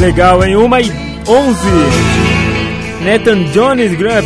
Legal, 0.07 0.41
em 0.45 0.55
1 0.55 0.77
e 0.79 0.91
11. 1.27 1.59
Nathan 3.03 3.43
Jones 3.51 3.93
Grupp. 3.97 4.25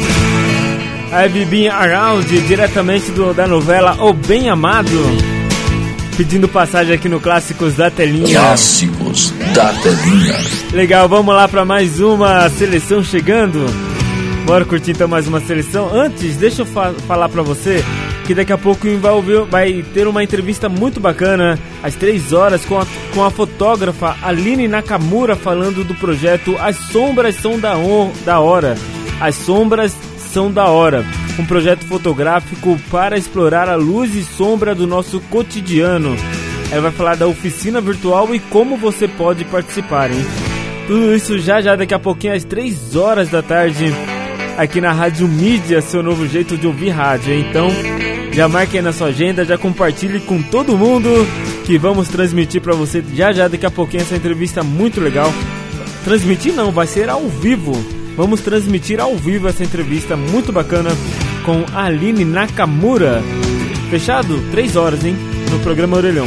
I've 1.12 1.46
been 1.50 1.70
around, 1.70 2.24
diretamente 2.48 3.10
do- 3.10 3.34
da 3.34 3.48
novela 3.48 3.98
O 4.00 4.14
Bem 4.14 4.48
Amado. 4.48 4.92
Pedindo 6.16 6.48
passagem 6.48 6.94
aqui 6.94 7.10
no 7.10 7.20
Clássicos 7.20 7.74
da 7.78 7.90
Telinha. 7.90 8.40
Clássicos 8.40 9.34
da 9.56 9.74
Telinha. 9.74 10.36
Legal, 10.72 11.10
vamos 11.10 11.34
lá 11.34 11.48
para 11.48 11.66
mais 11.66 12.00
uma 12.00 12.48
seleção 12.52 13.04
chegando. 13.04 13.66
Bora 14.46 14.64
curtir 14.66 14.92
então 14.92 15.08
mais 15.08 15.28
uma 15.28 15.40
seleção. 15.42 15.90
Antes, 15.92 16.38
deixa 16.38 16.62
eu 16.62 16.66
fa- 16.68 16.94
falar 17.08 17.28
para 17.28 17.42
você 17.42 17.84
daqui 18.34 18.54
a 18.54 18.58
pouco 18.58 18.88
vai, 18.98 19.12
ouvir- 19.12 19.46
vai 19.46 19.84
ter 19.94 20.08
uma 20.08 20.24
entrevista 20.24 20.68
muito 20.70 21.00
bacana, 21.00 21.58
às 21.84 21.96
3 21.96 22.34
horas, 22.34 22.64
com 22.66 22.80
a, 22.80 22.86
com 23.14 23.24
a 23.24 23.30
fotógrafa 23.32 24.16
Aline 24.22 24.68
Nakamura 24.68 25.36
falando 25.36 25.84
do 25.84 25.96
projeto 25.96 26.56
As 26.60 26.76
Sombras 26.78 27.36
São 27.36 27.60
da, 27.60 27.74
da 28.26 28.40
Hora. 28.40 28.76
As 29.20 29.36
Sombras 29.36 29.96
São 30.32 30.52
da 30.52 30.66
Hora. 30.68 31.04
Um 31.40 31.46
projeto 31.46 31.86
fotográfico 31.86 32.80
para 32.90 33.18
explorar 33.18 33.68
a 33.70 33.76
luz 33.76 34.14
e 34.16 34.24
sombra 34.24 34.76
do 34.76 34.86
nosso 34.86 35.20
cotidiano. 35.30 36.16
Ela 36.72 36.82
vai 36.84 36.92
falar 36.92 37.16
da 37.16 37.28
oficina 37.28 37.82
virtual 37.82 38.34
e 38.36 38.40
como 38.40 38.78
você 38.78 39.08
pode 39.08 39.44
participar, 39.46 40.12
hein? 40.12 40.26
Tudo 40.88 41.14
isso 41.16 41.38
já 41.40 41.62
já 41.62 41.76
daqui 41.76 41.94
a 41.94 42.00
pouquinho 42.00 42.34
às 42.34 42.44
3 42.44 42.96
horas 42.96 43.30
da 43.30 43.42
tarde 43.42 43.94
aqui 44.58 44.82
na 44.82 44.92
Rádio 44.92 45.28
Mídia, 45.28 45.82
seu 45.82 46.04
novo 46.04 46.28
jeito 46.28 46.58
de 46.58 46.68
ouvir 46.68 46.90
rádio. 46.90 47.34
Então, 47.34 47.68
já 48.34 48.48
marque 48.48 48.78
aí 48.78 48.84
na 48.84 48.94
sua 48.94 49.08
agenda, 49.08 49.46
já 49.46 49.58
compartilhe 49.58 50.20
com 50.22 50.42
todo 50.42 50.78
mundo 50.78 51.10
que 51.66 51.78
vamos 51.78 52.08
transmitir 52.08 52.62
para 52.62 52.74
você 52.74 53.04
já 53.14 53.32
já 53.32 53.48
daqui 53.48 53.66
a 53.66 53.72
pouquinho 53.72 54.02
essa 54.04 54.16
entrevista 54.16 54.64
muito 54.64 55.02
legal. 55.02 55.34
Transmitir 56.04 56.54
não, 56.54 56.72
vai 56.72 56.88
ser 56.88 57.10
ao 57.10 57.28
vivo. 57.28 57.74
Vamos 58.16 58.42
transmitir 58.42 59.00
ao 59.00 59.16
vivo 59.16 59.48
essa 59.48 59.64
entrevista 59.64 60.16
muito 60.16 60.52
bacana 60.52 60.90
com 61.46 61.64
Aline 61.76 62.26
Nakamura. 62.26 63.22
Fechado? 63.90 64.42
3 64.52 64.76
horas, 64.76 65.04
hein? 65.04 65.16
No 65.50 65.60
programa 65.60 65.98
Orelhão. 65.98 66.26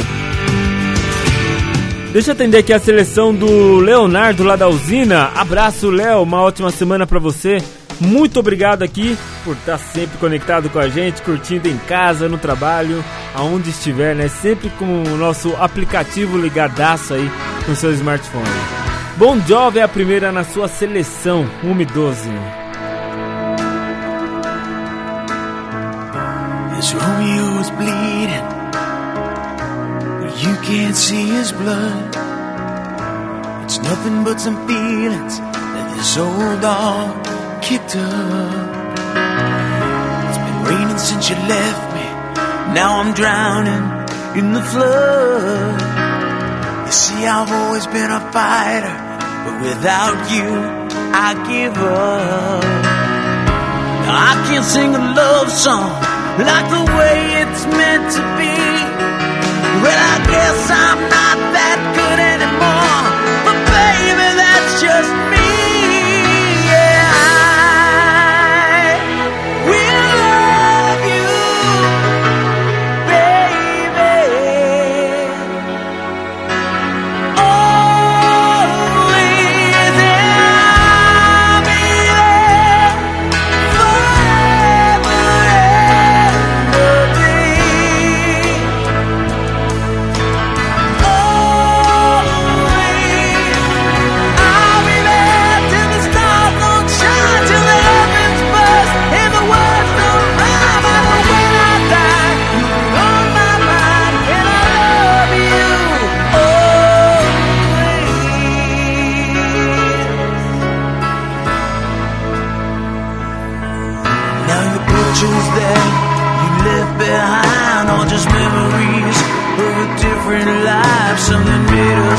Deixa 2.13 2.31
eu 2.31 2.33
atender 2.33 2.59
aqui 2.59 2.71
a 2.71 2.79
seleção 2.79 3.33
do 3.33 3.77
Leonardo 3.79 4.43
lá 4.43 4.55
da 4.55 4.69
usina. 4.69 5.31
Abraço, 5.35 5.89
Léo. 5.89 6.21
Uma 6.21 6.41
ótima 6.41 6.71
semana 6.71 7.05
pra 7.05 7.19
você. 7.19 7.57
Muito 7.99 8.39
obrigado 8.39 8.83
aqui 8.83 9.17
por 9.43 9.55
estar 9.55 9.77
sempre 9.77 10.17
conectado 10.17 10.69
com 10.69 10.79
a 10.79 10.89
gente, 10.89 11.21
curtindo 11.21 11.67
em 11.67 11.77
casa, 11.77 12.27
no 12.27 12.37
trabalho, 12.37 13.03
aonde 13.33 13.69
estiver, 13.69 14.15
né? 14.15 14.27
Sempre 14.27 14.69
com 14.71 15.03
o 15.03 15.17
nosso 15.17 15.55
aplicativo 15.57 16.37
ligadaço 16.37 17.13
aí 17.13 17.31
no 17.67 17.75
seu 17.75 17.93
smartphone. 17.93 18.43
Bom 19.17 19.39
Jovi 19.47 19.79
é 19.79 19.83
a 19.83 19.87
primeira 19.87 20.31
na 20.31 20.43
sua 20.43 20.67
seleção, 20.67 21.49
1 21.63 21.81
e 21.81 21.85
12. 21.85 22.29
As 26.77 27.71
bleeding, 27.71 28.47
but 30.21 30.43
you 30.43 30.55
can't 30.61 30.95
see 30.95 31.29
his 31.29 31.51
blood. 31.51 32.15
It's 33.63 33.79
nothing 33.79 34.23
but 34.23 34.39
some 34.39 34.67
feelings 34.67 35.39
that 35.39 35.95
this 35.97 36.17
old 36.17 36.61
dog 36.61 37.44
kicked 37.65 37.95
up. 37.95 38.85
It's 40.29 40.37
been 40.45 40.59
raining 40.69 40.99
since 40.99 41.31
you 41.31 41.35
left 41.49 41.83
me. 41.97 42.05
Now 42.77 43.01
I'm 43.01 43.11
drowning 43.15 43.85
in 44.37 44.53
the 44.53 44.61
flood. 44.61 45.81
You 46.85 46.91
see, 46.91 47.25
I've 47.25 47.51
always 47.51 47.87
been 47.87 48.11
a 48.11 48.21
fighter, 48.29 48.95
but 49.43 49.55
without 49.65 50.17
you, 50.29 50.45
I 51.25 51.29
give 51.49 51.75
up. 51.81 52.63
Now 54.05 54.15
I 54.29 54.33
can't 54.45 54.65
sing 54.65 54.93
a 54.93 55.03
love 55.17 55.49
song 55.49 55.89
like 56.37 56.67
the 56.69 56.85
way 56.99 57.17
it's 57.41 57.65
meant 57.65 58.05
to 58.13 58.23
be. 58.37 58.57
Well, 59.81 60.01
I 60.13 60.17
guess 60.29 60.59
I'm 60.69 61.01
not 61.17 61.37
that 61.57 61.79
good 61.97 62.19
anymore, 62.35 63.05
but 63.41 63.57
baby, 63.73 64.27
that's 64.37 64.73
just 64.85 65.11
me. 65.31 65.34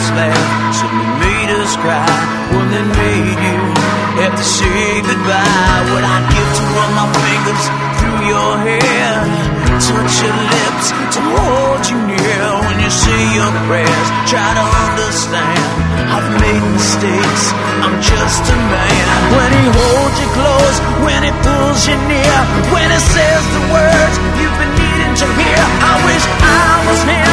Us 0.06 0.14
laugh, 0.14 0.74
some 0.74 0.94
that 1.02 1.12
made 1.18 1.50
us 1.58 1.74
cry, 1.82 2.06
one 2.54 2.70
that 2.70 2.86
made 2.94 3.38
you 3.42 3.58
have 4.22 4.34
to 4.38 4.46
say 4.46 5.02
goodbye. 5.02 5.82
What 5.90 6.04
I 6.06 6.18
give 6.30 6.50
to 6.58 6.64
run 6.74 6.90
my 6.94 7.06
fingers 7.10 7.64
through 7.98 8.20
your 8.30 8.52
hair, 8.62 9.14
touch 9.82 10.14
your 10.22 10.36
lips 10.36 10.86
to 11.16 11.20
hold 11.22 11.82
you 11.90 11.98
near 12.06 12.44
when 12.66 12.76
you 12.78 12.90
say 12.90 13.20
your 13.34 13.50
prayers. 13.66 14.08
Try 14.30 14.46
to 14.46 14.64
understand, 14.86 15.62
I've 16.14 16.30
made 16.38 16.64
mistakes. 16.70 17.44
I'm 17.82 17.96
just 17.98 18.42
a 18.46 18.56
man. 18.56 19.06
When 19.34 19.50
he 19.58 19.64
holds 19.74 20.16
you 20.22 20.28
close, 20.38 20.76
when 21.02 21.20
he 21.26 21.32
pulls 21.42 21.82
you 21.88 21.98
near, 22.06 22.38
when 22.70 22.88
he 22.94 23.00
says 23.10 23.42
the 23.58 23.62
words 23.74 24.14
you've 24.38 24.58
been 24.60 24.74
needing 24.78 25.14
to 25.18 25.26
hear. 25.34 25.62
I 25.82 25.94
wish 26.06 26.24
I 26.46 26.70
was 26.86 27.00
him 27.02 27.25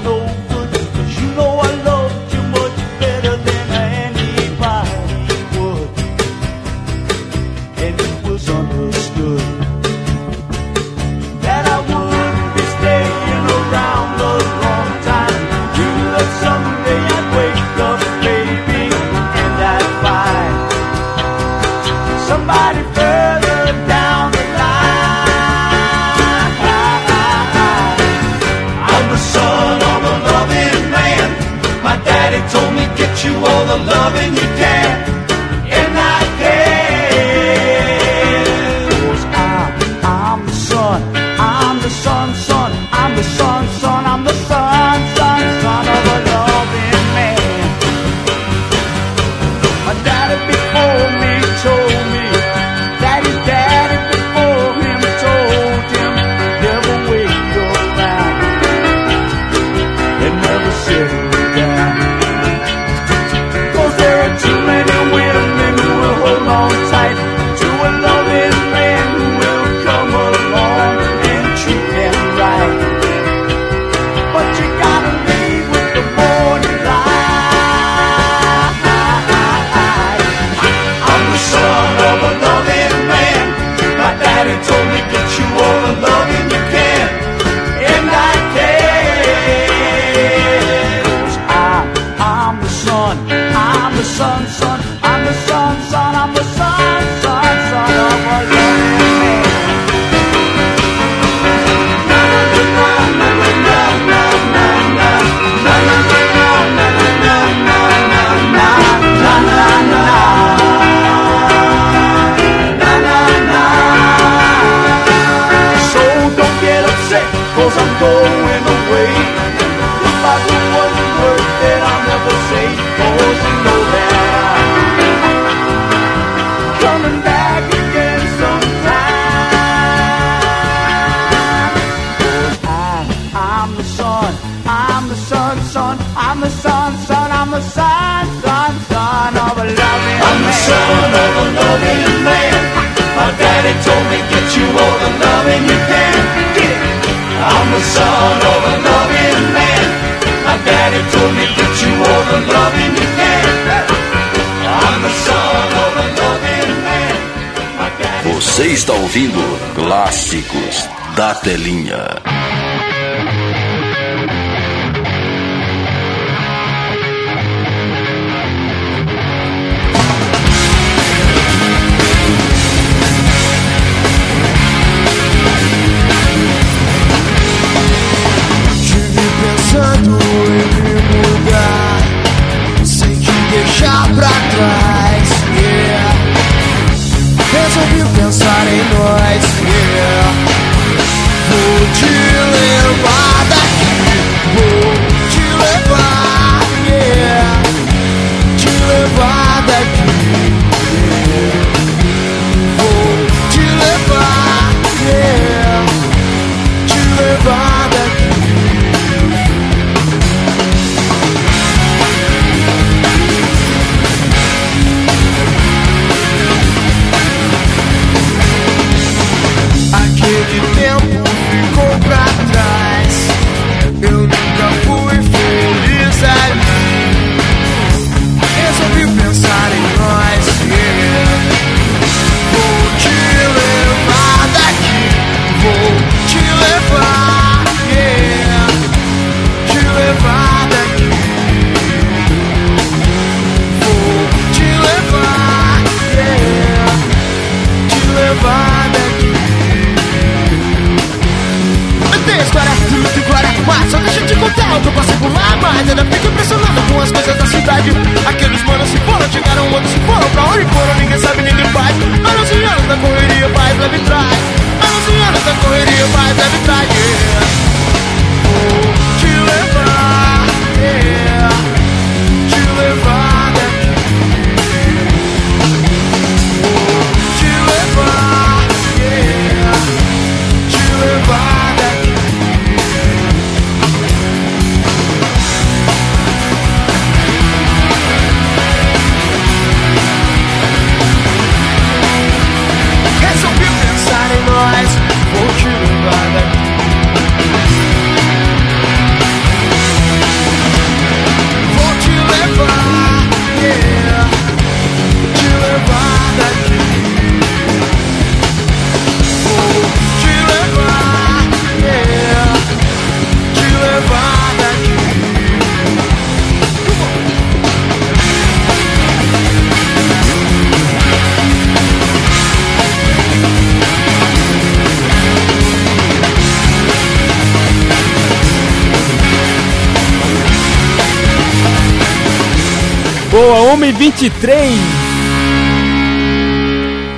1h23. 334.29 334.49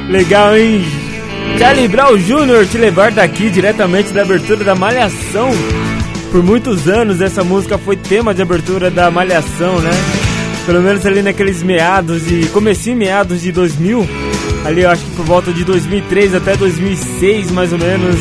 Legal, 0.10 0.58
hein? 0.58 0.86
Charlie 1.58 1.88
Brown 1.88 2.18
Jr. 2.18 2.68
te 2.70 2.78
levar 2.78 3.12
daqui 3.12 3.50
diretamente 3.50 4.14
da 4.14 4.22
abertura 4.22 4.64
da 4.64 4.76
Malhação. 4.76 5.50
Por 6.32 6.44
muitos 6.44 6.88
anos 6.88 7.22
essa 7.22 7.44
música 7.44 7.78
foi 7.78 7.96
tema 7.96 8.34
de 8.34 8.42
abertura 8.42 8.92
da 8.92 9.10
Malhação, 9.10 9.80
né? 9.80 9.92
Pelo 10.66 10.82
menos 10.82 11.06
ali 11.06 11.22
naqueles 11.22 11.64
meados 11.64 12.26
de. 12.26 12.48
comecinho 12.50 12.98
meados 12.98 13.42
de 13.42 13.52
2000. 13.52 14.08
Ali 14.66 14.82
eu 14.82 14.90
acho 14.90 15.04
que 15.04 15.12
por 15.12 15.26
volta 15.26 15.54
de 15.54 15.64
2003 15.64 16.36
até 16.36 16.56
2006 16.58 17.52
mais 17.52 17.72
ou 17.72 17.80
menos. 17.80 18.16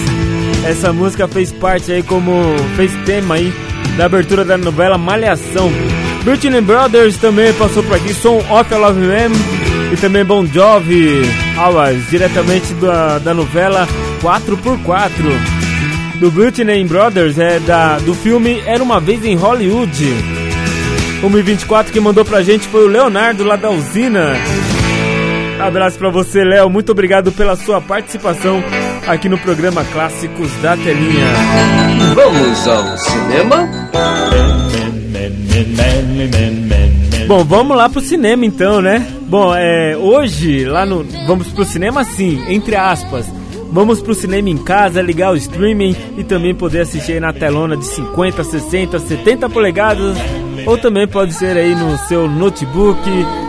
Essa 0.64 0.92
música 0.92 1.26
fez 1.26 1.50
parte 1.52 1.90
aí 1.90 2.02
como. 2.02 2.32
fez 2.76 2.92
tema 3.04 3.34
aí 3.34 3.52
da 3.96 4.06
abertura 4.06 4.44
da 4.44 4.56
novela 4.56 4.96
Malhação. 4.96 5.70
Britney 6.26 6.60
Brothers 6.60 7.18
também 7.18 7.52
passou 7.52 7.84
por 7.84 7.94
aqui, 7.94 8.12
Som 8.12 8.38
of 8.50 8.74
Love 8.74 8.98
Man 8.98 9.92
e 9.92 9.96
também 9.96 10.24
Bon 10.24 10.44
Jovi 10.44 11.22
Hours, 11.56 12.10
diretamente 12.10 12.74
da, 12.74 13.20
da 13.20 13.32
novela 13.32 13.86
4x4. 14.20 16.18
Do 16.18 16.28
Britney 16.32 16.84
Brothers, 16.84 17.38
é 17.38 17.60
da, 17.60 17.98
do 17.98 18.12
filme 18.12 18.60
Era 18.66 18.82
Uma 18.82 18.98
Vez 18.98 19.24
em 19.24 19.36
Hollywood. 19.36 20.04
124 21.20 21.92
que 21.92 22.00
mandou 22.00 22.24
pra 22.24 22.42
gente 22.42 22.66
foi 22.66 22.84
o 22.84 22.88
Leonardo 22.88 23.44
lá 23.44 23.54
da 23.54 23.70
usina. 23.70 24.32
Abraço 25.60 25.96
pra 25.96 26.10
você, 26.10 26.42
Léo. 26.42 26.68
Muito 26.68 26.90
obrigado 26.90 27.30
pela 27.30 27.54
sua 27.54 27.80
participação 27.80 28.60
aqui 29.06 29.28
no 29.28 29.38
programa 29.38 29.84
Clássicos 29.92 30.50
da 30.60 30.76
Telinha. 30.76 31.26
Vamos 32.16 32.66
ao 32.66 32.98
cinema? 32.98 33.68
Bom, 37.26 37.44
vamos 37.44 37.76
lá 37.76 37.88
pro 37.88 38.00
cinema 38.00 38.44
então, 38.44 38.80
né? 38.80 39.04
Bom, 39.28 39.54
é, 39.54 39.96
hoje 39.96 40.64
lá 40.64 40.86
no. 40.86 41.04
Vamos 41.26 41.48
pro 41.48 41.64
cinema 41.64 42.04
sim, 42.04 42.40
entre 42.48 42.76
aspas. 42.76 43.26
Vamos 43.72 44.00
pro 44.00 44.14
cinema 44.14 44.48
em 44.48 44.56
casa, 44.56 45.02
ligar 45.02 45.32
o 45.32 45.36
streaming 45.36 45.94
e 46.16 46.22
também 46.22 46.54
poder 46.54 46.82
assistir 46.82 47.20
na 47.20 47.32
telona 47.32 47.76
de 47.76 47.84
50, 47.84 48.44
60, 48.44 48.98
70 48.98 49.48
polegadas. 49.50 50.16
Ou 50.64 50.78
também 50.78 51.06
pode 51.06 51.34
ser 51.34 51.56
aí 51.56 51.74
no 51.74 51.98
seu 52.06 52.28
notebook, 52.28 53.00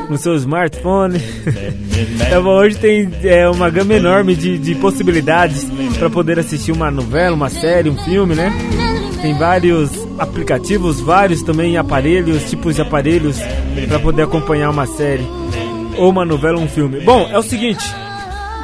no 0.09 0.17
seu 0.17 0.35
smartphone. 0.35 1.21
então, 2.27 2.45
hoje 2.45 2.77
tem 2.77 3.09
é, 3.23 3.47
uma 3.47 3.69
gama 3.69 3.93
enorme 3.93 4.35
de, 4.35 4.57
de 4.57 4.75
possibilidades 4.75 5.65
para 5.97 6.09
poder 6.09 6.39
assistir 6.39 6.71
uma 6.71 6.91
novela, 6.91 7.35
uma 7.35 7.49
série, 7.49 7.89
um 7.89 7.97
filme, 7.97 8.35
né? 8.35 8.51
Tem 9.22 9.38
vários 9.38 9.91
aplicativos, 10.18 10.99
vários 10.99 11.41
também 11.41 11.77
aparelhos, 11.77 12.49
tipos 12.49 12.76
de 12.76 12.81
aparelhos 12.81 13.38
para 13.88 13.99
poder 13.99 14.23
acompanhar 14.23 14.69
uma 14.69 14.85
série 14.85 15.26
ou 15.98 16.10
uma 16.10 16.23
novela 16.23 16.57
ou 16.57 16.64
um 16.64 16.68
filme. 16.68 16.99
Bom, 17.02 17.27
é 17.31 17.38
o 17.38 17.41
seguinte, 17.41 17.84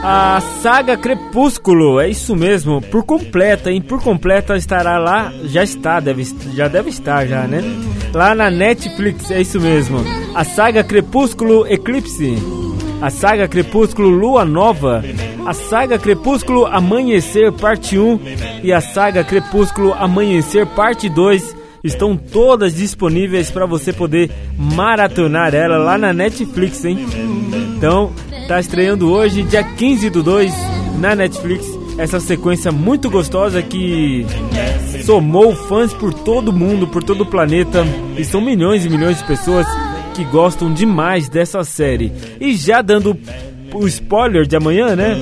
a 0.05 0.41
saga 0.61 0.97
Crepúsculo, 0.97 1.97
é 1.99 2.09
isso 2.09 2.35
mesmo, 2.35 2.81
por 2.81 3.03
completa, 3.03 3.71
hein? 3.71 3.81
Por 3.81 4.01
completa 4.01 4.57
estará 4.57 4.97
lá, 4.97 5.31
já 5.45 5.63
está, 5.63 5.99
deve, 6.01 6.23
já 6.53 6.67
deve 6.67 6.89
estar 6.89 7.25
já, 7.25 7.47
né? 7.47 7.61
Lá 8.13 8.35
na 8.35 8.51
Netflix, 8.51 9.31
é 9.31 9.39
isso 9.39 9.61
mesmo. 9.61 9.99
A 10.35 10.43
saga 10.43 10.83
Crepúsculo 10.83 11.65
Eclipse, 11.67 12.37
a 13.01 13.09
saga 13.09 13.47
Crepúsculo 13.47 14.09
Lua 14.09 14.43
Nova, 14.43 15.01
a 15.45 15.53
saga 15.53 15.99
Crepúsculo 15.99 16.65
Amanhecer 16.65 17.51
Parte 17.51 17.97
1 17.97 18.19
e 18.63 18.71
a 18.71 18.79
saga 18.79 19.23
Crepúsculo 19.23 19.93
Amanhecer 19.93 20.65
Parte 20.65 21.09
2 21.09 21.55
estão 21.83 22.15
todas 22.15 22.73
disponíveis 22.73 23.51
para 23.51 23.65
você 23.65 23.91
poder 23.91 24.31
maratonar 24.57 25.53
ela 25.53 25.77
lá 25.77 25.97
na 25.97 26.13
Netflix, 26.13 26.85
hein? 26.85 27.05
Então, 27.75 28.13
tá 28.47 28.59
estreando 28.59 29.11
hoje, 29.11 29.43
dia 29.43 29.63
15 29.63 30.09
do 30.09 30.23
2, 30.23 30.53
na 30.99 31.13
Netflix, 31.13 31.65
essa 31.97 32.21
sequência 32.21 32.71
muito 32.71 33.09
gostosa 33.09 33.61
que 33.61 34.25
somou 35.05 35.53
fãs 35.53 35.93
por 35.93 36.13
todo 36.13 36.53
mundo, 36.53 36.87
por 36.87 37.03
todo 37.03 37.21
o 37.21 37.25
planeta, 37.25 37.85
e 38.17 38.23
são 38.23 38.39
milhões 38.39 38.85
e 38.85 38.89
milhões 38.89 39.17
de 39.17 39.25
pessoas 39.25 39.67
que 40.13 40.23
gostam 40.23 40.73
demais 40.73 41.27
dessa 41.27 41.65
série. 41.65 42.13
E 42.39 42.55
já 42.55 42.81
dando 42.81 43.17
o 43.73 43.87
spoiler 43.87 44.45
de 44.45 44.55
amanhã, 44.55 44.95
né? 44.95 45.17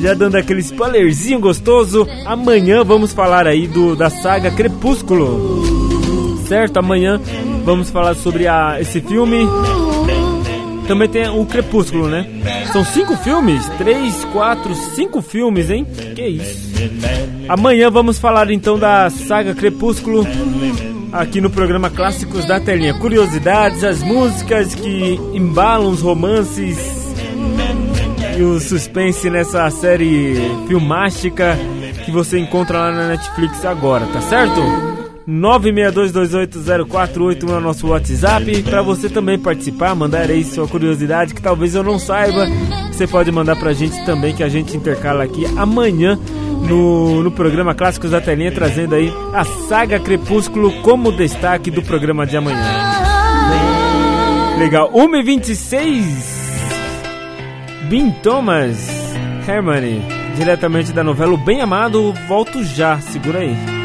Já 0.00 0.14
dando 0.14 0.36
aquele 0.36 0.60
spoilerzinho 0.60 1.40
gostoso, 1.40 2.06
amanhã 2.24 2.84
vamos 2.84 3.12
falar 3.12 3.46
aí 3.46 3.66
do 3.66 3.96
da 3.96 4.08
saga 4.08 4.50
Crepúsculo. 4.50 5.66
Certo? 6.46 6.78
Amanhã 6.78 7.20
vamos 7.64 7.90
falar 7.90 8.14
sobre 8.14 8.46
a, 8.46 8.80
esse 8.80 9.00
filme. 9.00 9.46
Também 10.86 11.08
tem 11.08 11.28
o 11.28 11.44
Crepúsculo, 11.44 12.08
né? 12.08 12.26
São 12.72 12.84
cinco 12.84 13.16
filmes? 13.16 13.68
Três, 13.76 14.24
quatro, 14.26 14.74
cinco 14.94 15.20
filmes, 15.20 15.68
hein? 15.68 15.86
Que 16.14 16.26
isso? 16.26 16.68
Amanhã 17.48 17.90
vamos 17.90 18.18
falar 18.18 18.50
então 18.50 18.78
da 18.78 19.10
saga 19.10 19.54
Crepúsculo 19.54 20.26
aqui 21.12 21.40
no 21.40 21.50
programa 21.50 21.90
Clássicos 21.90 22.46
da 22.46 22.60
Telinha. 22.60 22.94
Curiosidades, 22.94 23.82
as 23.84 24.02
músicas 24.02 24.74
que 24.74 25.20
embalam 25.34 25.90
os 25.90 26.00
romances 26.00 26.97
e 28.38 28.42
o 28.42 28.58
suspense 28.60 29.28
nessa 29.28 29.68
série 29.70 30.36
filmástica 30.68 31.58
que 32.04 32.12
você 32.12 32.38
encontra 32.38 32.78
lá 32.78 32.92
na 32.92 33.08
Netflix 33.08 33.64
agora, 33.64 34.06
tá 34.06 34.20
certo? 34.20 34.60
962280481 35.28 37.50
é 37.50 37.52
o 37.52 37.60
nosso 37.60 37.88
WhatsApp 37.88 38.62
para 38.62 38.80
você 38.80 39.08
também 39.08 39.36
participar, 39.38 39.96
mandar 39.96 40.30
aí 40.30 40.44
sua 40.44 40.68
curiosidade 40.68 41.34
que 41.34 41.42
talvez 41.42 41.74
eu 41.74 41.82
não 41.82 41.98
saiba. 41.98 42.46
Você 42.92 43.08
pode 43.08 43.32
mandar 43.32 43.56
pra 43.56 43.72
gente 43.72 44.06
também 44.06 44.32
que 44.34 44.44
a 44.44 44.48
gente 44.48 44.76
intercala 44.76 45.24
aqui 45.24 45.44
amanhã 45.56 46.16
no, 46.68 47.24
no 47.24 47.32
programa 47.32 47.74
Clássicos 47.74 48.12
da 48.12 48.20
Telinha, 48.20 48.52
trazendo 48.52 48.94
aí 48.94 49.12
a 49.34 49.42
saga 49.44 49.98
Crepúsculo 49.98 50.70
como 50.82 51.10
destaque 51.10 51.72
do 51.72 51.82
programa 51.82 52.24
de 52.24 52.36
amanhã. 52.36 52.62
Legal, 54.58 54.92
1h26 54.92 56.37
Bin 57.88 58.10
Thomas 58.10 58.76
Hermione, 59.48 60.02
diretamente 60.36 60.92
da 60.92 61.02
novela 61.02 61.32
O 61.32 61.38
Bem 61.38 61.62
Amado, 61.62 62.12
volto 62.28 62.62
já, 62.62 63.00
segura 63.00 63.38
aí. 63.38 63.77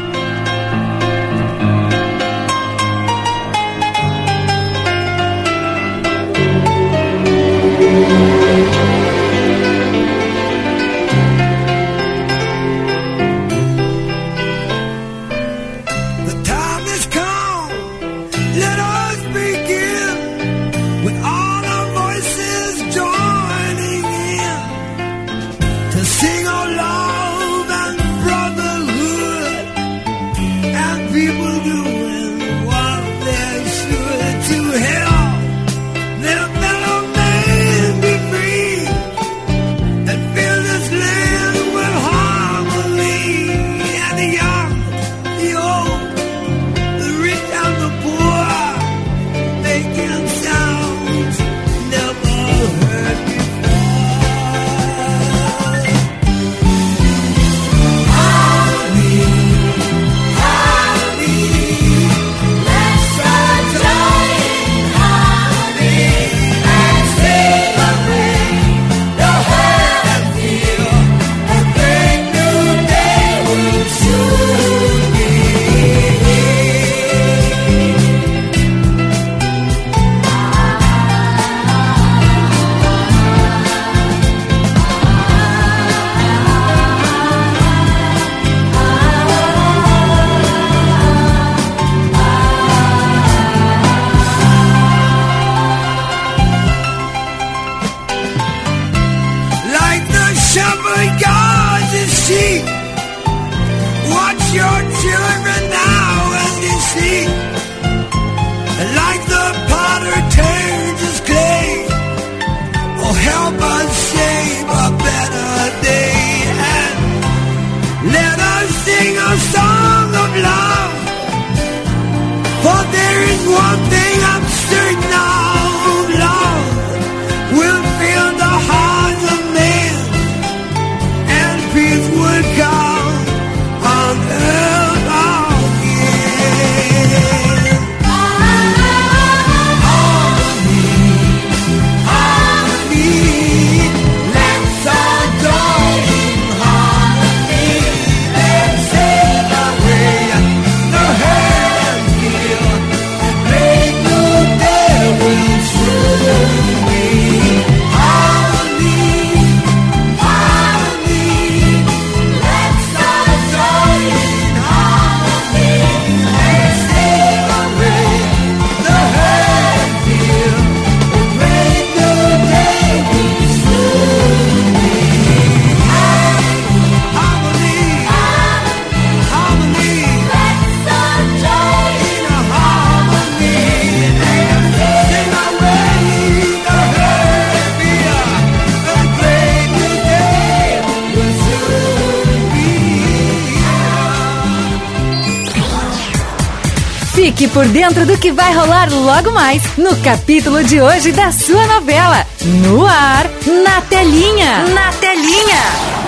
Por 197.64 197.68
dentro 197.70 198.04
do 198.04 198.18
que 198.18 198.30
vai 198.30 198.54
rolar 198.54 198.92
logo 198.92 199.32
mais 199.32 199.62
no 199.78 199.96
capítulo 200.02 200.62
de 200.62 200.82
hoje 200.82 201.12
da 201.12 201.32
sua 201.32 201.66
novela. 201.66 202.26
No 202.62 202.84
ar, 202.84 203.24
na 203.64 203.80
telinha. 203.80 204.66
Na 204.66 204.92
telinha. 204.92 206.04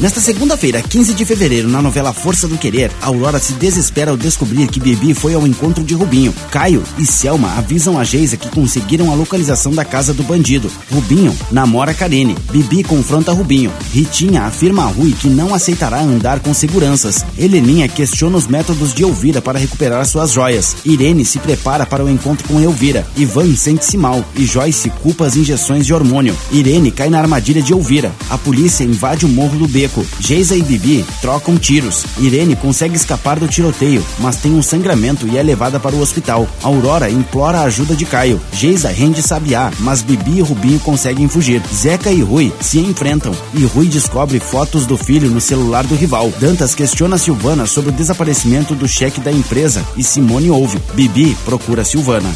Nesta 0.00 0.18
segunda-feira, 0.18 0.80
15 0.80 1.12
de 1.12 1.26
fevereiro, 1.26 1.68
na 1.68 1.82
novela 1.82 2.12
Força 2.12 2.48
do 2.48 2.56
Querer, 2.56 2.90
Aurora 3.02 3.38
se 3.38 3.52
desespera 3.52 4.12
ao 4.12 4.16
descobrir 4.16 4.66
que 4.68 4.80
Bibi 4.80 5.12
foi 5.12 5.34
ao 5.34 5.46
encontro 5.46 5.84
de 5.84 5.92
Rubinho. 5.92 6.32
Caio 6.50 6.82
e 6.96 7.04
Selma 7.04 7.58
avisam 7.58 7.98
a 7.98 8.04
Geisa 8.04 8.38
que 8.38 8.48
conseguiram 8.48 9.10
a 9.10 9.14
localização 9.14 9.72
da 9.72 9.84
casa 9.84 10.14
do 10.14 10.22
bandido. 10.22 10.70
Rubinho 10.90 11.36
namora 11.50 11.92
Karine. 11.92 12.34
Bibi 12.50 12.82
confronta 12.82 13.32
Rubinho. 13.32 13.70
Ritinha 13.92 14.42
afirma 14.42 14.84
a 14.84 14.86
Rui 14.86 15.12
que 15.12 15.28
não 15.28 15.54
aceitará 15.54 16.00
andar 16.00 16.40
com 16.40 16.54
seguranças. 16.54 17.24
Heleninha 17.36 17.88
questiona 17.88 18.36
os 18.36 18.46
métodos 18.46 18.94
de 18.94 19.02
Elvira 19.02 19.42
para 19.42 19.58
recuperar 19.58 20.06
suas 20.06 20.30
joias. 20.30 20.76
Irene 20.84 21.24
se 21.24 21.38
prepara 21.38 21.84
para 21.84 22.04
o 22.04 22.08
encontro 22.08 22.46
com 22.46 22.60
Elvira. 22.60 23.06
Ivan 23.16 23.54
sente-se 23.56 23.96
mal 23.96 24.24
e 24.36 24.46
Joyce 24.46 24.90
culpa 25.02 25.26
as 25.26 25.36
injeções 25.36 25.84
de 25.84 25.92
hormônio. 25.92 26.36
Irene 26.52 26.90
cai 26.90 27.10
na 27.10 27.18
armadilha 27.18 27.60
de 27.60 27.72
Elvira. 27.72 28.12
A 28.28 28.38
polícia 28.38 28.84
invade 28.84 29.26
o 29.26 29.28
morro 29.28 29.58
do 29.58 29.66
beco. 29.66 30.06
Geisa 30.20 30.54
e 30.54 30.62
Bibi 30.62 31.04
trocam 31.20 31.56
tiros. 31.56 32.04
Irene 32.18 32.54
consegue 32.54 32.94
escapar 32.94 33.40
do 33.40 33.48
tiroteio, 33.48 34.04
mas 34.18 34.36
tem 34.36 34.52
um 34.52 34.62
sangramento 34.62 35.26
e 35.26 35.36
é 35.36 35.42
levada 35.42 35.80
para 35.80 35.96
o 35.96 36.00
hospital. 36.00 36.48
Aurora 36.62 37.10
implora 37.10 37.58
a 37.58 37.64
ajuda 37.64 37.96
de 37.96 38.04
Caio. 38.04 38.40
Geisa 38.52 38.88
rende 38.88 39.22
Sabiá, 39.22 39.72
mas 39.80 40.02
Bibi 40.02 40.38
e 40.38 40.42
Rubinho 40.42 40.78
conseguem 40.80 41.28
fugir. 41.28 41.60
Zeca 41.74 42.12
e 42.12 42.20
Rui 42.20 42.52
se 42.60 42.78
enfrentam 42.78 43.34
e 43.54 43.64
Rui 43.64 43.79
descobre 43.88 44.40
fotos 44.40 44.86
do 44.86 44.96
filho 44.96 45.30
no 45.30 45.40
celular 45.40 45.84
do 45.84 45.94
rival. 45.94 46.32
Dantas 46.38 46.74
questiona 46.74 47.18
Silvana 47.18 47.66
sobre 47.66 47.90
o 47.90 47.92
desaparecimento 47.92 48.74
do 48.74 48.88
cheque 48.88 49.20
da 49.20 49.32
empresa 49.32 49.84
e 49.96 50.02
Simone 50.02 50.50
ouve. 50.50 50.78
Bibi 50.94 51.36
procura 51.44 51.84
Silvana. 51.84 52.30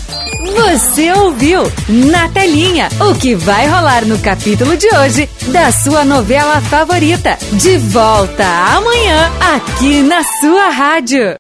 Você 0.57 1.13
ouviu 1.13 1.63
na 1.89 2.29
telinha 2.29 2.89
o 3.01 3.15
que 3.15 3.35
vai 3.35 3.67
rolar 3.67 4.05
no 4.05 4.19
capítulo 4.19 4.77
de 4.77 4.87
hoje 4.95 5.29
da 5.49 5.73
sua 5.73 6.05
novela 6.05 6.61
favorita. 6.61 7.37
De 7.53 7.77
volta 7.79 8.45
amanhã 8.45 9.31
aqui 9.55 10.03
na 10.03 10.23
sua 10.41 10.71
rádio. 10.71 11.35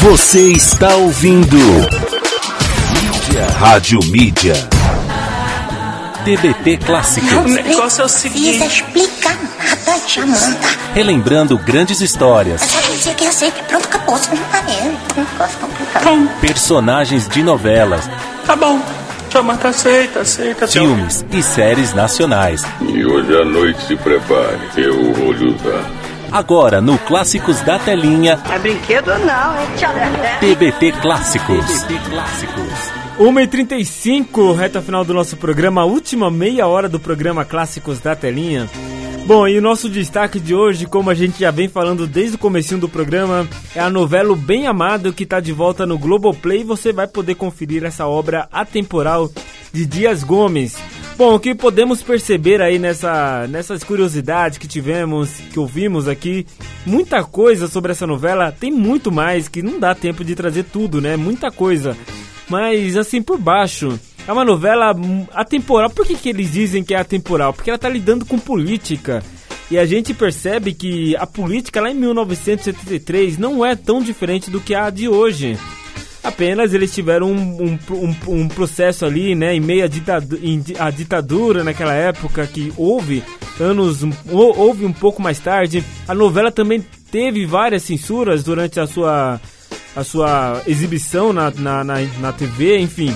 Você 0.00 0.52
está 0.52 0.94
ouvindo 0.96 1.56
Mídia. 1.56 3.46
Rádio 3.58 4.00
Mídia. 4.06 4.73
TBT 6.24 6.78
Clássicos. 6.78 7.30
Não 7.32 7.42
negócio 7.44 8.02
é 8.02 8.04
o 8.04 8.08
precisa 8.08 8.08
seguinte. 8.08 8.66
explicar 8.66 9.36
nada, 9.58 10.00
Jamanta. 10.08 10.68
Relembrando 10.94 11.58
grandes 11.58 12.00
histórias, 12.00 12.62
É 12.62 12.66
só 12.66 12.80
dizer 12.92 13.14
que 13.14 13.26
aceita 13.26 13.60
e 13.60 13.62
pronto, 13.64 13.84
acabou. 13.86 14.16
Você 14.16 14.34
não 14.34 14.42
tá 14.44 14.60
vendo. 14.62 14.96
Um 15.16 15.20
negócio 15.20 15.58
complicado. 15.58 16.28
personagens 16.40 17.28
de 17.28 17.42
novelas, 17.42 18.08
Tá 18.46 18.56
bom. 18.56 18.80
Jamanta 19.30 19.68
aceita, 19.68 20.20
aceita. 20.20 20.66
filmes 20.68 21.24
e 21.32 21.42
séries 21.42 21.92
nacionais. 21.92 22.62
E 22.80 23.04
hoje 23.04 23.36
à 23.36 23.44
noite 23.44 23.82
se 23.84 23.96
prepare, 23.96 24.58
eu 24.76 25.12
vou 25.12 25.32
lhe 25.32 25.46
usar. 25.54 25.84
Agora 26.30 26.80
no 26.80 26.96
Clássicos 26.98 27.60
da 27.62 27.78
Telinha, 27.78 28.38
É 28.50 28.58
brinquedo 28.58 29.08
não, 29.18 29.54
é 29.56 29.66
tchau. 29.76 29.90
TBT 30.40 30.92
Clássicos. 31.02 31.66
TBT 31.82 32.00
Clássicos. 32.10 32.93
1h35, 33.18 34.56
reta 34.56 34.82
final 34.82 35.04
do 35.04 35.14
nosso 35.14 35.36
programa, 35.36 35.84
última 35.84 36.32
meia 36.32 36.66
hora 36.66 36.88
do 36.88 36.98
programa 36.98 37.44
Clássicos 37.44 38.00
da 38.00 38.16
Telinha. 38.16 38.68
Bom, 39.24 39.46
e 39.46 39.56
o 39.56 39.62
nosso 39.62 39.88
destaque 39.88 40.40
de 40.40 40.52
hoje, 40.52 40.84
como 40.84 41.08
a 41.08 41.14
gente 41.14 41.38
já 41.38 41.52
vem 41.52 41.68
falando 41.68 42.08
desde 42.08 42.34
o 42.34 42.38
comecinho 42.38 42.80
do 42.80 42.88
programa, 42.88 43.48
é 43.74 43.78
a 43.78 43.88
novela 43.88 44.34
Bem 44.34 44.66
Amado 44.66 45.12
que 45.12 45.22
está 45.22 45.38
de 45.38 45.52
volta 45.52 45.86
no 45.86 45.96
Globoplay 45.96 46.64
você 46.64 46.92
vai 46.92 47.06
poder 47.06 47.36
conferir 47.36 47.84
essa 47.84 48.04
obra 48.04 48.48
atemporal 48.50 49.30
de 49.72 49.86
Dias 49.86 50.24
Gomes. 50.24 50.76
Bom, 51.16 51.36
o 51.36 51.40
que 51.40 51.54
podemos 51.54 52.02
perceber 52.02 52.60
aí 52.60 52.80
nessa, 52.80 53.46
nessas 53.46 53.84
curiosidades 53.84 54.58
que 54.58 54.66
tivemos, 54.66 55.30
que 55.52 55.60
ouvimos 55.60 56.08
aqui, 56.08 56.44
muita 56.84 57.22
coisa 57.22 57.68
sobre 57.68 57.92
essa 57.92 58.08
novela, 58.08 58.50
tem 58.50 58.72
muito 58.72 59.12
mais 59.12 59.46
que 59.46 59.62
não 59.62 59.78
dá 59.78 59.94
tempo 59.94 60.24
de 60.24 60.34
trazer 60.34 60.64
tudo, 60.64 61.00
né? 61.00 61.16
Muita 61.16 61.52
coisa. 61.52 61.96
Mas 62.48 62.96
assim 62.96 63.22
por 63.22 63.38
baixo, 63.38 63.98
é 64.26 64.32
uma 64.32 64.44
novela 64.44 64.94
atemporal. 65.32 65.90
Por 65.90 66.06
que, 66.06 66.14
que 66.14 66.28
eles 66.28 66.52
dizem 66.52 66.84
que 66.84 66.94
é 66.94 66.98
atemporal? 66.98 67.52
Porque 67.52 67.70
ela 67.70 67.78
tá 67.78 67.88
lidando 67.88 68.24
com 68.24 68.38
política. 68.38 69.22
E 69.70 69.78
a 69.78 69.86
gente 69.86 70.12
percebe 70.12 70.74
que 70.74 71.16
a 71.16 71.26
política 71.26 71.80
lá 71.80 71.90
em 71.90 71.94
1973 71.94 73.38
não 73.38 73.64
é 73.64 73.74
tão 73.74 74.02
diferente 74.02 74.50
do 74.50 74.60
que 74.60 74.74
a 74.74 74.90
de 74.90 75.08
hoje. 75.08 75.58
Apenas 76.22 76.72
eles 76.72 76.94
tiveram 76.94 77.30
um, 77.32 77.62
um, 77.62 77.78
um, 77.94 78.40
um 78.42 78.48
processo 78.48 79.04
ali, 79.04 79.34
né, 79.34 79.54
em 79.54 79.60
meio 79.60 79.84
à 79.84 79.86
ditadu 79.86 80.38
em 80.42 80.58
di- 80.58 80.74
à 80.78 80.90
ditadura 80.90 81.62
naquela 81.62 81.92
época 81.92 82.46
que 82.46 82.72
houve, 82.78 83.22
anos, 83.60 84.02
hou- 84.30 84.58
houve 84.58 84.86
um 84.86 84.92
pouco 84.92 85.20
mais 85.20 85.38
tarde. 85.38 85.84
A 86.08 86.14
novela 86.14 86.50
também 86.50 86.82
teve 87.10 87.44
várias 87.44 87.82
censuras 87.82 88.42
durante 88.42 88.80
a 88.80 88.86
sua, 88.86 89.38
a 89.94 90.02
sua 90.02 90.62
exibição 90.66 91.32
na, 91.32 91.50
na, 91.50 91.84
na, 91.84 91.94
na 92.20 92.32
TV, 92.32 92.78
enfim. 92.78 93.14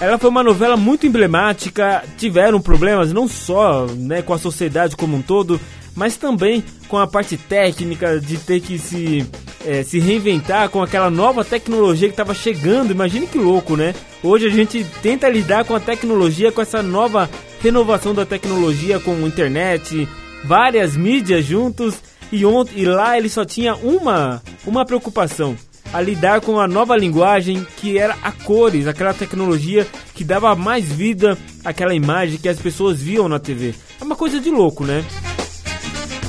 Ela 0.00 0.18
foi 0.18 0.30
uma 0.30 0.42
novela 0.42 0.76
muito 0.76 1.06
emblemática, 1.06 2.02
tiveram 2.18 2.60
problemas 2.60 3.12
não 3.12 3.28
só 3.28 3.86
né, 3.86 4.22
com 4.22 4.32
a 4.32 4.38
sociedade 4.38 4.96
como 4.96 5.16
um 5.16 5.22
todo, 5.22 5.60
mas 5.94 6.16
também 6.16 6.64
com 6.88 6.98
a 6.98 7.06
parte 7.06 7.36
técnica 7.36 8.20
de 8.20 8.36
ter 8.36 8.60
que 8.60 8.78
se, 8.78 9.24
eh, 9.64 9.82
se 9.82 10.00
reinventar 10.00 10.68
com 10.68 10.82
aquela 10.82 11.08
nova 11.10 11.44
tecnologia 11.44 12.08
que 12.08 12.12
estava 12.12 12.34
chegando. 12.34 12.90
Imagine 12.90 13.26
que 13.26 13.38
louco, 13.38 13.76
né? 13.76 13.94
Hoje 14.22 14.46
a 14.46 14.50
gente 14.50 14.84
tenta 15.02 15.28
lidar 15.28 15.64
com 15.64 15.74
a 15.74 15.80
tecnologia, 15.80 16.50
com 16.50 16.60
essa 16.60 16.82
nova 16.82 17.30
renovação 17.62 18.12
da 18.12 18.26
tecnologia, 18.26 18.98
com 18.98 19.26
internet, 19.26 20.08
várias 20.44 20.96
mídias 20.96 21.44
juntos. 21.44 21.94
E, 22.32 22.44
ont 22.44 22.68
e 22.74 22.84
lá 22.84 23.16
ele 23.16 23.28
só 23.28 23.44
tinha 23.44 23.76
uma, 23.76 24.42
uma 24.66 24.84
preocupação: 24.84 25.56
a 25.94 26.00
lidar 26.00 26.40
com 26.40 26.58
a 26.58 26.66
nova 26.66 26.96
linguagem 26.96 27.64
que 27.76 27.96
era 27.96 28.16
a 28.20 28.32
cores, 28.32 28.88
aquela 28.88 29.14
tecnologia 29.14 29.86
que 30.12 30.24
dava 30.24 30.52
mais 30.56 30.84
vida 30.84 31.38
àquela 31.64 31.94
imagem 31.94 32.36
que 32.36 32.48
as 32.48 32.58
pessoas 32.58 33.00
viam 33.00 33.28
na 33.28 33.38
TV. 33.38 33.72
É 34.00 34.04
uma 34.04 34.16
coisa 34.16 34.40
de 34.40 34.50
louco, 34.50 34.84
né? 34.84 35.04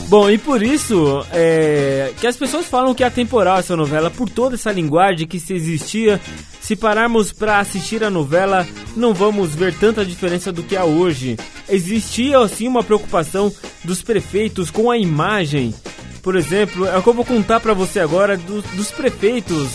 Bom, 0.07 0.29
e 0.29 0.37
por 0.37 0.61
isso 0.61 1.25
é, 1.33 2.13
que 2.21 2.27
as 2.27 2.37
pessoas 2.37 2.67
falam 2.67 2.93
que 2.93 3.03
é 3.03 3.07
atemporal 3.07 3.57
essa 3.57 3.75
novela, 3.75 4.11
por 4.11 4.29
toda 4.29 4.53
essa 4.53 4.71
linguagem 4.71 5.25
que 5.25 5.39
se 5.39 5.55
existia. 5.55 6.21
Se 6.65 6.75
pararmos 6.75 7.31
para 7.31 7.59
assistir 7.59 8.03
a 8.03 8.09
novela, 8.09 8.67
não 8.97 9.13
vamos 9.13 9.53
ver 9.53 9.71
tanta 9.75 10.03
diferença 10.03 10.51
do 10.51 10.63
que 10.63 10.75
há 10.75 10.83
hoje. 10.83 11.37
Existia 11.69 12.39
assim 12.39 12.67
uma 12.67 12.83
preocupação 12.83 13.53
dos 13.83 14.01
prefeitos 14.01 14.71
com 14.71 14.89
a 14.89 14.97
imagem. 14.97 15.75
Por 16.23 16.35
exemplo, 16.35 16.87
é 16.87 16.97
o 16.97 17.03
que 17.03 17.07
eu 17.09 17.13
vou 17.13 17.23
contar 17.23 17.59
para 17.59 17.75
você 17.75 17.99
agora 17.99 18.35
dos, 18.35 18.63
dos 18.71 18.89
prefeitos 18.89 19.69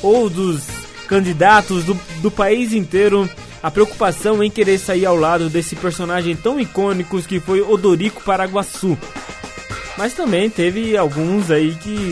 ou 0.00 0.30
dos 0.30 0.62
candidatos 1.08 1.82
do, 1.82 1.98
do 2.22 2.30
país 2.30 2.72
inteiro 2.72 3.28
a 3.60 3.68
preocupação 3.68 4.40
em 4.40 4.48
querer 4.48 4.78
sair 4.78 5.04
ao 5.04 5.16
lado 5.16 5.50
desse 5.50 5.74
personagem 5.74 6.36
tão 6.36 6.60
icônico 6.60 7.20
que 7.22 7.40
foi 7.40 7.60
Odorico 7.60 8.22
Paraguaçu. 8.22 8.96
Mas 9.98 10.12
também 10.12 10.48
teve 10.48 10.96
alguns 10.96 11.50
aí 11.50 11.74
que. 11.74 12.08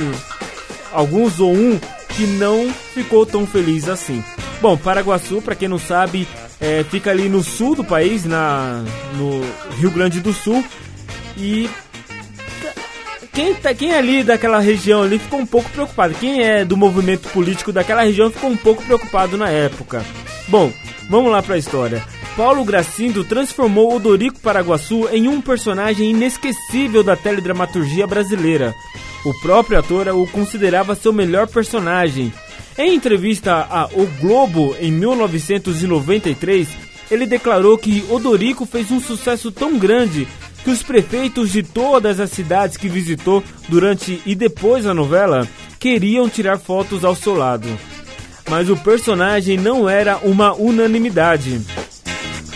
Alguns 0.92 1.38
ou 1.38 1.54
um 1.54 1.78
que 2.16 2.26
não 2.26 2.70
ficou 2.94 3.26
tão 3.26 3.46
feliz 3.46 3.88
assim. 3.88 4.22
Bom, 4.60 4.76
Paraguaçu, 4.76 5.42
para 5.42 5.54
quem 5.54 5.68
não 5.68 5.78
sabe, 5.78 6.26
é, 6.60 6.84
fica 6.84 7.10
ali 7.10 7.28
no 7.28 7.42
sul 7.42 7.74
do 7.74 7.84
país, 7.84 8.24
na, 8.24 8.82
no 9.16 9.40
Rio 9.78 9.90
Grande 9.90 10.20
do 10.20 10.32
Sul. 10.32 10.64
E 11.36 11.68
quem, 13.32 13.54
tá, 13.54 13.74
quem 13.74 13.92
é 13.92 13.98
ali 13.98 14.22
daquela 14.22 14.60
região 14.60 15.02
ali 15.02 15.18
ficou 15.18 15.40
um 15.40 15.46
pouco 15.46 15.68
preocupado. 15.70 16.14
Quem 16.14 16.42
é 16.42 16.64
do 16.64 16.76
movimento 16.76 17.28
político 17.30 17.72
daquela 17.72 18.02
região 18.02 18.30
ficou 18.30 18.48
um 18.48 18.56
pouco 18.56 18.82
preocupado 18.84 19.36
na 19.36 19.50
época. 19.50 20.04
Bom, 20.48 20.72
vamos 21.10 21.32
lá 21.32 21.42
para 21.42 21.56
a 21.56 21.58
história. 21.58 22.02
Paulo 22.36 22.64
Gracindo 22.64 23.24
transformou 23.24 23.94
Odorico 23.94 24.40
Paraguaçu 24.40 25.08
em 25.12 25.28
um 25.28 25.40
personagem 25.40 26.10
inesquecível 26.10 27.02
da 27.02 27.16
teledramaturgia 27.16 28.06
brasileira. 28.06 28.74
O 29.24 29.32
próprio 29.40 29.78
ator 29.78 30.06
o 30.08 30.26
considerava 30.26 30.94
seu 30.94 31.12
melhor 31.12 31.48
personagem. 31.48 32.32
Em 32.76 32.94
entrevista 32.94 33.66
a 33.70 33.86
O 33.94 34.06
Globo 34.20 34.76
em 34.78 34.92
1993, 34.92 36.68
ele 37.10 37.26
declarou 37.26 37.78
que 37.78 38.04
Odorico 38.10 38.66
fez 38.66 38.90
um 38.90 39.00
sucesso 39.00 39.50
tão 39.50 39.78
grande 39.78 40.28
que 40.62 40.70
os 40.70 40.82
prefeitos 40.82 41.52
de 41.52 41.62
todas 41.62 42.20
as 42.20 42.30
cidades 42.30 42.76
que 42.76 42.88
visitou 42.88 43.42
durante 43.68 44.20
e 44.26 44.34
depois 44.34 44.84
da 44.84 44.92
novela 44.92 45.48
queriam 45.78 46.28
tirar 46.28 46.58
fotos 46.58 47.04
ao 47.04 47.14
seu 47.14 47.34
lado. 47.34 47.68
Mas 48.48 48.68
o 48.68 48.76
personagem 48.76 49.56
não 49.56 49.88
era 49.88 50.18
uma 50.18 50.52
unanimidade. 50.54 51.60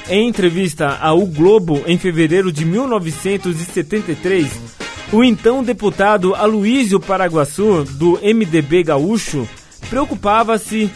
Em 0.08 0.28
entrevista 0.28 0.98
ao 1.00 1.24
Globo 1.26 1.82
em 1.86 1.98
fevereiro 1.98 2.50
de 2.50 2.64
1973, 2.64 4.77
o 5.12 5.24
então 5.24 5.62
deputado 5.62 6.34
Aloísio 6.34 7.00
Paraguaçu, 7.00 7.84
do 7.84 8.18
MDB 8.22 8.82
gaúcho, 8.82 9.48
preocupava-se 9.88 10.90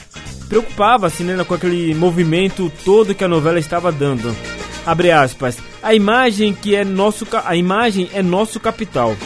preocupava-se 0.48 1.22
né, 1.24 1.42
com 1.44 1.54
aquele 1.54 1.94
movimento 1.94 2.70
todo 2.84 3.14
que 3.14 3.24
a 3.24 3.28
novela 3.28 3.58
estava 3.58 3.90
dando. 3.90 4.36
Abre 4.84 5.10
aspas. 5.10 5.56
A 5.82 5.94
imagem 5.94 6.52
que 6.52 6.74
é 6.74 6.84
nosso 6.84 7.26
a 7.44 7.56
imagem 7.56 8.10
é 8.12 8.22
nosso 8.22 8.60
capital. 8.60 9.16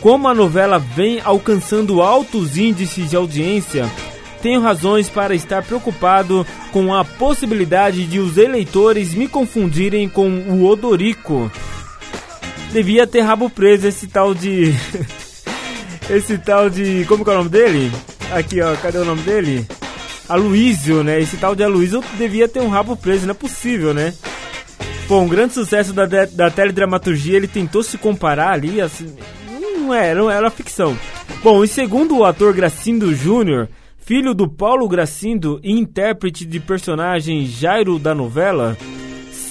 Como 0.00 0.28
a 0.28 0.34
novela 0.34 0.78
vem 0.78 1.20
alcançando 1.24 2.02
altos 2.02 2.58
índices 2.58 3.08
de 3.08 3.16
audiência, 3.16 3.90
tenho 4.42 4.60
razões 4.60 5.08
para 5.08 5.34
estar 5.34 5.62
preocupado 5.62 6.46
com 6.70 6.92
a 6.92 7.02
possibilidade 7.02 8.04
de 8.04 8.18
os 8.18 8.36
eleitores 8.36 9.14
me 9.14 9.26
confundirem 9.26 10.06
com 10.06 10.28
o 10.28 10.66
Odorico. 10.66 11.50
Devia 12.74 13.06
ter 13.06 13.20
rabo 13.20 13.48
preso 13.48 13.86
esse 13.86 14.08
tal 14.08 14.34
de. 14.34 14.74
esse 16.10 16.36
tal 16.38 16.68
de. 16.68 17.04
Como 17.06 17.24
que 17.24 17.30
é 17.30 17.32
o 17.32 17.36
nome 17.36 17.48
dele? 17.48 17.92
Aqui, 18.32 18.60
ó, 18.60 18.74
cadê 18.74 18.98
o 18.98 19.04
nome 19.04 19.22
dele? 19.22 19.64
Aloysio, 20.28 21.04
né? 21.04 21.20
Esse 21.20 21.36
tal 21.36 21.54
de 21.54 21.62
Aloysio 21.62 22.02
devia 22.18 22.48
ter 22.48 22.58
um 22.58 22.68
rabo 22.68 22.96
preso, 22.96 23.26
não 23.26 23.30
é 23.30 23.34
possível, 23.34 23.94
né? 23.94 24.12
Pô, 25.06 25.20
um 25.20 25.28
grande 25.28 25.54
sucesso 25.54 25.92
da, 25.92 26.04
da 26.04 26.50
teledramaturgia, 26.50 27.36
ele 27.36 27.46
tentou 27.46 27.80
se 27.80 27.96
comparar 27.96 28.50
ali, 28.50 28.80
assim, 28.80 29.14
não 29.76 29.94
era, 29.94 30.18
não 30.18 30.28
era 30.28 30.50
ficção. 30.50 30.98
Bom, 31.44 31.62
e 31.62 31.68
segundo 31.68 32.18
o 32.18 32.24
ator 32.24 32.52
Gracindo 32.52 33.14
Júnior, 33.14 33.68
Filho 33.98 34.34
do 34.34 34.48
Paulo 34.48 34.88
Gracindo 34.88 35.60
e 35.62 35.70
intérprete 35.70 36.44
de 36.44 36.58
personagem 36.58 37.46
Jairo 37.46 38.00
da 38.00 38.16
novela, 38.16 38.76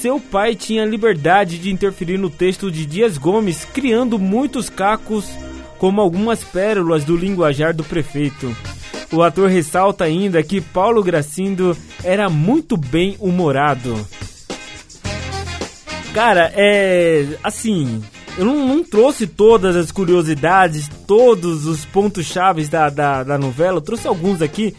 seu 0.03 0.19
pai 0.19 0.53
tinha 0.53 0.83
liberdade 0.83 1.57
de 1.57 1.71
interferir 1.71 2.17
no 2.17 2.29
texto 2.29 2.69
de 2.69 2.85
Dias 2.85 3.17
Gomes, 3.17 3.63
criando 3.63 4.19
muitos 4.19 4.69
cacos, 4.69 5.29
como 5.77 6.01
algumas 6.01 6.43
pérolas 6.43 7.05
do 7.05 7.15
linguajar 7.15 7.73
do 7.73 7.85
prefeito. 7.85 8.53
O 9.13 9.23
ator 9.23 9.47
ressalta 9.47 10.03
ainda 10.03 10.43
que 10.43 10.59
Paulo 10.59 11.01
Gracindo 11.01 11.77
era 12.03 12.29
muito 12.29 12.75
bem 12.75 13.15
humorado. 13.17 13.95
Cara, 16.13 16.51
é. 16.53 17.37
Assim, 17.41 18.03
eu 18.37 18.43
não, 18.43 18.67
não, 18.67 18.83
trouxe 18.83 19.25
todas 19.25 19.73
as 19.73 19.89
curiosidades, 19.89 20.89
todos 21.07 21.65
os 21.65 21.85
pontos 21.85 22.25
chaves 22.25 22.67
da, 22.67 22.89
da, 22.89 23.23
da, 23.23 23.37
novela, 23.37 23.79
trouxe 23.79 24.05
alguns 24.05 24.41
aqui, 24.41 24.75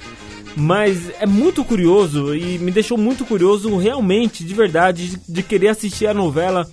mas 0.57 1.11
é 1.21 1.27
muito 1.27 1.65
curioso 1.65 2.35
e 2.35 2.59
me 2.59 2.71
deixou 2.71 2.97
muito 2.97 3.25
curioso 3.25 3.77
realmente, 3.77 4.45
de 4.45 4.55
verdade, 4.55 5.21
de, 5.29 5.43
querer 5.43 5.69
assistir 5.69 6.07
a 6.07 6.15
novela 6.15 6.69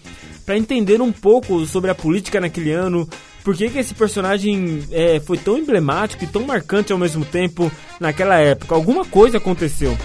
para 0.45 0.57
entender 0.57 1.01
um 1.01 1.11
pouco 1.11 1.65
sobre 1.65 1.89
a 1.89 1.95
política 1.95 2.39
naquele 2.39 2.71
ano, 2.71 3.07
por 3.43 3.55
que, 3.55 3.69
que 3.69 3.79
esse 3.79 3.93
personagem 3.93 4.83
é, 4.91 5.19
foi 5.19 5.37
tão 5.37 5.57
emblemático 5.57 6.23
e 6.23 6.27
tão 6.27 6.45
marcante 6.45 6.91
ao 6.91 6.99
mesmo 6.99 7.25
tempo 7.25 7.71
naquela 7.99 8.37
época. 8.37 8.75
Alguma 8.75 9.05
coisa 9.05 9.37
aconteceu. 9.37 9.97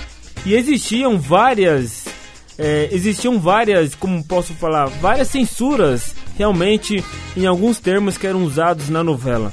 E 0.45 0.55
existiam 0.55 1.19
várias 1.19 2.05
é, 2.59 2.89
existiam 2.91 3.39
várias, 3.39 3.95
como 3.95 4.25
posso 4.25 4.55
falar, 4.55 4.87
várias 4.87 5.29
censuras 5.29 6.15
realmente 6.39 7.05
em 7.37 7.47
alguns 7.47 7.79
termos 7.79 8.17
que 8.17 8.27
eram 8.27 8.43
usados 8.43 8.89
na 8.89 9.05
novela. 9.05 9.53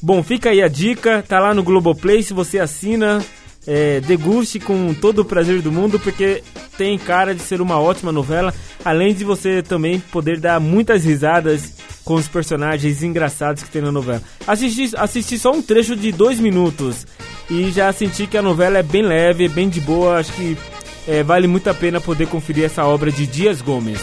Bom, 0.00 0.22
fica 0.22 0.50
aí 0.50 0.62
a 0.62 0.68
dica, 0.68 1.24
tá 1.26 1.40
lá 1.40 1.52
no 1.52 1.62
Globoplay, 1.62 2.22
se 2.22 2.32
você 2.32 2.58
assina, 2.58 3.24
é, 3.70 4.00
deguste 4.00 4.58
com 4.58 4.94
todo 4.94 5.18
o 5.18 5.24
prazer 5.26 5.60
do 5.60 5.70
mundo, 5.70 6.00
porque 6.00 6.42
tem 6.78 6.96
cara 6.96 7.34
de 7.34 7.42
ser 7.42 7.60
uma 7.60 7.78
ótima 7.78 8.10
novela, 8.10 8.54
além 8.82 9.12
de 9.12 9.24
você 9.24 9.62
também 9.62 10.00
poder 10.00 10.40
dar 10.40 10.58
muitas 10.58 11.04
risadas 11.04 11.74
com 12.02 12.14
os 12.14 12.26
personagens 12.26 13.02
engraçados 13.02 13.62
que 13.62 13.68
tem 13.68 13.82
na 13.82 13.92
novela. 13.92 14.22
Assisti, 14.46 14.96
assisti 14.96 15.38
só 15.38 15.52
um 15.52 15.60
trecho 15.60 15.94
de 15.94 16.10
dois 16.10 16.40
minutos 16.40 17.06
e 17.50 17.70
já 17.70 17.92
senti 17.92 18.26
que 18.26 18.38
a 18.38 18.42
novela 18.42 18.78
é 18.78 18.82
bem 18.82 19.02
leve, 19.02 19.46
bem 19.48 19.68
de 19.68 19.82
boa, 19.82 20.16
acho 20.16 20.32
que 20.32 20.56
é, 21.06 21.22
vale 21.22 21.46
muito 21.46 21.68
a 21.68 21.74
pena 21.74 22.00
poder 22.00 22.26
conferir 22.26 22.64
essa 22.64 22.86
obra 22.86 23.12
de 23.12 23.26
Dias 23.26 23.60
Gomes. 23.60 24.00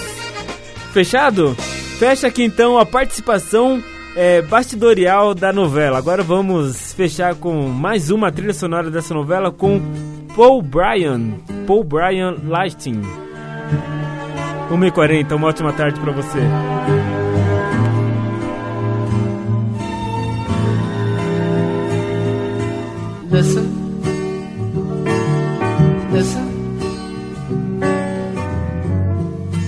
Fechado? 0.93 1.55
Fecha 1.97 2.27
aqui 2.27 2.43
então 2.43 2.77
a 2.77 2.85
participação 2.85 3.83
é, 4.15 4.41
bastidorial 4.41 5.35
da 5.35 5.51
novela. 5.51 5.97
Agora 5.97 6.23
vamos 6.23 6.93
fechar 6.93 7.35
com 7.35 7.67
mais 7.67 8.09
uma 8.09 8.31
trilha 8.31 8.53
sonora 8.53 8.89
dessa 8.89 9.13
novela 9.13 9.51
com 9.51 9.81
Paul 10.35 10.61
Bryan, 10.61 11.33
Paul 11.67 11.83
Bryan 11.83 12.35
Lighting. 12.47 13.01
1h40, 14.71 15.35
uma 15.35 15.47
ótima 15.47 15.73
tarde 15.73 15.99
para 15.99 16.11
você. 16.11 16.39
Listen. 23.31 23.65
Listen. 26.11 26.45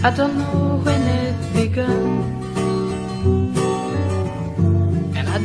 I 0.04 0.12
don't 0.12 0.38
know 0.38 0.57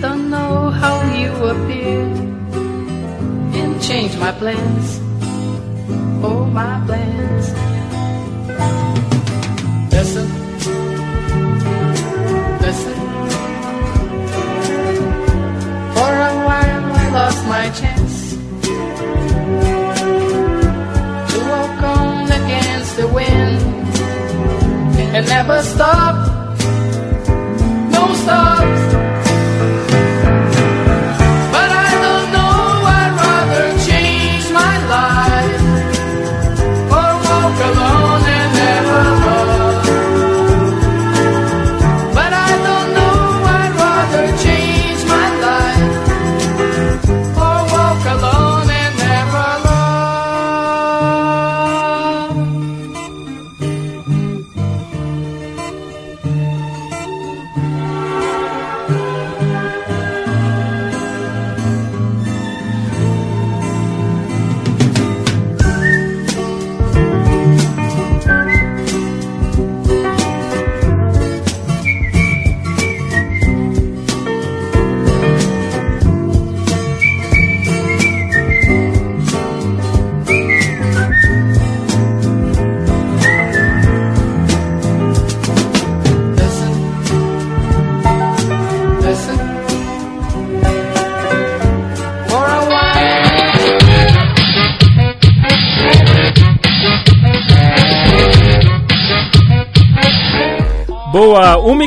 don't 0.03 0.31
know 0.31 0.69
how 0.69 0.97
you 1.15 1.31
appeared 1.55 2.17
and 3.55 3.81
changed 3.81 4.19
my 4.19 4.33
plans. 4.33 4.99
Oh, 6.25 6.45
my 6.45 6.83
plans. 6.87 7.47
Listen. 9.93 10.27
Listen. 12.65 12.99
For 15.95 16.13
a 16.29 16.33
while 16.49 16.85
I 17.03 17.09
lost 17.19 17.41
my 17.47 17.67
chance 17.81 18.17
to 21.31 21.39
walk 21.53 21.83
on 21.97 22.25
against 22.41 22.97
the 22.97 23.07
wind 23.07 23.63
and 25.15 25.29
never 25.29 25.63
stop. 25.63 26.17
No 27.93 28.15
stop. 28.15 28.92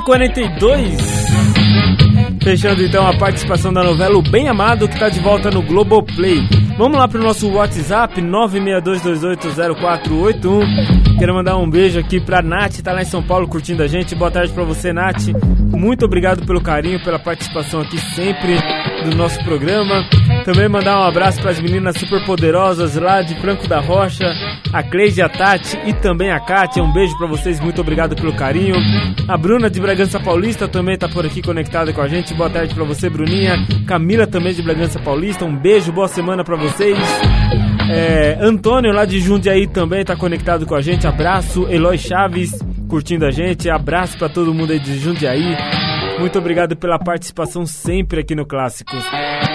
42. 0.05 0.97
Fechando 2.43 2.83
então 2.83 3.07
a 3.07 3.17
participação 3.17 3.73
da 3.73 3.83
novela 3.83 4.15
O 4.15 4.21
Bem 4.21 4.47
Amado, 4.47 4.87
que 4.87 4.93
está 4.93 5.09
de 5.09 5.19
volta 5.19 5.49
no 5.49 5.63
Globoplay. 5.63 6.47
Vamos 6.77 6.99
lá 6.99 7.07
para 7.07 7.19
o 7.19 7.23
nosso 7.23 7.49
WhatsApp, 7.49 8.21
962280481. 8.21 11.17
Quero 11.17 11.33
mandar 11.33 11.57
um 11.57 11.67
beijo 11.67 11.99
aqui 11.99 12.19
para 12.19 12.43
Nath, 12.43 12.73
está 12.73 12.93
lá 12.93 13.01
em 13.01 13.05
São 13.05 13.23
Paulo 13.23 13.47
curtindo 13.47 13.81
a 13.81 13.87
gente. 13.87 14.13
Boa 14.13 14.29
tarde 14.29 14.53
para 14.53 14.63
você, 14.63 14.93
Nath. 14.93 15.23
Muito 15.71 16.05
obrigado 16.05 16.45
pelo 16.45 16.61
carinho, 16.61 17.03
pela 17.03 17.17
participação 17.17 17.81
aqui 17.81 17.97
sempre 17.97 18.59
do 19.09 19.15
nosso 19.15 19.43
programa. 19.43 20.07
Também 20.43 20.69
mandar 20.69 20.99
um 20.99 21.03
abraço 21.03 21.41
para 21.41 21.49
as 21.49 21.59
meninas 21.59 21.97
super 21.97 22.23
poderosas 22.25 22.95
lá 22.95 23.23
de 23.23 23.33
Franco 23.41 23.67
da 23.67 23.79
Rocha, 23.79 24.31
a 24.75 24.83
Cleide, 24.83 25.21
a 25.21 25.29
Tati 25.29 25.79
e 25.85 25.93
também 25.93 26.29
a 26.29 26.37
Kátia. 26.37 26.83
Um 26.83 26.91
beijo 26.91 27.17
para 27.17 27.27
vocês, 27.27 27.61
muito 27.61 27.79
obrigado 27.79 28.13
pelo 28.13 28.35
carinho. 28.35 28.75
A 29.25 29.37
Bruna 29.37 29.69
de 29.69 29.79
Bragança 29.79 30.19
Paulista 30.19 30.67
também 30.67 30.97
tá 30.97 31.07
por 31.07 31.25
aqui 31.25 31.41
conectada 31.41 31.93
com 31.93 32.01
a 32.01 32.09
gente. 32.09 32.33
Boa 32.33 32.49
tarde 32.49 32.75
para 32.75 32.83
você, 32.83 33.09
Bruninha. 33.09 33.55
Camila 33.87 34.27
também 34.27 34.53
de 34.53 34.61
Bragança 34.61 34.99
Paulista. 34.99 35.45
Um 35.45 35.55
beijo, 35.55 35.93
boa 35.93 36.09
semana 36.09 36.43
para 36.43 36.57
vocês. 36.57 36.97
É, 37.89 38.37
Antônio 38.41 38.91
lá 38.91 39.05
de 39.05 39.21
Jundiaí 39.21 39.65
também 39.65 40.03
tá 40.03 40.13
conectado 40.13 40.65
com 40.65 40.75
a 40.75 40.81
gente. 40.81 41.07
Abraço, 41.07 41.65
Eloy 41.69 41.97
Chaves 41.97 42.51
curtindo 42.89 43.25
a 43.25 43.31
gente. 43.31 43.69
Abraço 43.69 44.17
para 44.17 44.27
todo 44.27 44.53
mundo 44.53 44.73
aí 44.73 44.79
de 44.79 44.99
Jundiaí. 44.99 45.55
Muito 46.19 46.37
obrigado 46.37 46.75
pela 46.75 46.99
participação 46.99 47.65
sempre 47.65 48.19
aqui 48.19 48.35
no 48.35 48.45
Clássicos. 48.45 49.05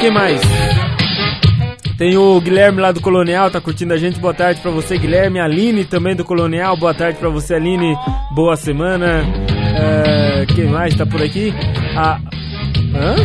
Quem 0.01 0.11
mais? 0.11 0.41
Tem 2.01 2.17
o 2.17 2.41
Guilherme 2.41 2.81
lá 2.81 2.91
do 2.93 3.01
Colonial, 3.03 3.51
tá 3.51 3.61
curtindo 3.61 3.93
a 3.93 3.99
gente. 3.99 4.19
Boa 4.19 4.33
tarde 4.33 4.63
para 4.63 4.71
você, 4.71 4.97
Guilherme. 4.97 5.39
Aline 5.39 5.85
também 5.85 6.17
do 6.17 6.25
Colonial. 6.25 6.75
Boa 6.75 6.95
tarde 6.95 7.19
para 7.19 7.29
você, 7.29 7.57
Aline. 7.57 7.95
Boa 8.35 8.57
semana. 8.57 9.23
Uh, 9.23 10.47
quem 10.55 10.65
mais 10.65 10.95
tá 10.95 11.05
por 11.05 11.23
aqui? 11.23 11.53
A... 11.95 12.19
Hã? 12.95 13.17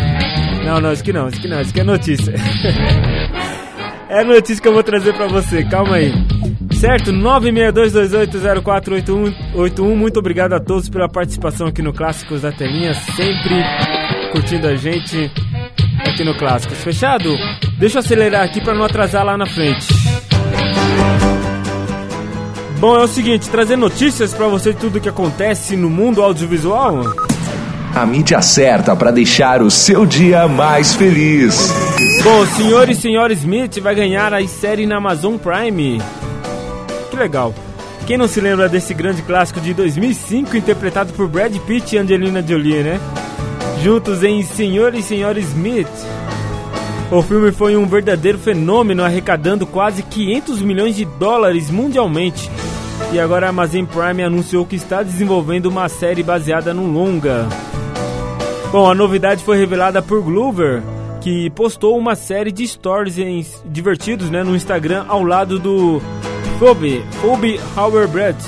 Não, 0.66 0.82
não, 0.82 0.92
isso 0.92 1.04
aqui 1.04 1.14
não, 1.14 1.30
isso 1.30 1.40
aqui 1.40 1.48
não, 1.48 1.62
isso 1.62 1.70
aqui 1.70 1.80
é 1.80 1.84
notícia. 1.86 2.34
é 4.12 4.26
notícia 4.26 4.62
que 4.62 4.68
eu 4.68 4.74
vou 4.74 4.84
trazer 4.84 5.14
para 5.14 5.28
você, 5.28 5.64
calma 5.64 5.96
aí. 5.96 6.12
Certo? 6.74 7.14
962280481. 7.14 9.96
Muito 9.96 10.20
obrigado 10.20 10.52
a 10.52 10.60
todos 10.60 10.90
pela 10.90 11.08
participação 11.08 11.68
aqui 11.68 11.82
no 11.82 11.94
Clássicos 11.94 12.42
da 12.42 12.52
Telinha. 12.52 12.94
Sempre 12.94 13.64
curtindo 14.34 14.68
a 14.68 14.76
gente 14.76 15.32
aqui 16.16 16.24
no 16.24 16.34
Clássicos. 16.34 16.78
Fechado? 16.78 17.30
Deixa 17.78 17.98
eu 17.98 18.00
acelerar 18.00 18.44
aqui 18.44 18.62
para 18.62 18.74
não 18.74 18.86
atrasar 18.86 19.26
lá 19.26 19.38
na 19.38 19.46
frente. 19.46 19.86
Bom, 22.80 22.98
é 22.98 23.04
o 23.04 23.08
seguinte, 23.08 23.50
trazer 23.50 23.76
notícias 23.76 24.34
para 24.34 24.48
você 24.48 24.74
de 24.74 24.80
tudo 24.80 25.02
que 25.02 25.10
acontece 25.10 25.76
no 25.76 25.90
mundo 25.90 26.22
audiovisual. 26.22 27.04
A 27.94 28.06
mídia 28.06 28.42
certa 28.42 28.96
para 28.96 29.12
deixar 29.12 29.62
o 29.62 29.70
seu 29.70 30.06
dia 30.06 30.48
mais 30.48 30.94
feliz. 30.94 31.72
Bom, 32.24 32.46
senhor 32.46 32.90
e 32.90 32.96
senhora 32.96 33.34
Smith 33.34 33.80
vai 33.80 33.96
ganhar 33.96 34.34
a 34.34 34.46
série 34.48 34.86
na 34.86 34.98
Amazon 34.98 35.38
Prime. 35.38 36.02
Que 37.10 37.18
legal. 37.18 37.54
Quem 38.06 38.18
não 38.18 38.28
se 38.28 38.40
lembra 38.40 38.70
desse 38.70 38.94
grande 38.94 39.22
clássico 39.22 39.60
de 39.60 39.74
2005 39.74 40.56
interpretado 40.56 41.12
por 41.14 41.28
Brad 41.28 41.56
Pitt 41.60 41.96
e 41.96 41.98
Angelina 41.98 42.46
Jolie, 42.46 42.84
né? 42.84 43.00
Juntos 43.86 44.24
em 44.24 44.42
Senhor 44.42 44.96
e 44.96 45.04
Senhora 45.04 45.40
Smith. 45.40 45.88
O 47.12 47.22
filme 47.22 47.52
foi 47.52 47.78
um 47.78 47.86
verdadeiro 47.86 48.40
fenômeno, 48.40 49.04
arrecadando 49.04 49.68
quase 49.68 50.02
500 50.02 50.60
milhões 50.64 50.96
de 50.96 51.06
dólares 51.06 51.70
mundialmente. 51.70 52.50
E 53.14 53.20
agora 53.20 53.46
a 53.46 53.50
Amazon 53.50 53.86
Prime 53.86 54.24
anunciou 54.24 54.66
que 54.66 54.76
está 54.76 55.04
desenvolvendo 55.04 55.68
uma 55.68 55.88
série 55.88 56.24
baseada 56.24 56.74
no 56.74 56.92
longa. 56.92 57.48
Bom, 58.72 58.90
a 58.90 58.96
novidade 58.96 59.44
foi 59.44 59.56
revelada 59.56 60.02
por 60.02 60.20
Glover, 60.24 60.82
que 61.22 61.52
postou 61.52 61.96
uma 61.96 62.16
série 62.16 62.52
de 62.52 62.68
stories 62.68 63.62
divertidos 63.68 64.32
né, 64.32 64.44
no 64.44 64.56
Instagram 64.56 65.06
ao 65.08 65.24
lado 65.24 65.60
do 65.60 66.02
Phoebe, 66.58 67.06
Phoebe 67.22 67.60
Hauer-Brett. 67.76 68.40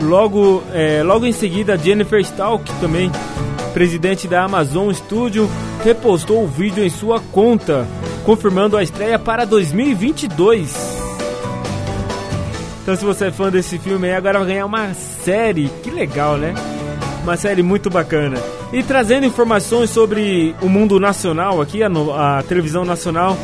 Logo, 0.00 0.62
é, 0.72 1.02
logo 1.02 1.26
em 1.26 1.32
seguida, 1.32 1.76
Jennifer 1.76 2.20
Stalk, 2.20 2.64
também 2.80 3.10
presidente 3.78 4.26
da 4.26 4.42
Amazon 4.42 4.92
Studio, 4.92 5.48
repostou 5.84 6.42
o 6.42 6.48
vídeo 6.48 6.84
em 6.84 6.90
sua 6.90 7.20
conta, 7.20 7.86
confirmando 8.24 8.76
a 8.76 8.82
estreia 8.82 9.20
para 9.20 9.44
2022. 9.44 10.74
Então, 12.82 12.96
se 12.96 13.04
você 13.04 13.26
é 13.26 13.30
fã 13.30 13.48
desse 13.52 13.78
filme 13.78 14.10
agora 14.10 14.40
vai 14.40 14.48
ganhar 14.48 14.66
uma 14.66 14.92
série. 14.94 15.70
Que 15.84 15.92
legal, 15.92 16.36
né? 16.36 16.54
Uma 17.22 17.36
série 17.36 17.62
muito 17.62 17.88
bacana. 17.88 18.36
E 18.72 18.82
trazendo 18.82 19.26
informações 19.26 19.90
sobre 19.90 20.56
o 20.60 20.68
mundo 20.68 20.98
nacional 20.98 21.62
aqui, 21.62 21.80
a, 21.80 21.88
no, 21.88 22.12
a 22.12 22.42
televisão 22.42 22.84
nacional, 22.84 23.38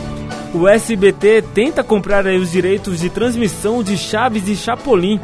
o 0.52 0.66
SBT 0.66 1.44
tenta 1.54 1.84
comprar 1.84 2.26
os 2.26 2.50
direitos 2.50 2.98
de 2.98 3.08
transmissão 3.08 3.84
de 3.84 3.96
Chaves 3.96 4.48
e 4.48 4.56
Chapolin. 4.56 5.20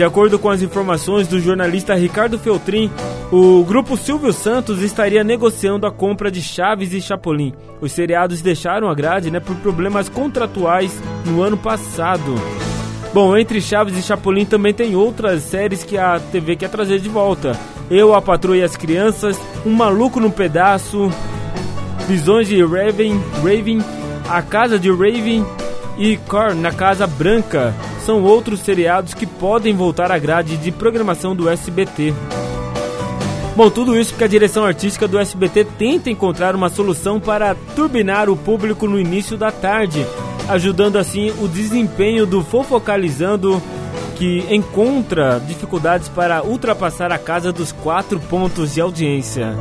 De 0.00 0.04
acordo 0.04 0.38
com 0.38 0.48
as 0.48 0.62
informações 0.62 1.28
do 1.28 1.38
jornalista 1.38 1.94
Ricardo 1.94 2.38
Feltrin, 2.38 2.90
o 3.30 3.62
grupo 3.62 3.98
Silvio 3.98 4.32
Santos 4.32 4.80
estaria 4.80 5.22
negociando 5.22 5.86
a 5.86 5.92
compra 5.92 6.30
de 6.30 6.40
Chaves 6.40 6.94
e 6.94 7.02
Chapolin. 7.02 7.52
Os 7.82 7.92
seriados 7.92 8.40
deixaram 8.40 8.88
a 8.88 8.94
grade 8.94 9.30
né, 9.30 9.40
por 9.40 9.54
problemas 9.56 10.08
contratuais 10.08 10.98
no 11.26 11.42
ano 11.42 11.58
passado. 11.58 12.34
Bom, 13.12 13.36
entre 13.36 13.60
Chaves 13.60 13.94
e 13.94 14.00
Chapolin 14.00 14.46
também 14.46 14.72
tem 14.72 14.96
outras 14.96 15.42
séries 15.42 15.84
que 15.84 15.98
a 15.98 16.18
TV 16.18 16.56
quer 16.56 16.70
trazer 16.70 16.98
de 16.98 17.10
volta. 17.10 17.54
Eu, 17.90 18.14
a 18.14 18.22
Patroa 18.22 18.56
e 18.56 18.62
as 18.62 18.78
Crianças, 18.78 19.38
Um 19.66 19.74
Maluco 19.74 20.18
no 20.18 20.30
Pedaço, 20.30 21.10
Visões 22.08 22.48
de 22.48 22.64
Raven, 22.64 23.20
Raven 23.44 23.80
A 24.26 24.40
Casa 24.40 24.78
de 24.78 24.88
Raven 24.90 25.44
e 25.98 26.16
Korn 26.16 26.58
na 26.58 26.72
Casa 26.72 27.06
Branca. 27.06 27.74
São 28.10 28.24
outros 28.24 28.58
seriados 28.58 29.14
que 29.14 29.24
podem 29.24 29.72
voltar 29.72 30.10
à 30.10 30.18
grade 30.18 30.56
de 30.56 30.72
programação 30.72 31.32
do 31.32 31.48
SBT. 31.48 32.12
Bom, 33.54 33.70
tudo 33.70 33.96
isso 33.96 34.10
porque 34.10 34.24
a 34.24 34.26
direção 34.26 34.64
artística 34.64 35.06
do 35.06 35.16
SBT 35.16 35.64
tenta 35.78 36.10
encontrar 36.10 36.56
uma 36.56 36.68
solução 36.68 37.20
para 37.20 37.54
turbinar 37.76 38.28
o 38.28 38.36
público 38.36 38.88
no 38.88 38.98
início 38.98 39.36
da 39.36 39.52
tarde, 39.52 40.04
ajudando 40.48 40.98
assim 40.98 41.32
o 41.40 41.46
desempenho 41.46 42.26
do 42.26 42.42
Fofocalizando, 42.42 43.62
que 44.16 44.44
encontra 44.50 45.40
dificuldades 45.46 46.08
para 46.08 46.42
ultrapassar 46.42 47.12
a 47.12 47.18
casa 47.18 47.52
dos 47.52 47.70
quatro 47.70 48.18
pontos 48.18 48.74
de 48.74 48.80
audiência. 48.80 49.54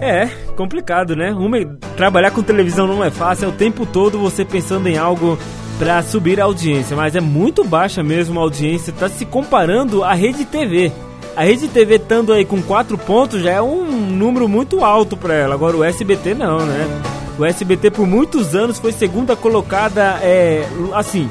É, 0.00 0.26
complicado, 0.56 1.14
né? 1.14 1.30
Uma, 1.30 1.58
trabalhar 1.96 2.32
com 2.32 2.42
televisão 2.42 2.88
não 2.88 3.04
é 3.04 3.12
fácil, 3.12 3.44
é 3.44 3.48
o 3.48 3.52
tempo 3.52 3.86
todo 3.86 4.18
você 4.18 4.44
pensando 4.44 4.88
em 4.88 4.98
algo 4.98 5.38
para 5.82 6.00
subir 6.00 6.40
a 6.40 6.44
audiência, 6.44 6.94
mas 6.94 7.16
é 7.16 7.20
muito 7.20 7.64
baixa 7.64 8.04
mesmo 8.04 8.38
a 8.38 8.42
audiência, 8.44 8.92
tá 8.92 9.08
se 9.08 9.26
comparando 9.26 10.04
à 10.04 10.14
Rede 10.14 10.44
TV. 10.44 10.92
A 11.34 11.42
Rede 11.42 11.66
TV 11.66 11.96
estando 11.96 12.32
aí 12.32 12.44
com 12.44 12.62
4 12.62 12.96
pontos 12.96 13.42
já 13.42 13.50
é 13.50 13.60
um 13.60 13.90
número 13.90 14.48
muito 14.48 14.84
alto 14.84 15.16
para 15.16 15.34
ela. 15.34 15.56
Agora 15.56 15.76
o 15.76 15.82
SBT 15.82 16.34
não, 16.34 16.64
né? 16.64 16.86
O 17.36 17.44
SBT 17.44 17.90
por 17.90 18.06
muitos 18.06 18.54
anos 18.54 18.78
foi 18.78 18.92
segunda 18.92 19.34
colocada, 19.34 20.20
é, 20.22 20.64
assim, 20.94 21.28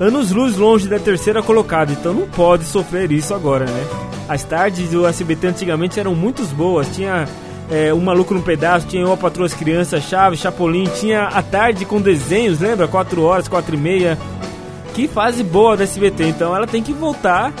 anos 0.00 0.32
luz 0.32 0.56
longe 0.56 0.88
da 0.88 0.98
terceira 0.98 1.40
colocada, 1.40 1.92
então 1.92 2.12
não 2.12 2.26
pode 2.26 2.64
sofrer 2.64 3.12
isso 3.12 3.32
agora, 3.32 3.64
né? 3.64 3.86
As 4.28 4.42
tardes 4.42 4.90
do 4.90 5.06
SBT 5.06 5.46
antigamente 5.46 6.00
eram 6.00 6.16
muito 6.16 6.44
boas, 6.46 6.88
tinha 6.92 7.28
é, 7.70 7.92
Um 7.92 8.00
Maluco 8.00 8.34
no 8.34 8.42
Pedaço, 8.42 8.86
tinha 8.86 9.06
Uma 9.06 9.16
Patroa 9.16 9.46
as 9.46 9.54
Crianças, 9.54 10.04
Chaves, 10.04 10.40
Chapolin, 10.40 10.84
tinha 11.00 11.24
a 11.24 11.42
tarde 11.42 11.84
com 11.84 12.00
desenhos, 12.00 12.60
lembra? 12.60 12.86
4 12.88 13.22
horas, 13.22 13.48
4 13.48 13.74
e 13.74 13.78
meia. 13.78 14.18
Que 14.94 15.08
fase 15.08 15.42
boa 15.42 15.76
da 15.76 15.84
SBT, 15.84 16.24
então 16.24 16.54
ela 16.54 16.66
tem 16.66 16.82
que 16.82 16.92
voltar 16.92 17.52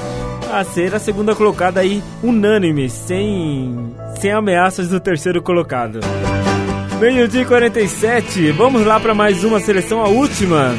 a 0.52 0.62
ser 0.62 0.94
a 0.94 1.00
segunda 1.00 1.34
colocada 1.34 1.80
aí 1.80 2.02
unânime, 2.22 2.88
sem, 2.88 3.92
sem 4.20 4.30
ameaças 4.30 4.88
do 4.88 5.00
terceiro 5.00 5.42
colocado. 5.42 5.98
Meio-dia 7.00 7.42
e 7.42 7.44
47, 7.44 8.52
vamos 8.52 8.86
lá 8.86 9.00
para 9.00 9.14
mais 9.14 9.42
uma 9.42 9.58
seleção, 9.58 10.00
a 10.00 10.08
última. 10.08 10.74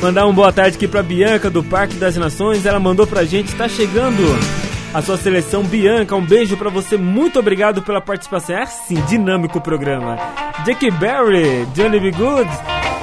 Mandar 0.00 0.24
uma 0.24 0.32
boa 0.32 0.52
tarde 0.52 0.76
aqui 0.76 0.88
para 0.88 1.02
Bianca 1.02 1.50
do 1.50 1.62
Parque 1.62 1.96
das 1.96 2.16
Nações, 2.16 2.64
ela 2.64 2.80
mandou 2.80 3.06
pra 3.06 3.24
gente, 3.24 3.54
tá 3.54 3.68
chegando 3.68 4.65
a 4.92 5.02
sua 5.02 5.16
seleção 5.16 5.62
Bianca. 5.62 6.16
Um 6.16 6.24
beijo 6.24 6.56
para 6.56 6.70
você, 6.70 6.96
muito 6.96 7.38
obrigado 7.38 7.82
pela 7.82 8.00
participação. 8.00 8.56
É 8.56 8.62
assim, 8.62 8.96
dinâmico 9.08 9.58
o 9.58 9.62
programa. 9.62 10.18
Jackie 10.64 10.90
Berry, 10.90 11.66
Johnny 11.74 12.00
B. 12.00 12.10
Good, 12.10 12.50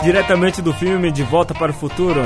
diretamente 0.03 0.61
do 0.61 0.73
filme 0.73 1.11
De 1.11 1.23
Volta 1.23 1.53
para 1.53 1.71
o 1.71 1.75
Futuro 1.75 2.21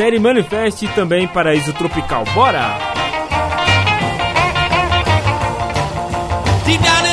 série 0.00 0.18
Manifest 0.18 0.82
e 0.82 0.88
também 0.88 1.28
Paraíso 1.28 1.74
Tropical. 1.74 2.24
Bora! 2.34 2.78
Deep 6.64 6.82
down 6.82 7.09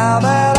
Now 0.00 0.18
that 0.18 0.49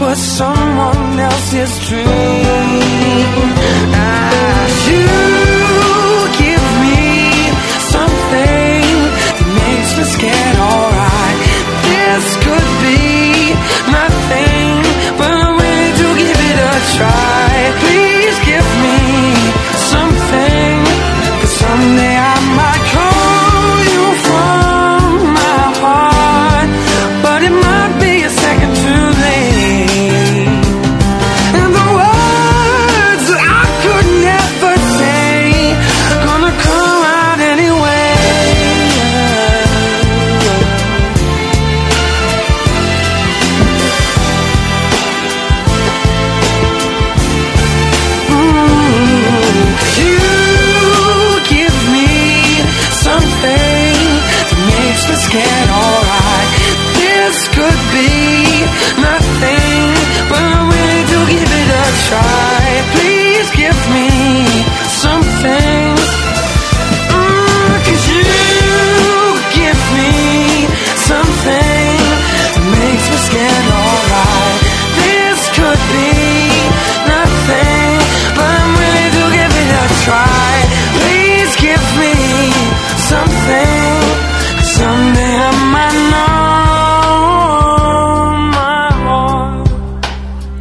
but 0.00 0.14
someone 0.16 1.20
else's 1.20 1.78
dream. 1.86 2.06
I 3.92 4.49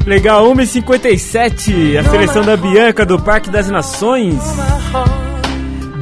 Legal, 0.09 0.43
1h57, 0.55 1.95
a 1.95 2.03
seleção 2.03 2.41
da 2.41 2.57
Bianca 2.57 3.05
do 3.05 3.19
Parque 3.19 3.47
das 3.51 3.69
Nações. 3.69 4.41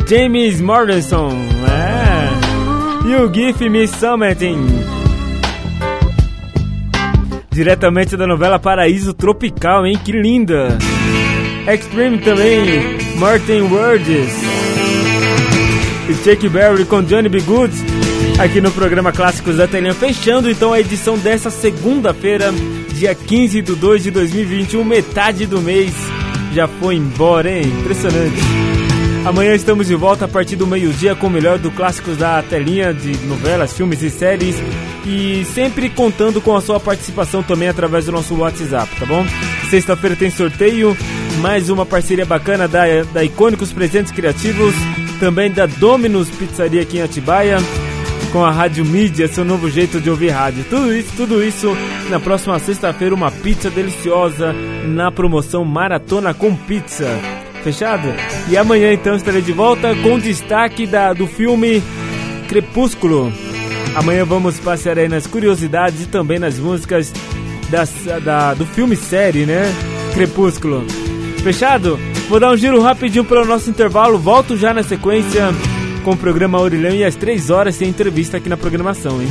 James 0.08 0.62
Morrison, 0.62 1.38
é. 1.70 3.06
E 3.06 3.16
o 3.16 3.30
Give 3.34 3.70
Me 3.70 3.86
Something. 3.86 4.66
Diretamente 7.52 8.16
da 8.16 8.26
novela 8.26 8.58
Paraíso 8.58 9.14
Tropical, 9.14 9.86
hein? 9.86 10.00
Que 10.02 10.14
linda! 10.14 10.78
Extreme 11.68 12.20
também, 12.20 12.64
Martin 13.18 13.64
Words. 13.64 14.32
E 16.08 16.14
Chuck 16.24 16.48
Berry 16.48 16.86
com 16.86 17.04
Johnny 17.04 17.28
B. 17.28 17.42
Good. 17.42 17.74
Aqui 18.40 18.62
no 18.62 18.72
programa 18.72 19.12
Clássicos 19.12 19.58
da 19.58 19.68
Telinha, 19.68 19.94
fechando 19.94 20.50
então 20.50 20.72
a 20.72 20.80
edição 20.80 21.18
dessa 21.18 21.50
segunda-feira, 21.50 22.54
dia 22.98 23.14
15 23.14 23.62
de 23.62 23.76
2 23.76 24.04
de 24.04 24.12
2021, 24.12 24.84
metade 24.84 25.46
do 25.46 25.62
mês 25.62 25.94
já 26.52 26.68
foi 26.68 26.96
embora, 26.96 27.50
hein? 27.50 27.62
Impressionante. 27.80 28.36
Amanhã 29.24 29.54
estamos 29.54 29.88
de 29.88 29.94
volta 29.94 30.26
a 30.26 30.28
partir 30.28 30.56
do 30.56 30.66
meio-dia 30.66 31.14
com 31.14 31.28
o 31.28 31.30
melhor 31.30 31.60
do 31.60 31.70
Clássicos 31.70 32.18
da 32.18 32.42
Telinha 32.42 32.94
de 32.94 33.16
novelas, 33.28 33.74
filmes 33.74 34.02
e 34.02 34.10
séries. 34.10 34.56
E 35.06 35.46
sempre 35.54 35.90
contando 35.90 36.42
com 36.42 36.56
a 36.56 36.62
sua 36.62 36.80
participação 36.80 37.44
também 37.44 37.68
através 37.68 38.06
do 38.06 38.12
nosso 38.12 38.34
WhatsApp, 38.36 38.90
tá 39.00 39.06
bom? 39.06 39.24
Sexta-feira 39.70 40.16
tem 40.16 40.32
sorteio, 40.32 40.98
mais 41.40 41.70
uma 41.70 41.86
parceria 41.86 42.26
bacana 42.26 42.68
da, 42.68 43.04
da 43.14 43.24
Icônicos 43.24 43.72
Presentes 43.72 44.12
Criativos, 44.12 44.74
também 45.20 45.52
da 45.52 45.68
Dominus 45.68 46.30
Pizzaria 46.30 46.82
aqui 46.82 46.98
em 46.98 47.02
Atibaia 47.02 47.58
com 48.38 48.46
a 48.46 48.52
Rádio 48.52 48.86
Mídia, 48.86 49.28
seu 49.28 49.44
novo 49.44 49.68
jeito 49.68 50.00
de 50.00 50.12
ouvir 50.12 50.30
rádio. 50.30 50.64
Tudo 50.70 50.94
isso, 50.94 51.12
tudo 51.18 51.44
isso 51.44 51.76
na 52.08 52.20
próxima 52.20 52.60
sexta-feira, 52.60 53.16
uma 53.16 53.32
pizza 53.32 53.68
deliciosa 53.68 54.54
na 54.86 55.12
promoção 55.12 55.66
Maratona 55.66 56.36
com 56.36 56.56
Pizza. 56.56 57.20
Fechado? 57.64 58.14
E 58.48 58.56
amanhã 58.56 58.94
então 58.94 59.16
estarei 59.16 59.42
de 59.42 59.52
volta 59.52 59.96
com 60.04 60.20
destaque 60.20 60.86
da, 60.86 61.14
do 61.14 61.26
filme 61.26 61.82
Crepúsculo. 62.48 63.34
Amanhã 63.96 64.24
vamos 64.24 64.60
passear 64.60 65.00
aí 65.00 65.10
nas 65.10 65.26
curiosidades 65.26 66.04
e 66.04 66.06
também 66.06 66.38
nas 66.38 66.60
músicas 66.60 67.12
das, 67.72 67.92
da, 68.24 68.54
do 68.54 68.68
filme 68.68 68.96
série, 68.96 69.48
né? 69.48 69.64
Crepúsculo. 70.14 70.86
Fechado? 71.42 72.00
Vou 72.30 72.40
dar 72.40 72.52
um 72.52 72.58
giro 72.58 72.80
rapidinho 72.84 73.26
para 73.26 73.42
o 73.42 73.46
nosso 73.46 73.68
intervalo. 73.68 74.20
Volto 74.20 74.56
já 74.56 74.76
na 74.76 74.84
sequência 74.84 75.50
com 76.08 76.14
o 76.14 76.18
programa 76.18 76.58
Orilhão 76.58 76.96
e 76.96 77.04
às 77.04 77.16
3 77.16 77.50
horas 77.50 77.76
tem 77.76 77.90
entrevista 77.90 78.38
aqui 78.38 78.48
na 78.48 78.56
programação, 78.56 79.22
hein? 79.22 79.30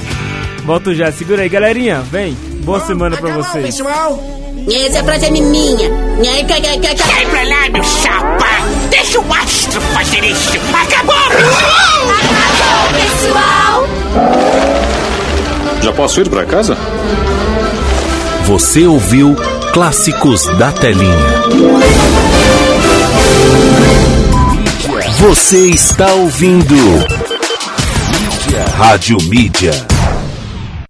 Volto 0.62 0.94
já, 0.94 1.10
segura 1.10 1.40
aí, 1.40 1.48
galerinha. 1.48 2.02
Vem, 2.02 2.36
boa 2.64 2.80
semana 2.80 3.16
pra 3.16 3.32
vocês. 3.32 3.64
pessoal. 3.64 4.22
Essa 4.70 5.02
frase 5.02 5.24
é 5.24 5.30
minha. 5.30 5.88
Sai 6.98 7.26
pra 7.30 7.42
lá, 7.44 7.70
meu 7.72 7.82
chapa! 7.82 8.46
Deixa 8.90 9.18
o 9.18 9.32
astro 9.32 9.80
fazer 9.80 10.22
isso! 10.22 10.52
Acabou! 10.74 11.14
Acabou, 12.18 12.92
pessoal! 13.00 13.88
Já 15.80 15.92
posso 15.94 16.20
ir 16.20 16.28
pra 16.28 16.44
casa? 16.44 16.76
Você 18.44 18.86
ouviu 18.86 19.34
Clássicos 19.72 20.44
da 20.58 20.70
Telinha. 20.72 22.15
Você 25.18 25.70
está 25.70 26.12
ouvindo 26.12 26.76
Rádio 28.76 29.16
Mídia. 29.22 29.95